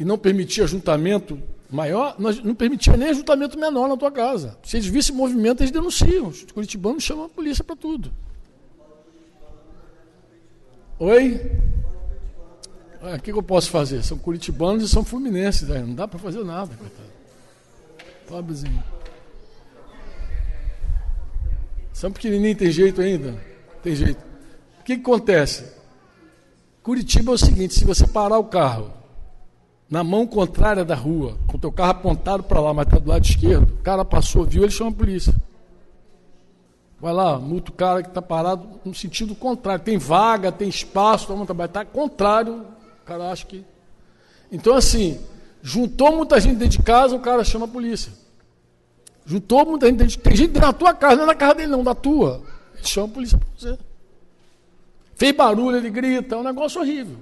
e 0.00 0.04
não 0.04 0.16
permitir 0.16 0.62
ajuntamento 0.62 1.38
maior, 1.70 2.16
não 2.18 2.54
permitia 2.54 2.96
nem 2.96 3.10
ajuntamento 3.10 3.58
menor 3.58 3.86
na 3.86 3.98
tua 3.98 4.10
casa. 4.10 4.56
Se 4.62 4.78
eles 4.78 4.86
vissem 4.86 5.14
movimento, 5.14 5.60
eles 5.60 5.70
denunciam. 5.70 6.28
Os 6.28 6.42
curitibanos 6.44 7.02
chamam 7.02 7.26
a 7.26 7.28
polícia 7.28 7.62
para 7.62 7.76
tudo. 7.76 8.10
Oi? 10.98 11.38
O 13.02 13.20
que, 13.20 13.30
eu 13.30 13.42
posso 13.42 13.70
fazer? 13.70 14.02
São 14.02 14.16
curitibanos 14.16 14.82
e 14.84 14.88
são 14.88 15.04
fluminenses, 15.04 15.68
né? 15.68 15.80
não 15.80 15.94
dá 15.94 16.08
para 16.08 16.18
fazer 16.18 16.42
nada, 16.44 16.74
coitado. 16.74 17.10
Pobrezinho. 18.26 18.82
São 21.92 22.10
pequenininho, 22.10 22.56
tem 22.56 22.70
jeito 22.70 23.02
ainda? 23.02 23.36
Tem 23.82 23.94
jeito. 23.94 24.20
O 24.80 24.84
que, 24.84 24.96
que 24.96 25.02
acontece? 25.02 25.70
Curitiba 26.82 27.32
é 27.32 27.34
o 27.34 27.38
seguinte: 27.38 27.74
se 27.74 27.84
você 27.84 28.06
parar 28.06 28.38
o 28.38 28.44
carro 28.44 28.99
na 29.90 30.04
mão 30.04 30.24
contrária 30.24 30.84
da 30.84 30.94
rua, 30.94 31.36
com 31.48 31.56
o 31.56 31.60
teu 31.60 31.72
carro 31.72 31.90
apontado 31.90 32.44
para 32.44 32.60
lá, 32.60 32.72
mas 32.72 32.86
está 32.86 32.98
do 32.98 33.10
lado 33.10 33.24
esquerdo, 33.24 33.74
o 33.74 33.82
cara 33.82 34.04
passou, 34.04 34.44
viu, 34.44 34.62
ele 34.62 34.70
chama 34.70 34.90
a 34.90 34.94
polícia. 34.94 35.34
Vai 37.00 37.12
lá, 37.12 37.38
multa 37.38 37.70
o 37.70 37.74
cara 37.74 38.02
que 38.02 38.08
está 38.08 38.22
parado 38.22 38.68
no 38.84 38.94
sentido 38.94 39.34
contrário. 39.34 39.82
Tem 39.82 39.96
vaga, 39.96 40.52
tem 40.52 40.68
espaço, 40.68 41.26
todo 41.26 41.38
mundo 41.38 41.46
trabalha. 41.46 41.66
Está 41.66 41.84
contrário, 41.84 42.66
o 43.02 43.06
cara 43.06 43.30
acha 43.30 43.46
que. 43.46 43.64
Então, 44.52 44.76
assim, 44.76 45.18
juntou 45.62 46.14
muita 46.14 46.38
gente 46.38 46.56
dentro 46.56 46.76
de 46.76 46.84
casa, 46.84 47.16
o 47.16 47.20
cara 47.20 47.42
chama 47.42 47.64
a 47.64 47.68
polícia. 47.68 48.12
Juntou 49.24 49.64
muita 49.64 49.86
gente 49.86 49.96
dentro 49.96 50.14
de 50.14 50.18
Tem 50.18 50.36
gente 50.36 50.52
da 50.52 50.74
tua 50.74 50.92
casa, 50.92 51.16
não 51.16 51.22
é 51.24 51.26
na 51.28 51.34
casa 51.34 51.54
dele, 51.54 51.72
não, 51.72 51.82
da 51.82 51.94
tua. 51.94 52.42
Ele 52.74 52.86
chama 52.86 53.06
a 53.06 53.10
polícia 53.10 53.38
para 53.38 53.48
você. 53.56 53.78
Fez 55.14 55.34
barulho, 55.34 55.78
ele 55.78 55.88
grita, 55.88 56.34
é 56.34 56.38
um 56.38 56.42
negócio 56.42 56.82
horrível. 56.82 57.16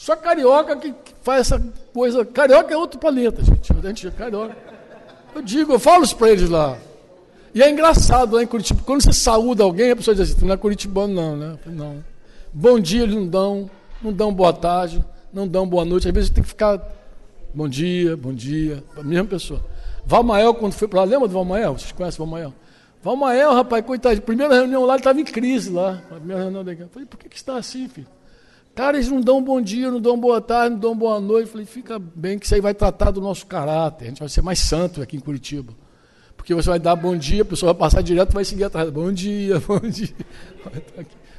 Só 0.00 0.16
carioca 0.16 0.76
que, 0.76 0.94
faz 1.20 1.42
essa 1.42 1.62
coisa. 1.92 2.24
Carioca 2.24 2.72
é 2.72 2.76
outro 2.76 2.98
planeta, 2.98 3.44
gente. 3.44 3.70
A 3.70 3.86
gente 3.86 4.08
é 4.08 4.10
carioca. 4.10 4.56
Eu 5.34 5.42
digo, 5.42 5.74
eu 5.74 5.78
falo 5.78 6.04
isso 6.04 6.16
para 6.16 6.30
eles 6.30 6.48
lá. 6.48 6.78
E 7.54 7.62
é 7.62 7.70
engraçado 7.70 8.34
lá 8.34 8.42
em 8.42 8.46
Curitiba, 8.46 8.80
quando 8.86 9.02
você 9.02 9.12
saúda 9.12 9.62
alguém, 9.62 9.90
a 9.90 9.96
pessoa 9.96 10.14
diz 10.14 10.34
assim, 10.34 10.46
não 10.46 10.54
é 10.54 10.56
curitibano 10.56 11.12
não, 11.12 11.36
né? 11.36 11.58
Não. 11.66 12.02
Bom 12.50 12.80
dia 12.80 13.02
eles 13.02 13.14
não 13.14 13.26
dão, 13.26 13.70
não 14.00 14.10
dão 14.10 14.32
boa 14.32 14.54
tarde, 14.54 15.04
não 15.34 15.46
dão 15.46 15.68
boa 15.68 15.84
noite. 15.84 16.08
Às 16.08 16.14
vezes 16.14 16.30
tem 16.30 16.42
que 16.42 16.48
ficar 16.48 16.80
bom 17.52 17.68
dia, 17.68 18.16
bom 18.16 18.32
dia, 18.32 18.82
a 18.96 19.02
mesma 19.02 19.26
pessoa. 19.26 19.62
Valmael, 20.06 20.54
quando 20.54 20.72
foi 20.72 20.88
para 20.88 21.00
lá, 21.00 21.04
lembra 21.04 21.28
do 21.28 21.34
Valmael? 21.34 21.78
Vocês 21.78 21.92
conhecem 21.92 22.24
o 22.24 22.26
Valmael? 22.26 22.54
Valmael, 23.02 23.52
rapaz, 23.52 23.84
coitado, 23.84 24.22
primeira 24.22 24.54
reunião 24.54 24.86
lá, 24.86 24.94
ele 24.94 25.00
estava 25.00 25.20
em 25.20 25.24
crise 25.24 25.68
lá. 25.68 26.02
Primeira 26.08 26.44
reunião 26.44 26.64
daqui. 26.64 26.80
Eu 26.80 26.88
falei, 26.88 27.06
por 27.06 27.18
que, 27.18 27.28
que 27.28 27.36
está 27.36 27.56
assim, 27.56 27.86
filho? 27.86 28.06
Cara, 28.80 28.96
eles 28.96 29.10
não 29.10 29.20
dão 29.20 29.44
bom 29.44 29.60
dia, 29.60 29.90
não 29.90 30.00
dão 30.00 30.18
boa 30.18 30.40
tarde, 30.40 30.70
não 30.72 30.80
dão 30.80 30.96
boa 30.96 31.20
noite. 31.20 31.50
Falei, 31.50 31.66
fica 31.66 31.98
bem 31.98 32.38
que 32.38 32.46
isso 32.46 32.54
aí 32.54 32.62
vai 32.62 32.72
tratar 32.72 33.10
do 33.10 33.20
nosso 33.20 33.46
caráter. 33.46 34.06
A 34.06 34.08
gente 34.08 34.20
vai 34.20 34.28
ser 34.30 34.40
mais 34.40 34.58
santo 34.58 35.02
aqui 35.02 35.18
em 35.18 35.20
Curitiba. 35.20 35.74
Porque 36.34 36.54
você 36.54 36.70
vai 36.70 36.78
dar 36.78 36.96
bom 36.96 37.14
dia, 37.14 37.42
a 37.42 37.44
pessoa 37.44 37.74
vai 37.74 37.78
passar 37.78 38.00
direto 38.00 38.32
vai 38.32 38.42
seguir 38.42 38.64
atrás. 38.64 38.88
Bom 38.88 39.12
dia, 39.12 39.60
bom 39.68 39.80
dia. 39.80 40.14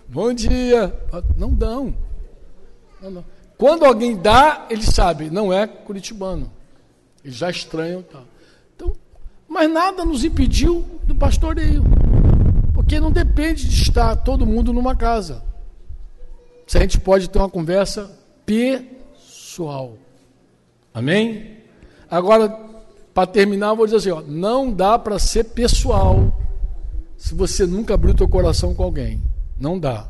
Bom 0.08 0.32
dia. 0.32 0.96
Não 1.36 1.52
dão. 1.52 1.96
Não, 3.02 3.10
não. 3.10 3.26
Quando 3.58 3.86
alguém 3.86 4.16
dá, 4.16 4.68
ele 4.70 4.84
sabe, 4.84 5.32
não 5.32 5.52
é 5.52 5.66
curitibano. 5.66 6.52
Eles 7.26 7.38
já 7.38 7.50
estranham. 7.50 8.04
Tá. 8.04 8.22
Então, 8.76 8.94
mas 9.50 9.68
nada 9.68 10.06
nos 10.06 10.24
impediu 10.24 10.86
do 11.08 11.16
pastoreio. 11.16 11.84
Porque 12.72 13.00
não 13.00 13.12
depende 13.12 13.68
de 13.68 13.82
estar 13.82 14.16
todo 14.18 14.46
mundo 14.46 14.72
numa 14.72 14.96
casa. 14.96 15.50
Se 16.72 16.78
a 16.78 16.82
gente 16.82 17.02
pode 17.02 17.30
ter 17.30 17.38
uma 17.38 17.50
conversa 17.50 18.10
pessoal. 18.46 19.98
Amém? 20.94 21.58
Agora, 22.10 22.48
para 23.14 23.28
terminar, 23.28 23.72
eu 23.72 23.76
vou 23.76 23.86
dizer 23.86 23.98
assim: 23.98 24.12
ó, 24.12 24.22
não 24.22 24.72
dá 24.72 24.98
para 24.98 25.20
ser 25.20 25.44
pessoal 25.44 26.34
se 27.18 27.36
você 27.36 27.66
nunca 27.66 27.94
abriu 27.94 28.16
teu 28.16 28.26
coração 28.26 28.74
com 28.74 28.84
alguém. 28.84 29.22
Não 29.60 29.78
dá. 29.78 30.08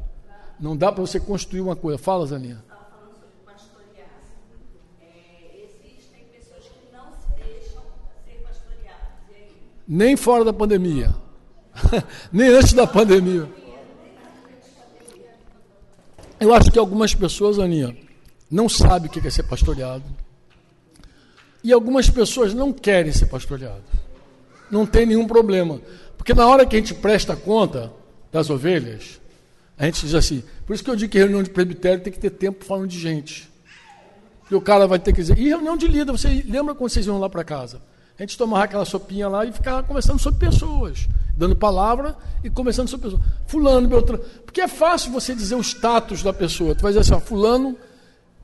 Não 0.60 0.78
dá 0.78 0.92
para 0.92 1.02
você 1.02 1.20
construir 1.20 1.62
uma 1.62 1.76
coisa. 1.76 1.98
Fala, 1.98 2.28
Zaninha. 2.28 2.64
Nem 9.88 10.16
fora 10.16 10.46
da 10.46 10.54
pandemia. 10.54 11.12
Nem 12.32 12.50
antes 12.50 12.74
da 12.74 12.86
pandemia. 12.86 13.50
Eu 16.42 16.56
acho 16.56 16.72
que 16.72 16.80
algumas 16.80 17.14
pessoas, 17.14 17.60
Aninha, 17.60 17.96
não 18.50 18.68
sabem 18.68 19.08
o 19.08 19.14
que 19.14 19.26
é 19.26 19.30
ser 19.30 19.44
pastoreado. 19.44 20.04
E 21.64 21.72
algumas 21.72 22.10
pessoas 22.10 22.52
não 22.52 22.74
querem 22.74 23.12
ser 23.12 23.28
pastoreadas. 23.28 23.84
Não 24.72 24.84
tem 24.84 25.06
nenhum 25.06 25.28
problema. 25.28 25.80
Porque 26.18 26.34
na 26.34 26.48
hora 26.48 26.66
que 26.66 26.76
a 26.76 26.80
gente 26.80 26.96
presta 26.96 27.36
conta 27.36 27.94
das 28.32 28.50
ovelhas, 28.50 29.22
a 29.78 29.86
gente 29.86 30.02
diz 30.02 30.16
assim, 30.16 30.44
por 30.66 30.74
isso 30.74 30.84
que 30.84 30.90
eu 30.90 30.96
digo 30.96 31.12
que 31.12 31.20
reunião 31.20 31.44
de 31.44 31.52
presbitério 31.52 32.04
tem 32.04 32.12
que 32.12 32.20
ter 32.20 32.32
tempo 32.32 32.66
falando 32.66 32.88
de 32.88 33.00
gente. 33.00 33.48
Porque 34.40 34.56
o 34.56 34.62
cara 34.62 34.88
vai 34.88 34.98
ter 34.98 35.14
que 35.14 35.22
dizer, 35.22 35.38
e 35.38 35.48
reunião 35.48 35.78
de 35.78 35.88
líder, 35.88 36.12
você 36.12 36.44
lembra 36.48 36.74
quando 36.74 36.90
vocês 36.90 37.06
iam 37.06 37.20
lá 37.20 37.30
para 37.30 37.44
casa? 37.44 37.80
A 38.22 38.24
gente 38.24 38.38
tomava 38.38 38.66
aquela 38.66 38.86
sopinha 38.86 39.28
lá 39.28 39.44
e 39.48 39.52
ficava 39.52 39.82
conversando 39.82 40.20
sobre 40.20 40.48
pessoas, 40.48 41.08
dando 41.36 41.56
palavra 41.56 42.16
e 42.44 42.52
conversando 42.52 42.88
sobre 42.88 43.10
pessoas. 43.10 43.28
Fulano, 43.48 43.88
Beltrano. 43.88 44.24
Porque 44.46 44.62
é 44.62 44.68
fácil 44.68 45.12
você 45.12 45.34
dizer 45.34 45.56
o 45.56 45.62
status 45.62 46.22
da 46.22 46.32
pessoa. 46.32 46.76
Tu 46.76 46.84
vai 46.84 46.92
dizer 46.92 47.00
assim, 47.00 47.14
ó, 47.16 47.20
fulano, 47.20 47.76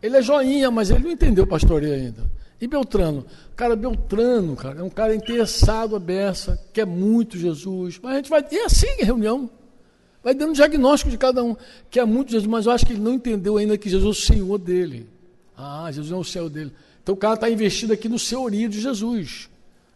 ele 0.02 0.18
é 0.18 0.22
joinha, 0.24 0.72
mas 0.72 0.90
ele 0.90 1.04
não 1.04 1.12
entendeu 1.12 1.46
pastoreio 1.46 1.94
ainda. 1.94 2.24
E 2.60 2.66
Beltrano? 2.66 3.24
Cara, 3.56 3.76
Beltrano, 3.76 4.56
cara, 4.56 4.80
é 4.80 4.84
um 4.84 4.90
cara 4.90 5.14
interessado 5.14 5.96
a 5.96 6.00
beça, 6.00 6.60
quer 6.74 6.88
muito 6.88 7.38
Jesus. 7.38 8.00
Mas 8.02 8.14
a 8.14 8.16
gente 8.16 8.32
vai. 8.32 8.44
E 8.52 8.56
é 8.58 8.66
assim 8.66 9.00
a 9.00 9.06
reunião. 9.06 9.48
Vai 10.24 10.34
dando 10.34 10.56
diagnóstico 10.56 11.12
de 11.12 11.20
cada 11.20 11.44
um. 11.44 11.56
Quer 11.92 12.04
muito 12.04 12.32
Jesus, 12.32 12.50
mas 12.50 12.66
eu 12.66 12.72
acho 12.72 12.84
que 12.84 12.94
ele 12.94 13.02
não 13.02 13.14
entendeu 13.14 13.58
ainda 13.58 13.78
que 13.78 13.92
Jesus 13.92 14.18
é 14.18 14.20
o 14.22 14.26
Senhor 14.26 14.58
dele. 14.58 15.08
Ah, 15.56 15.88
Jesus 15.92 16.12
é 16.12 16.16
o 16.16 16.24
Senhor 16.24 16.50
dele. 16.50 16.74
Então 17.04 17.14
o 17.14 17.18
cara 17.18 17.36
está 17.36 17.48
investido 17.48 17.94
aqui 17.94 18.10
no 18.10 18.18
senhorio 18.18 18.68
de 18.68 18.82
Jesus. 18.82 19.48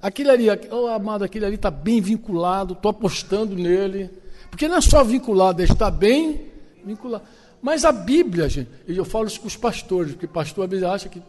Aquele 0.02 0.30
ali, 0.30 0.47
oh, 0.72 0.88
amado, 0.88 1.24
aquele 1.24 1.45
ali 1.45 1.56
está 1.56 1.70
bem 1.70 2.02
vinculado, 2.02 2.74
estou 2.74 2.89
apostando 2.89 3.56
nele. 3.56 4.10
Porque 4.49 4.68
não 4.68 4.78
é 4.78 4.82
só 4.82 5.04
vinculado, 5.04 5.62
ele 5.62 5.72
está 5.72 5.91
bem 5.91 6.47
vinculado. 6.84 7.24
Mas 7.62 7.86
a 7.86 7.91
Bíblia, 7.91 8.49
gente, 8.49 8.70
eu 8.88 9.06
falo 9.06 9.28
isso 9.28 9.39
com 9.39 9.47
os 9.47 9.56
pastores, 9.56 10.14
porque 10.14 10.28
pastor 10.28 10.66
às 10.66 10.70
vezes 10.70 10.86
acha 10.86 11.10
que 11.10 11.22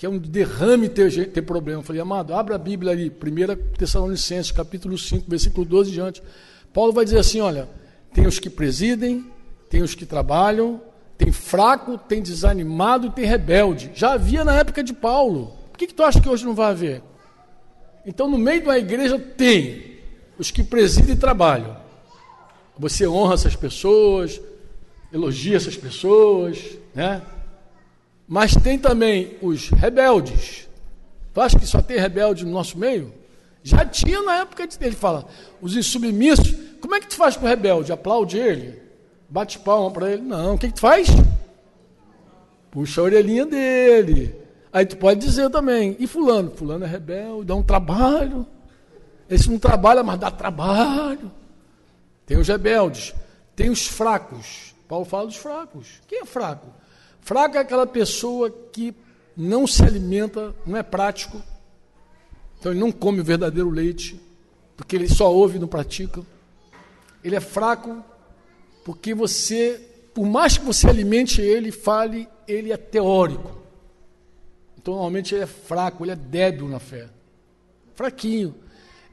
que 0.00 0.06
é 0.06 0.08
um 0.08 0.16
derrame 0.16 0.88
ter, 0.88 1.28
ter 1.30 1.42
problema. 1.42 1.80
Eu 1.80 1.84
falei, 1.84 2.00
amado, 2.00 2.32
abra 2.32 2.54
a 2.54 2.58
Bíblia 2.58 2.90
ali, 2.90 3.10
1 3.10 3.76
Tessalonicenses, 3.76 4.50
capítulo 4.50 4.96
5, 4.96 5.26
versículo 5.28 5.66
12 5.66 5.90
diante. 5.90 6.22
Paulo 6.72 6.90
vai 6.90 7.04
dizer 7.04 7.18
assim: 7.18 7.42
olha, 7.42 7.68
tem 8.14 8.26
os 8.26 8.38
que 8.38 8.48
presidem, 8.48 9.26
tem 9.68 9.82
os 9.82 9.94
que 9.94 10.06
trabalham, 10.06 10.80
tem 11.18 11.30
fraco, 11.30 11.98
tem 11.98 12.22
desanimado 12.22 13.10
tem 13.10 13.26
rebelde. 13.26 13.90
Já 13.94 14.14
havia 14.14 14.42
na 14.42 14.54
época 14.54 14.82
de 14.82 14.94
Paulo. 14.94 15.52
Por 15.70 15.76
que, 15.76 15.88
que 15.88 15.92
tu 15.92 16.02
acha 16.02 16.18
que 16.18 16.30
hoje 16.30 16.46
não 16.46 16.54
vai 16.54 16.70
haver? 16.70 17.02
Então, 18.04 18.28
no 18.28 18.38
meio 18.38 18.64
da 18.64 18.78
igreja 18.78 19.18
tem 19.18 19.98
os 20.38 20.50
que 20.50 20.62
presidem 20.62 21.14
e 21.14 21.18
trabalham. 21.18 21.76
Você 22.78 23.06
honra 23.06 23.34
essas 23.34 23.54
pessoas, 23.54 24.40
elogia 25.12 25.56
essas 25.56 25.76
pessoas, 25.76 26.78
né? 26.94 27.20
Mas 28.26 28.54
tem 28.54 28.78
também 28.78 29.36
os 29.42 29.68
rebeldes. 29.68 30.68
Tu 31.34 31.40
acha 31.40 31.58
que 31.58 31.66
só 31.66 31.82
tem 31.82 31.98
rebelde 31.98 32.44
no 32.44 32.52
nosso 32.52 32.78
meio? 32.78 33.12
Já 33.62 33.84
tinha 33.84 34.22
na 34.22 34.36
época 34.36 34.66
dele. 34.66 34.96
Fala, 34.96 35.26
os 35.60 35.76
insubmissos. 35.76 36.54
Como 36.80 36.94
é 36.94 37.00
que 37.00 37.08
tu 37.08 37.16
faz 37.16 37.36
com 37.36 37.44
o 37.44 37.48
rebelde? 37.48 37.92
Aplaude 37.92 38.38
ele? 38.38 38.80
Bate 39.28 39.58
palma 39.58 39.90
para 39.90 40.12
ele? 40.12 40.22
Não. 40.22 40.54
O 40.54 40.58
que, 40.58 40.68
que 40.68 40.74
tu 40.74 40.80
faz? 40.80 41.08
Puxa 42.70 43.00
a 43.00 43.04
orelhinha 43.04 43.44
dele. 43.44 44.34
Aí 44.72 44.86
tu 44.86 44.96
pode 44.96 45.20
dizer 45.20 45.50
também. 45.50 45.96
E 45.98 46.06
fulano? 46.06 46.50
Fulano 46.50 46.84
é 46.84 46.88
rebelde, 46.88 47.46
dá 47.46 47.54
um 47.54 47.62
trabalho. 47.62 48.46
Esse 49.28 49.50
não 49.50 49.58
trabalha, 49.58 50.02
mas 50.02 50.18
dá 50.18 50.30
trabalho. 50.30 51.30
Tem 52.26 52.38
os 52.38 52.48
rebeldes. 52.48 53.14
Tem 53.56 53.70
os 53.70 53.86
fracos. 53.86 54.74
Paulo 54.88 55.04
fala 55.04 55.26
dos 55.26 55.36
fracos. 55.36 56.00
Quem 56.06 56.20
é 56.20 56.24
fraco? 56.24 56.68
Fraco 57.20 57.56
é 57.56 57.60
aquela 57.60 57.86
pessoa 57.86 58.50
que 58.50 58.94
não 59.36 59.66
se 59.66 59.82
alimenta, 59.82 60.54
não 60.66 60.76
é 60.76 60.82
prático, 60.82 61.40
então 62.58 62.72
ele 62.72 62.80
não 62.80 62.92
come 62.92 63.20
o 63.20 63.24
verdadeiro 63.24 63.70
leite, 63.70 64.20
porque 64.76 64.96
ele 64.96 65.08
só 65.08 65.32
ouve 65.32 65.56
e 65.56 65.60
não 65.60 65.68
pratica. 65.68 66.22
Ele 67.24 67.36
é 67.36 67.40
fraco 67.40 68.04
porque 68.84 69.14
você, 69.14 69.80
por 70.14 70.26
mais 70.26 70.58
que 70.58 70.64
você 70.64 70.88
alimente 70.88 71.40
ele, 71.40 71.70
fale, 71.70 72.28
ele 72.46 72.72
é 72.72 72.76
teórico. 72.76 73.59
Então 74.80 74.94
normalmente 74.94 75.34
ele 75.34 75.44
é 75.44 75.46
fraco, 75.46 76.04
ele 76.04 76.12
é 76.12 76.16
débil 76.16 76.66
na 76.66 76.78
fé. 76.78 77.08
Fraquinho. 77.94 78.54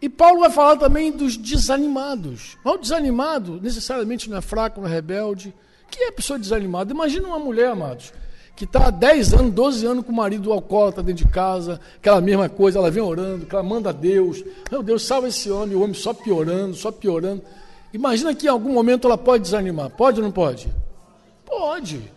E 0.01 0.07
Paulo 0.07 0.39
vai 0.39 0.49
falar 0.49 0.78
também 0.78 1.11
dos 1.11 1.36
desanimados. 1.36 2.57
O 2.63 2.78
desanimado 2.78 3.59
necessariamente 3.61 4.30
não 4.30 4.38
é 4.38 4.41
fraco, 4.41 4.80
não 4.80 4.88
é 4.88 4.91
rebelde. 4.91 5.53
Quem 5.91 6.05
é 6.05 6.09
a 6.09 6.13
pessoa 6.13 6.39
desanimada? 6.39 6.93
Imagina 6.93 7.28
uma 7.28 7.39
mulher, 7.39 7.70
amados, 7.70 8.13
que 8.55 8.63
está 8.63 8.88
há 8.88 8.91
10 8.91 9.34
anos, 9.34 9.53
12 9.53 9.86
anos 9.86 10.05
com 10.05 10.11
o 10.11 10.15
marido 10.15 10.53
alcoólatra 10.53 11.03
dentro 11.03 11.26
de 11.26 11.32
casa, 11.32 11.82
aquela 11.97 12.22
mesma 12.22 12.47
coisa, 12.47 12.80
ela 12.80 12.91
vem 12.91 13.03
orando, 13.03 13.45
clamando 13.45 13.89
a 13.89 13.91
Deus. 13.91 14.43
Meu 14.72 14.82
Deus, 14.82 15.05
salva 15.05 15.28
esse 15.28 15.49
homem, 15.49 15.76
o 15.76 15.82
homem 15.82 15.93
só 15.93 16.13
piorando, 16.13 16.76
só 16.76 16.91
piorando. 16.91 17.41
Imagina 17.91 18.34
que 18.34 18.45
em 18.45 18.49
algum 18.49 18.72
momento 18.72 19.05
ela 19.05 19.18
pode 19.18 19.43
desanimar. 19.43 19.89
Pode 19.89 20.20
ou 20.20 20.26
não 20.26 20.32
pode? 20.32 20.70
Pode. 21.45 22.16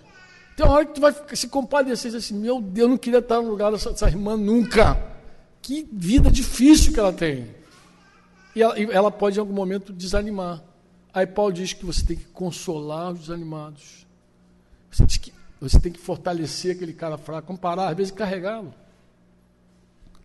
Tem 0.60 0.68
uma 0.68 0.74
hora 0.74 0.84
que 0.84 0.92
tu 0.92 1.00
vai 1.00 1.14
se 1.34 1.48
compadecer 1.48 2.12
e 2.12 2.16
assim, 2.16 2.34
meu 2.34 2.60
Deus, 2.60 2.84
eu 2.84 2.88
não 2.90 2.98
queria 2.98 3.20
estar 3.20 3.40
no 3.40 3.48
lugar 3.48 3.72
dessa, 3.72 3.92
dessa 3.92 4.06
irmã 4.06 4.36
nunca. 4.36 4.94
Que 5.62 5.88
vida 5.90 6.30
difícil 6.30 6.92
que 6.92 7.00
ela 7.00 7.14
tem. 7.14 7.46
E 8.54 8.62
ela, 8.62 8.78
e 8.78 8.84
ela 8.84 9.10
pode 9.10 9.38
em 9.38 9.40
algum 9.40 9.54
momento 9.54 9.90
desanimar. 9.90 10.62
Aí 11.14 11.26
Paulo 11.26 11.50
diz 11.50 11.72
que 11.72 11.86
você 11.86 12.04
tem 12.04 12.14
que 12.14 12.26
consolar 12.26 13.10
os 13.10 13.20
desanimados. 13.20 14.06
Você, 14.90 15.06
que, 15.06 15.32
você 15.58 15.80
tem 15.80 15.90
que 15.90 15.98
fortalecer 15.98 16.76
aquele 16.76 16.92
cara 16.92 17.16
fraco, 17.16 17.46
comparar, 17.46 17.88
às 17.88 17.96
vezes 17.96 18.12
carregá-lo. 18.12 18.74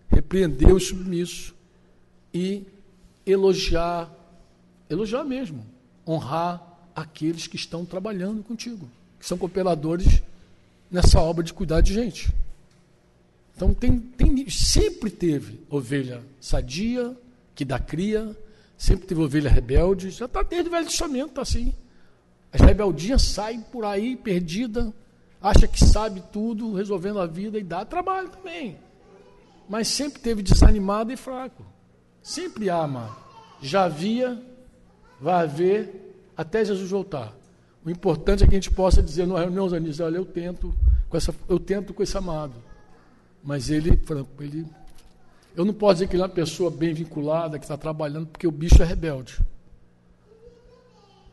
Repreender 0.09 0.75
o 0.75 0.79
submisso. 0.81 1.55
E 2.33 2.67
elogiar, 3.25 4.11
elogiar 4.89 5.23
mesmo, 5.23 5.65
honrar 6.05 6.61
aqueles 6.93 7.47
que 7.47 7.55
estão 7.55 7.85
trabalhando 7.85 8.43
contigo, 8.43 8.89
que 9.19 9.25
são 9.25 9.37
cooperadores 9.37 10.21
nessa 10.89 11.19
obra 11.19 11.43
de 11.43 11.53
cuidar 11.53 11.81
de 11.81 11.93
gente. 11.93 12.33
Então 13.55 13.73
tem, 13.73 13.97
tem 13.97 14.49
sempre 14.49 15.09
teve 15.09 15.61
ovelha 15.69 16.21
sadia, 16.39 17.15
que 17.53 17.63
dá 17.63 17.79
cria, 17.79 18.35
sempre 18.77 19.07
teve 19.07 19.21
ovelha 19.21 19.49
rebelde, 19.49 20.09
já 20.09 20.25
está 20.25 20.43
desde 20.43 20.67
o 20.67 20.71
Velho 20.71 20.85
Testamento, 20.85 21.39
assim. 21.39 21.73
As 22.51 22.61
rebeldias 22.61 23.21
saem 23.21 23.61
por 23.61 23.85
aí 23.85 24.15
perdida, 24.15 24.93
acha 25.41 25.67
que 25.67 25.83
sabe 25.83 26.21
tudo, 26.31 26.73
resolvendo 26.73 27.19
a 27.19 27.25
vida 27.25 27.57
e 27.57 27.63
dá 27.63 27.85
trabalho 27.85 28.29
também. 28.29 28.77
Mas 29.67 29.87
sempre 29.87 30.21
teve 30.21 30.41
desanimado 30.41 31.11
e 31.11 31.17
fraco. 31.17 31.65
Sempre 32.21 32.69
amado. 32.69 33.15
Já 33.61 33.85
havia, 33.85 34.41
vai 35.19 35.43
haver 35.43 36.15
até 36.35 36.63
Jesus 36.63 36.89
voltar. 36.89 37.33
O 37.85 37.89
importante 37.89 38.43
é 38.43 38.47
que 38.47 38.55
a 38.55 38.57
gente 38.57 38.71
possa 38.71 39.01
dizer 39.01 39.27
numa 39.27 39.39
reunião, 39.39 39.69
Zanis, 39.69 39.99
olha, 39.99 40.17
eu 40.17 40.25
tento 40.25 40.73
com 41.07 41.15
essa, 41.15 41.33
eu 41.47 41.59
tento 41.59 41.93
com 41.93 42.01
esse 42.01 42.17
amado. 42.17 42.55
Mas 43.43 43.69
ele, 43.69 44.01
ele 44.39 44.65
eu 45.55 45.63
não 45.63 45.73
posso 45.73 45.93
dizer 45.95 46.07
que 46.07 46.15
ele 46.15 46.23
é 46.23 46.25
uma 46.25 46.31
pessoa 46.31 46.69
bem 46.69 46.93
vinculada, 46.93 47.57
que 47.57 47.63
está 47.63 47.77
trabalhando, 47.77 48.27
porque 48.27 48.47
o 48.47 48.51
bicho 48.51 48.81
é 48.81 48.85
rebelde. 48.85 49.39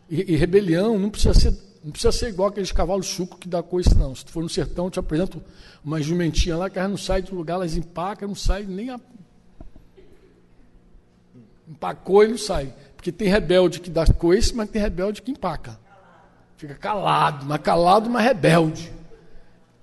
E, 0.09 0.35
e, 0.35 0.37
rebelião 0.37 0.99
não 0.99 1.09
precisa 1.09 1.33
ser, 1.35 1.59
não 1.83 1.91
precisa 1.91 2.13
ser 2.13 2.29
igual 2.29 2.51
aqueles 2.51 2.71
cavalos 2.71 3.07
chucos 3.07 3.39
que 3.39 3.49
dá 3.49 3.63
coisa, 3.63 3.95
não. 3.95 4.15
Se 4.15 4.25
tu 4.25 4.31
for 4.31 4.43
no 4.43 4.49
sertão, 4.49 4.85
eu 4.85 4.91
te 4.91 4.99
apresento 4.99 5.43
uma 5.83 6.03
jumentinha 6.03 6.57
lá, 6.57 6.69
que 6.69 6.79
elas 6.79 6.91
não 6.91 6.99
saem 6.99 7.25
do 7.25 7.35
lugar, 7.35 7.55
elas 7.55 7.77
empacam, 7.77 8.29
não 8.29 8.35
saem 8.35 8.67
nem 8.67 8.91
a. 8.91 9.01
Empacou 11.67 12.25
e 12.25 12.29
não 12.29 12.39
sai. 12.39 12.75
Porque 12.95 13.11
tem 13.11 13.27
rebelde 13.27 13.81
que 13.81 13.89
dá 13.89 14.07
coice, 14.07 14.55
mas 14.55 14.71
tem 14.71 14.83
rebelde 14.83 15.23
que 15.23 15.31
empaca. 15.31 15.82
Fica 16.63 16.77
calado, 16.77 17.45
mas 17.45 17.61
calado, 17.61 18.09
mas 18.09 18.25
rebelde. 18.25 18.93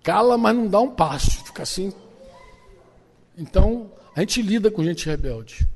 Cala, 0.02 0.38
mas 0.38 0.56
não 0.56 0.66
dá 0.66 0.80
um 0.80 0.90
passo. 0.90 1.44
Fica 1.44 1.64
assim. 1.64 1.92
Então, 3.38 3.92
a 4.16 4.22
gente 4.22 4.42
lida 4.42 4.72
com 4.72 4.82
gente 4.82 5.06
rebelde. 5.06 5.68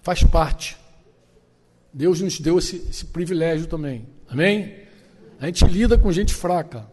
Faz 0.00 0.24
parte. 0.24 0.78
Deus 1.92 2.22
nos 2.22 2.40
deu 2.40 2.58
esse, 2.58 2.76
esse 2.88 3.04
privilégio 3.04 3.66
também. 3.66 4.06
Amém? 4.30 4.78
A 5.38 5.44
gente 5.44 5.62
lida 5.66 5.98
com 5.98 6.10
gente 6.10 6.32
fraca, 6.32 6.90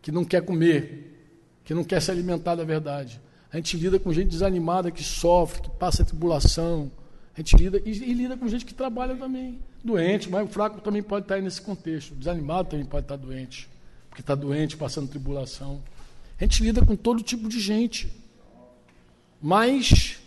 que 0.00 0.10
não 0.10 0.24
quer 0.24 0.40
comer, 0.40 1.36
que 1.64 1.74
não 1.74 1.84
quer 1.84 2.00
se 2.00 2.10
alimentar 2.10 2.54
da 2.54 2.64
verdade. 2.64 3.20
A 3.52 3.58
gente 3.58 3.76
lida 3.76 3.98
com 3.98 4.10
gente 4.10 4.30
desanimada, 4.30 4.90
que 4.90 5.04
sofre, 5.04 5.60
que 5.60 5.70
passa 5.72 6.02
tribulação. 6.02 6.90
A 7.34 7.40
gente 7.40 7.56
lida 7.56 7.82
e, 7.84 7.90
e, 7.90 8.12
lida 8.12 8.36
com 8.36 8.46
gente 8.46 8.64
que 8.64 8.74
trabalha 8.74 9.16
também, 9.16 9.58
doente, 9.82 10.28
mas 10.28 10.46
o 10.46 10.52
fraco 10.52 10.80
também 10.80 11.02
pode 11.02 11.24
estar 11.24 11.36
aí 11.36 11.42
nesse 11.42 11.62
contexto. 11.62 12.14
Desanimado 12.14 12.70
também 12.70 12.84
pode 12.84 13.04
estar 13.04 13.16
doente, 13.16 13.68
porque 14.08 14.20
está 14.20 14.34
doente, 14.34 14.76
passando 14.76 15.08
tribulação. 15.08 15.82
A 16.38 16.44
gente 16.44 16.62
lida 16.62 16.84
com 16.84 16.94
todo 16.94 17.22
tipo 17.22 17.48
de 17.48 17.58
gente. 17.60 18.22
Mas 19.40 20.20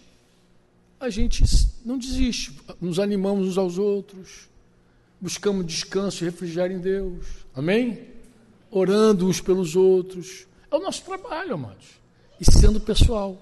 a 1.00 1.10
gente 1.10 1.42
não 1.86 1.98
desiste, 1.98 2.60
nos 2.82 3.00
animamos 3.00 3.48
uns 3.48 3.58
aos 3.58 3.78
outros, 3.78 4.50
buscamos 5.22 5.66
descanso 5.66 6.24
e 6.24 6.26
refrigério 6.26 6.76
em 6.76 6.82
Deus, 6.82 7.26
amém? 7.54 8.10
Orando 8.70 9.26
uns 9.26 9.40
pelos 9.40 9.74
outros. 9.76 10.46
É 10.70 10.76
o 10.76 10.80
nosso 10.80 11.04
trabalho, 11.06 11.54
amados. 11.54 11.86
E 12.42 12.52
sendo 12.52 12.82
pessoal. 12.82 13.42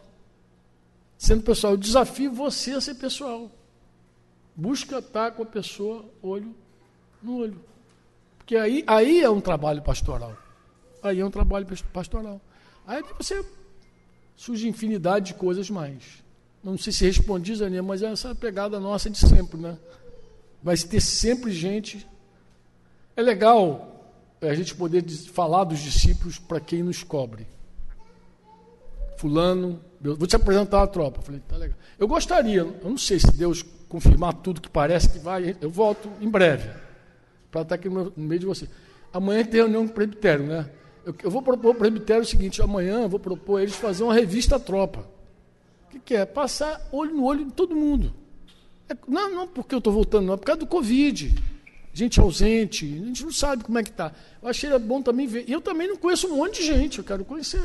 Sendo 1.23 1.41
pessoal, 1.41 1.71
eu 1.71 1.77
desafio 1.77 2.33
você 2.33 2.71
a 2.71 2.81
ser 2.81 2.95
pessoal. 2.95 3.49
Busca 4.53 4.97
estar 4.97 5.31
com 5.31 5.43
a 5.43 5.45
pessoa 5.45 6.03
olho 6.21 6.53
no 7.21 7.37
olho. 7.37 7.63
Porque 8.37 8.57
aí, 8.57 8.83
aí 8.85 9.21
é 9.21 9.29
um 9.29 9.39
trabalho 9.39 9.81
pastoral. 9.81 10.37
Aí 11.01 11.21
é 11.21 11.25
um 11.25 11.31
trabalho 11.31 11.65
pastoral. 11.93 12.41
Aí 12.85 13.01
você 13.17 13.41
surge 14.35 14.67
infinidade 14.67 15.27
de 15.27 15.35
coisas 15.35 15.69
mais. 15.69 16.21
Não 16.61 16.77
sei 16.77 16.91
se 16.91 17.05
respondi, 17.05 17.55
Zaninha, 17.55 17.81
mas 17.81 18.03
essa 18.03 18.27
é 18.27 18.31
a 18.31 18.35
pegada 18.35 18.77
nossa 18.77 19.09
de 19.09 19.17
sempre, 19.17 19.57
né? 19.57 19.77
Vai 20.61 20.75
ter 20.75 20.99
sempre 20.99 21.53
gente. 21.53 22.05
É 23.15 23.21
legal 23.21 24.13
é, 24.41 24.49
a 24.49 24.53
gente 24.53 24.75
poder 24.75 25.07
falar 25.07 25.63
dos 25.63 25.79
discípulos 25.79 26.37
para 26.37 26.59
quem 26.59 26.83
nos 26.83 27.01
cobre. 27.01 27.47
Fulano, 29.17 29.79
vou 30.03 30.27
te 30.27 30.35
apresentar 30.35 30.83
a 30.83 30.87
tropa. 30.87 31.21
Falei, 31.21 31.41
tá 31.47 31.57
legal. 31.57 31.77
Eu 31.97 32.07
gostaria, 32.07 32.59
eu 32.59 32.89
não 32.89 32.97
sei 32.97 33.19
se 33.19 33.31
Deus 33.35 33.63
confirmar 33.87 34.33
tudo 34.33 34.61
que 34.61 34.69
parece 34.69 35.09
que 35.09 35.19
vai, 35.19 35.55
eu 35.61 35.69
volto 35.69 36.09
em 36.19 36.29
breve 36.29 36.69
para 37.51 37.61
estar 37.61 37.75
aqui 37.75 37.87
no 37.89 38.11
meio 38.17 38.39
de 38.39 38.45
você. 38.45 38.67
Amanhã 39.13 39.43
tem 39.43 39.61
reunião 39.61 39.85
com 39.85 39.91
o 39.91 39.95
presbitério, 39.95 40.45
né? 40.45 40.69
Eu, 41.05 41.15
eu 41.23 41.31
vou 41.31 41.41
propor 41.41 41.69
ao 41.69 41.75
presbitério 41.75 42.23
o 42.23 42.25
seguinte: 42.25 42.61
amanhã 42.61 43.01
eu 43.01 43.09
vou 43.09 43.19
propor 43.19 43.61
eles 43.61 43.75
fazer 43.75 44.03
uma 44.03 44.13
revista 44.13 44.59
tropa 44.59 45.13
que, 45.93 45.99
que 45.99 46.15
é? 46.15 46.25
Passar 46.25 46.81
olho 46.91 47.13
no 47.13 47.23
olho 47.23 47.45
de 47.45 47.51
todo 47.51 47.75
mundo. 47.75 48.13
É, 48.89 48.95
não, 49.07 49.33
não 49.33 49.47
porque 49.47 49.73
eu 49.73 49.79
estou 49.79 49.93
voltando, 49.93 50.25
não, 50.25 50.33
é 50.33 50.37
por 50.37 50.45
causa 50.45 50.59
do 50.59 50.67
Covid. 50.67 51.33
Gente 51.93 52.19
ausente, 52.19 52.85
a 52.85 53.05
gente 53.05 53.23
não 53.23 53.31
sabe 53.31 53.63
como 53.63 53.77
é 53.77 53.83
que 53.83 53.91
está. 53.91 54.11
Eu 54.41 54.49
achei 54.49 54.77
bom 54.79 55.01
também 55.01 55.27
ver. 55.27 55.45
E 55.47 55.51
eu 55.51 55.61
também 55.61 55.87
não 55.87 55.95
conheço 55.95 56.27
um 56.27 56.37
monte 56.37 56.61
de 56.61 56.67
gente, 56.67 56.97
eu 56.97 57.03
quero 57.03 57.23
conhecer. 57.23 57.63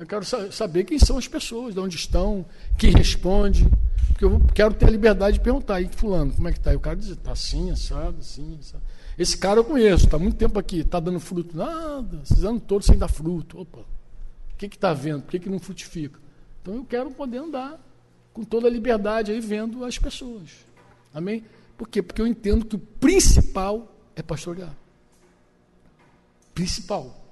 Eu 0.00 0.06
quero 0.06 0.24
saber 0.50 0.84
quem 0.84 0.98
são 0.98 1.18
as 1.18 1.28
pessoas, 1.28 1.74
de 1.74 1.80
onde 1.80 1.94
estão, 1.94 2.46
quem 2.78 2.90
responde. 2.90 3.68
Porque 4.08 4.24
eu 4.24 4.40
quero 4.54 4.72
ter 4.72 4.86
a 4.86 4.90
liberdade 4.90 5.34
de 5.34 5.44
perguntar 5.44 5.74
aí, 5.74 5.90
fulano, 5.94 6.32
como 6.32 6.48
é 6.48 6.52
que 6.52 6.58
está? 6.58 6.72
E 6.72 6.76
o 6.76 6.80
cara 6.80 6.96
diz, 6.96 7.08
está 7.08 7.32
assim, 7.32 7.70
assado, 7.70 8.16
assim, 8.18 8.56
assado. 8.58 8.82
Esse 9.18 9.36
cara 9.36 9.60
eu 9.60 9.64
conheço, 9.64 10.06
está 10.06 10.18
muito 10.18 10.38
tempo 10.38 10.58
aqui, 10.58 10.78
está 10.78 10.98
dando 10.98 11.20
fruto. 11.20 11.54
Nada, 11.54 12.18
esses 12.24 12.42
anos 12.42 12.62
todos 12.66 12.86
sem 12.86 12.96
dar 12.96 13.08
fruto. 13.08 13.60
Opa, 13.60 13.80
o 13.80 14.56
que 14.56 14.64
está 14.64 14.94
vendo? 14.94 15.20
Por 15.20 15.32
que, 15.32 15.38
que 15.38 15.50
não 15.50 15.58
frutifica? 15.58 16.18
Então 16.62 16.76
eu 16.76 16.84
quero 16.86 17.10
poder 17.10 17.36
andar 17.36 17.78
com 18.32 18.42
toda 18.42 18.68
a 18.68 18.70
liberdade 18.70 19.30
aí 19.30 19.40
vendo 19.40 19.84
as 19.84 19.98
pessoas. 19.98 20.48
Amém? 21.12 21.44
Por 21.76 21.86
quê? 21.86 22.00
Porque 22.00 22.22
eu 22.22 22.26
entendo 22.26 22.64
que 22.64 22.76
o 22.76 22.78
principal 22.78 23.94
é 24.16 24.22
pastorear. 24.22 24.74
Principal. 26.54 27.22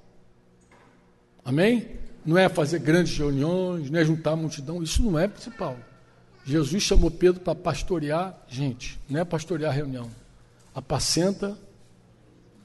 Amém? 1.43 1.98
Não 2.25 2.37
é 2.37 2.49
fazer 2.49 2.79
grandes 2.79 3.17
reuniões, 3.17 3.89
não 3.89 3.99
é 3.99 4.05
juntar 4.05 4.31
a 4.31 4.35
multidão, 4.35 4.83
isso 4.83 5.01
não 5.03 5.17
é 5.17 5.27
principal. 5.27 5.77
Jesus 6.45 6.83
chamou 6.83 7.11
Pedro 7.11 7.41
para 7.41 7.55
pastorear 7.55 8.35
gente, 8.47 8.99
não 9.09 9.19
é 9.19 9.25
pastorear 9.25 9.73
reunião. 9.73 10.09
Apacenta 10.73 11.57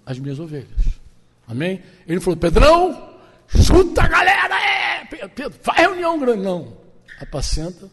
as 0.07 0.18
minhas 0.18 0.38
ovelhas. 0.38 1.00
Amém? 1.46 1.82
Ele 2.07 2.20
falou: 2.20 2.36
Pedrão, 2.36 3.14
chuta 3.48 4.02
a 4.02 4.09
galera 4.09 4.55
aí! 4.55 5.28
Pedro, 5.28 5.59
vai 5.62 5.76
reunião 5.80 6.18
grande. 6.18 6.42
Não, 6.42 6.76
apacenta 7.20 7.90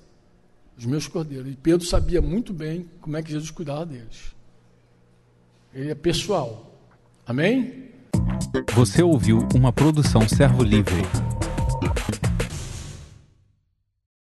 os 0.77 0.85
meus 0.85 1.07
cordeiros. 1.07 1.51
E 1.51 1.55
Pedro 1.55 1.85
sabia 1.85 2.21
muito 2.21 2.53
bem 2.53 2.89
como 2.99 3.17
é 3.17 3.21
que 3.21 3.31
Jesus 3.31 3.51
cuidava 3.51 3.85
deles. 3.85 4.33
Ele 5.73 5.91
é 5.91 5.95
pessoal. 5.95 6.79
Amém? 7.25 7.89
Você 8.73 9.01
ouviu 9.01 9.47
uma 9.55 9.71
produção 9.71 10.27
Servo 10.27 10.63
Livre. 10.63 11.01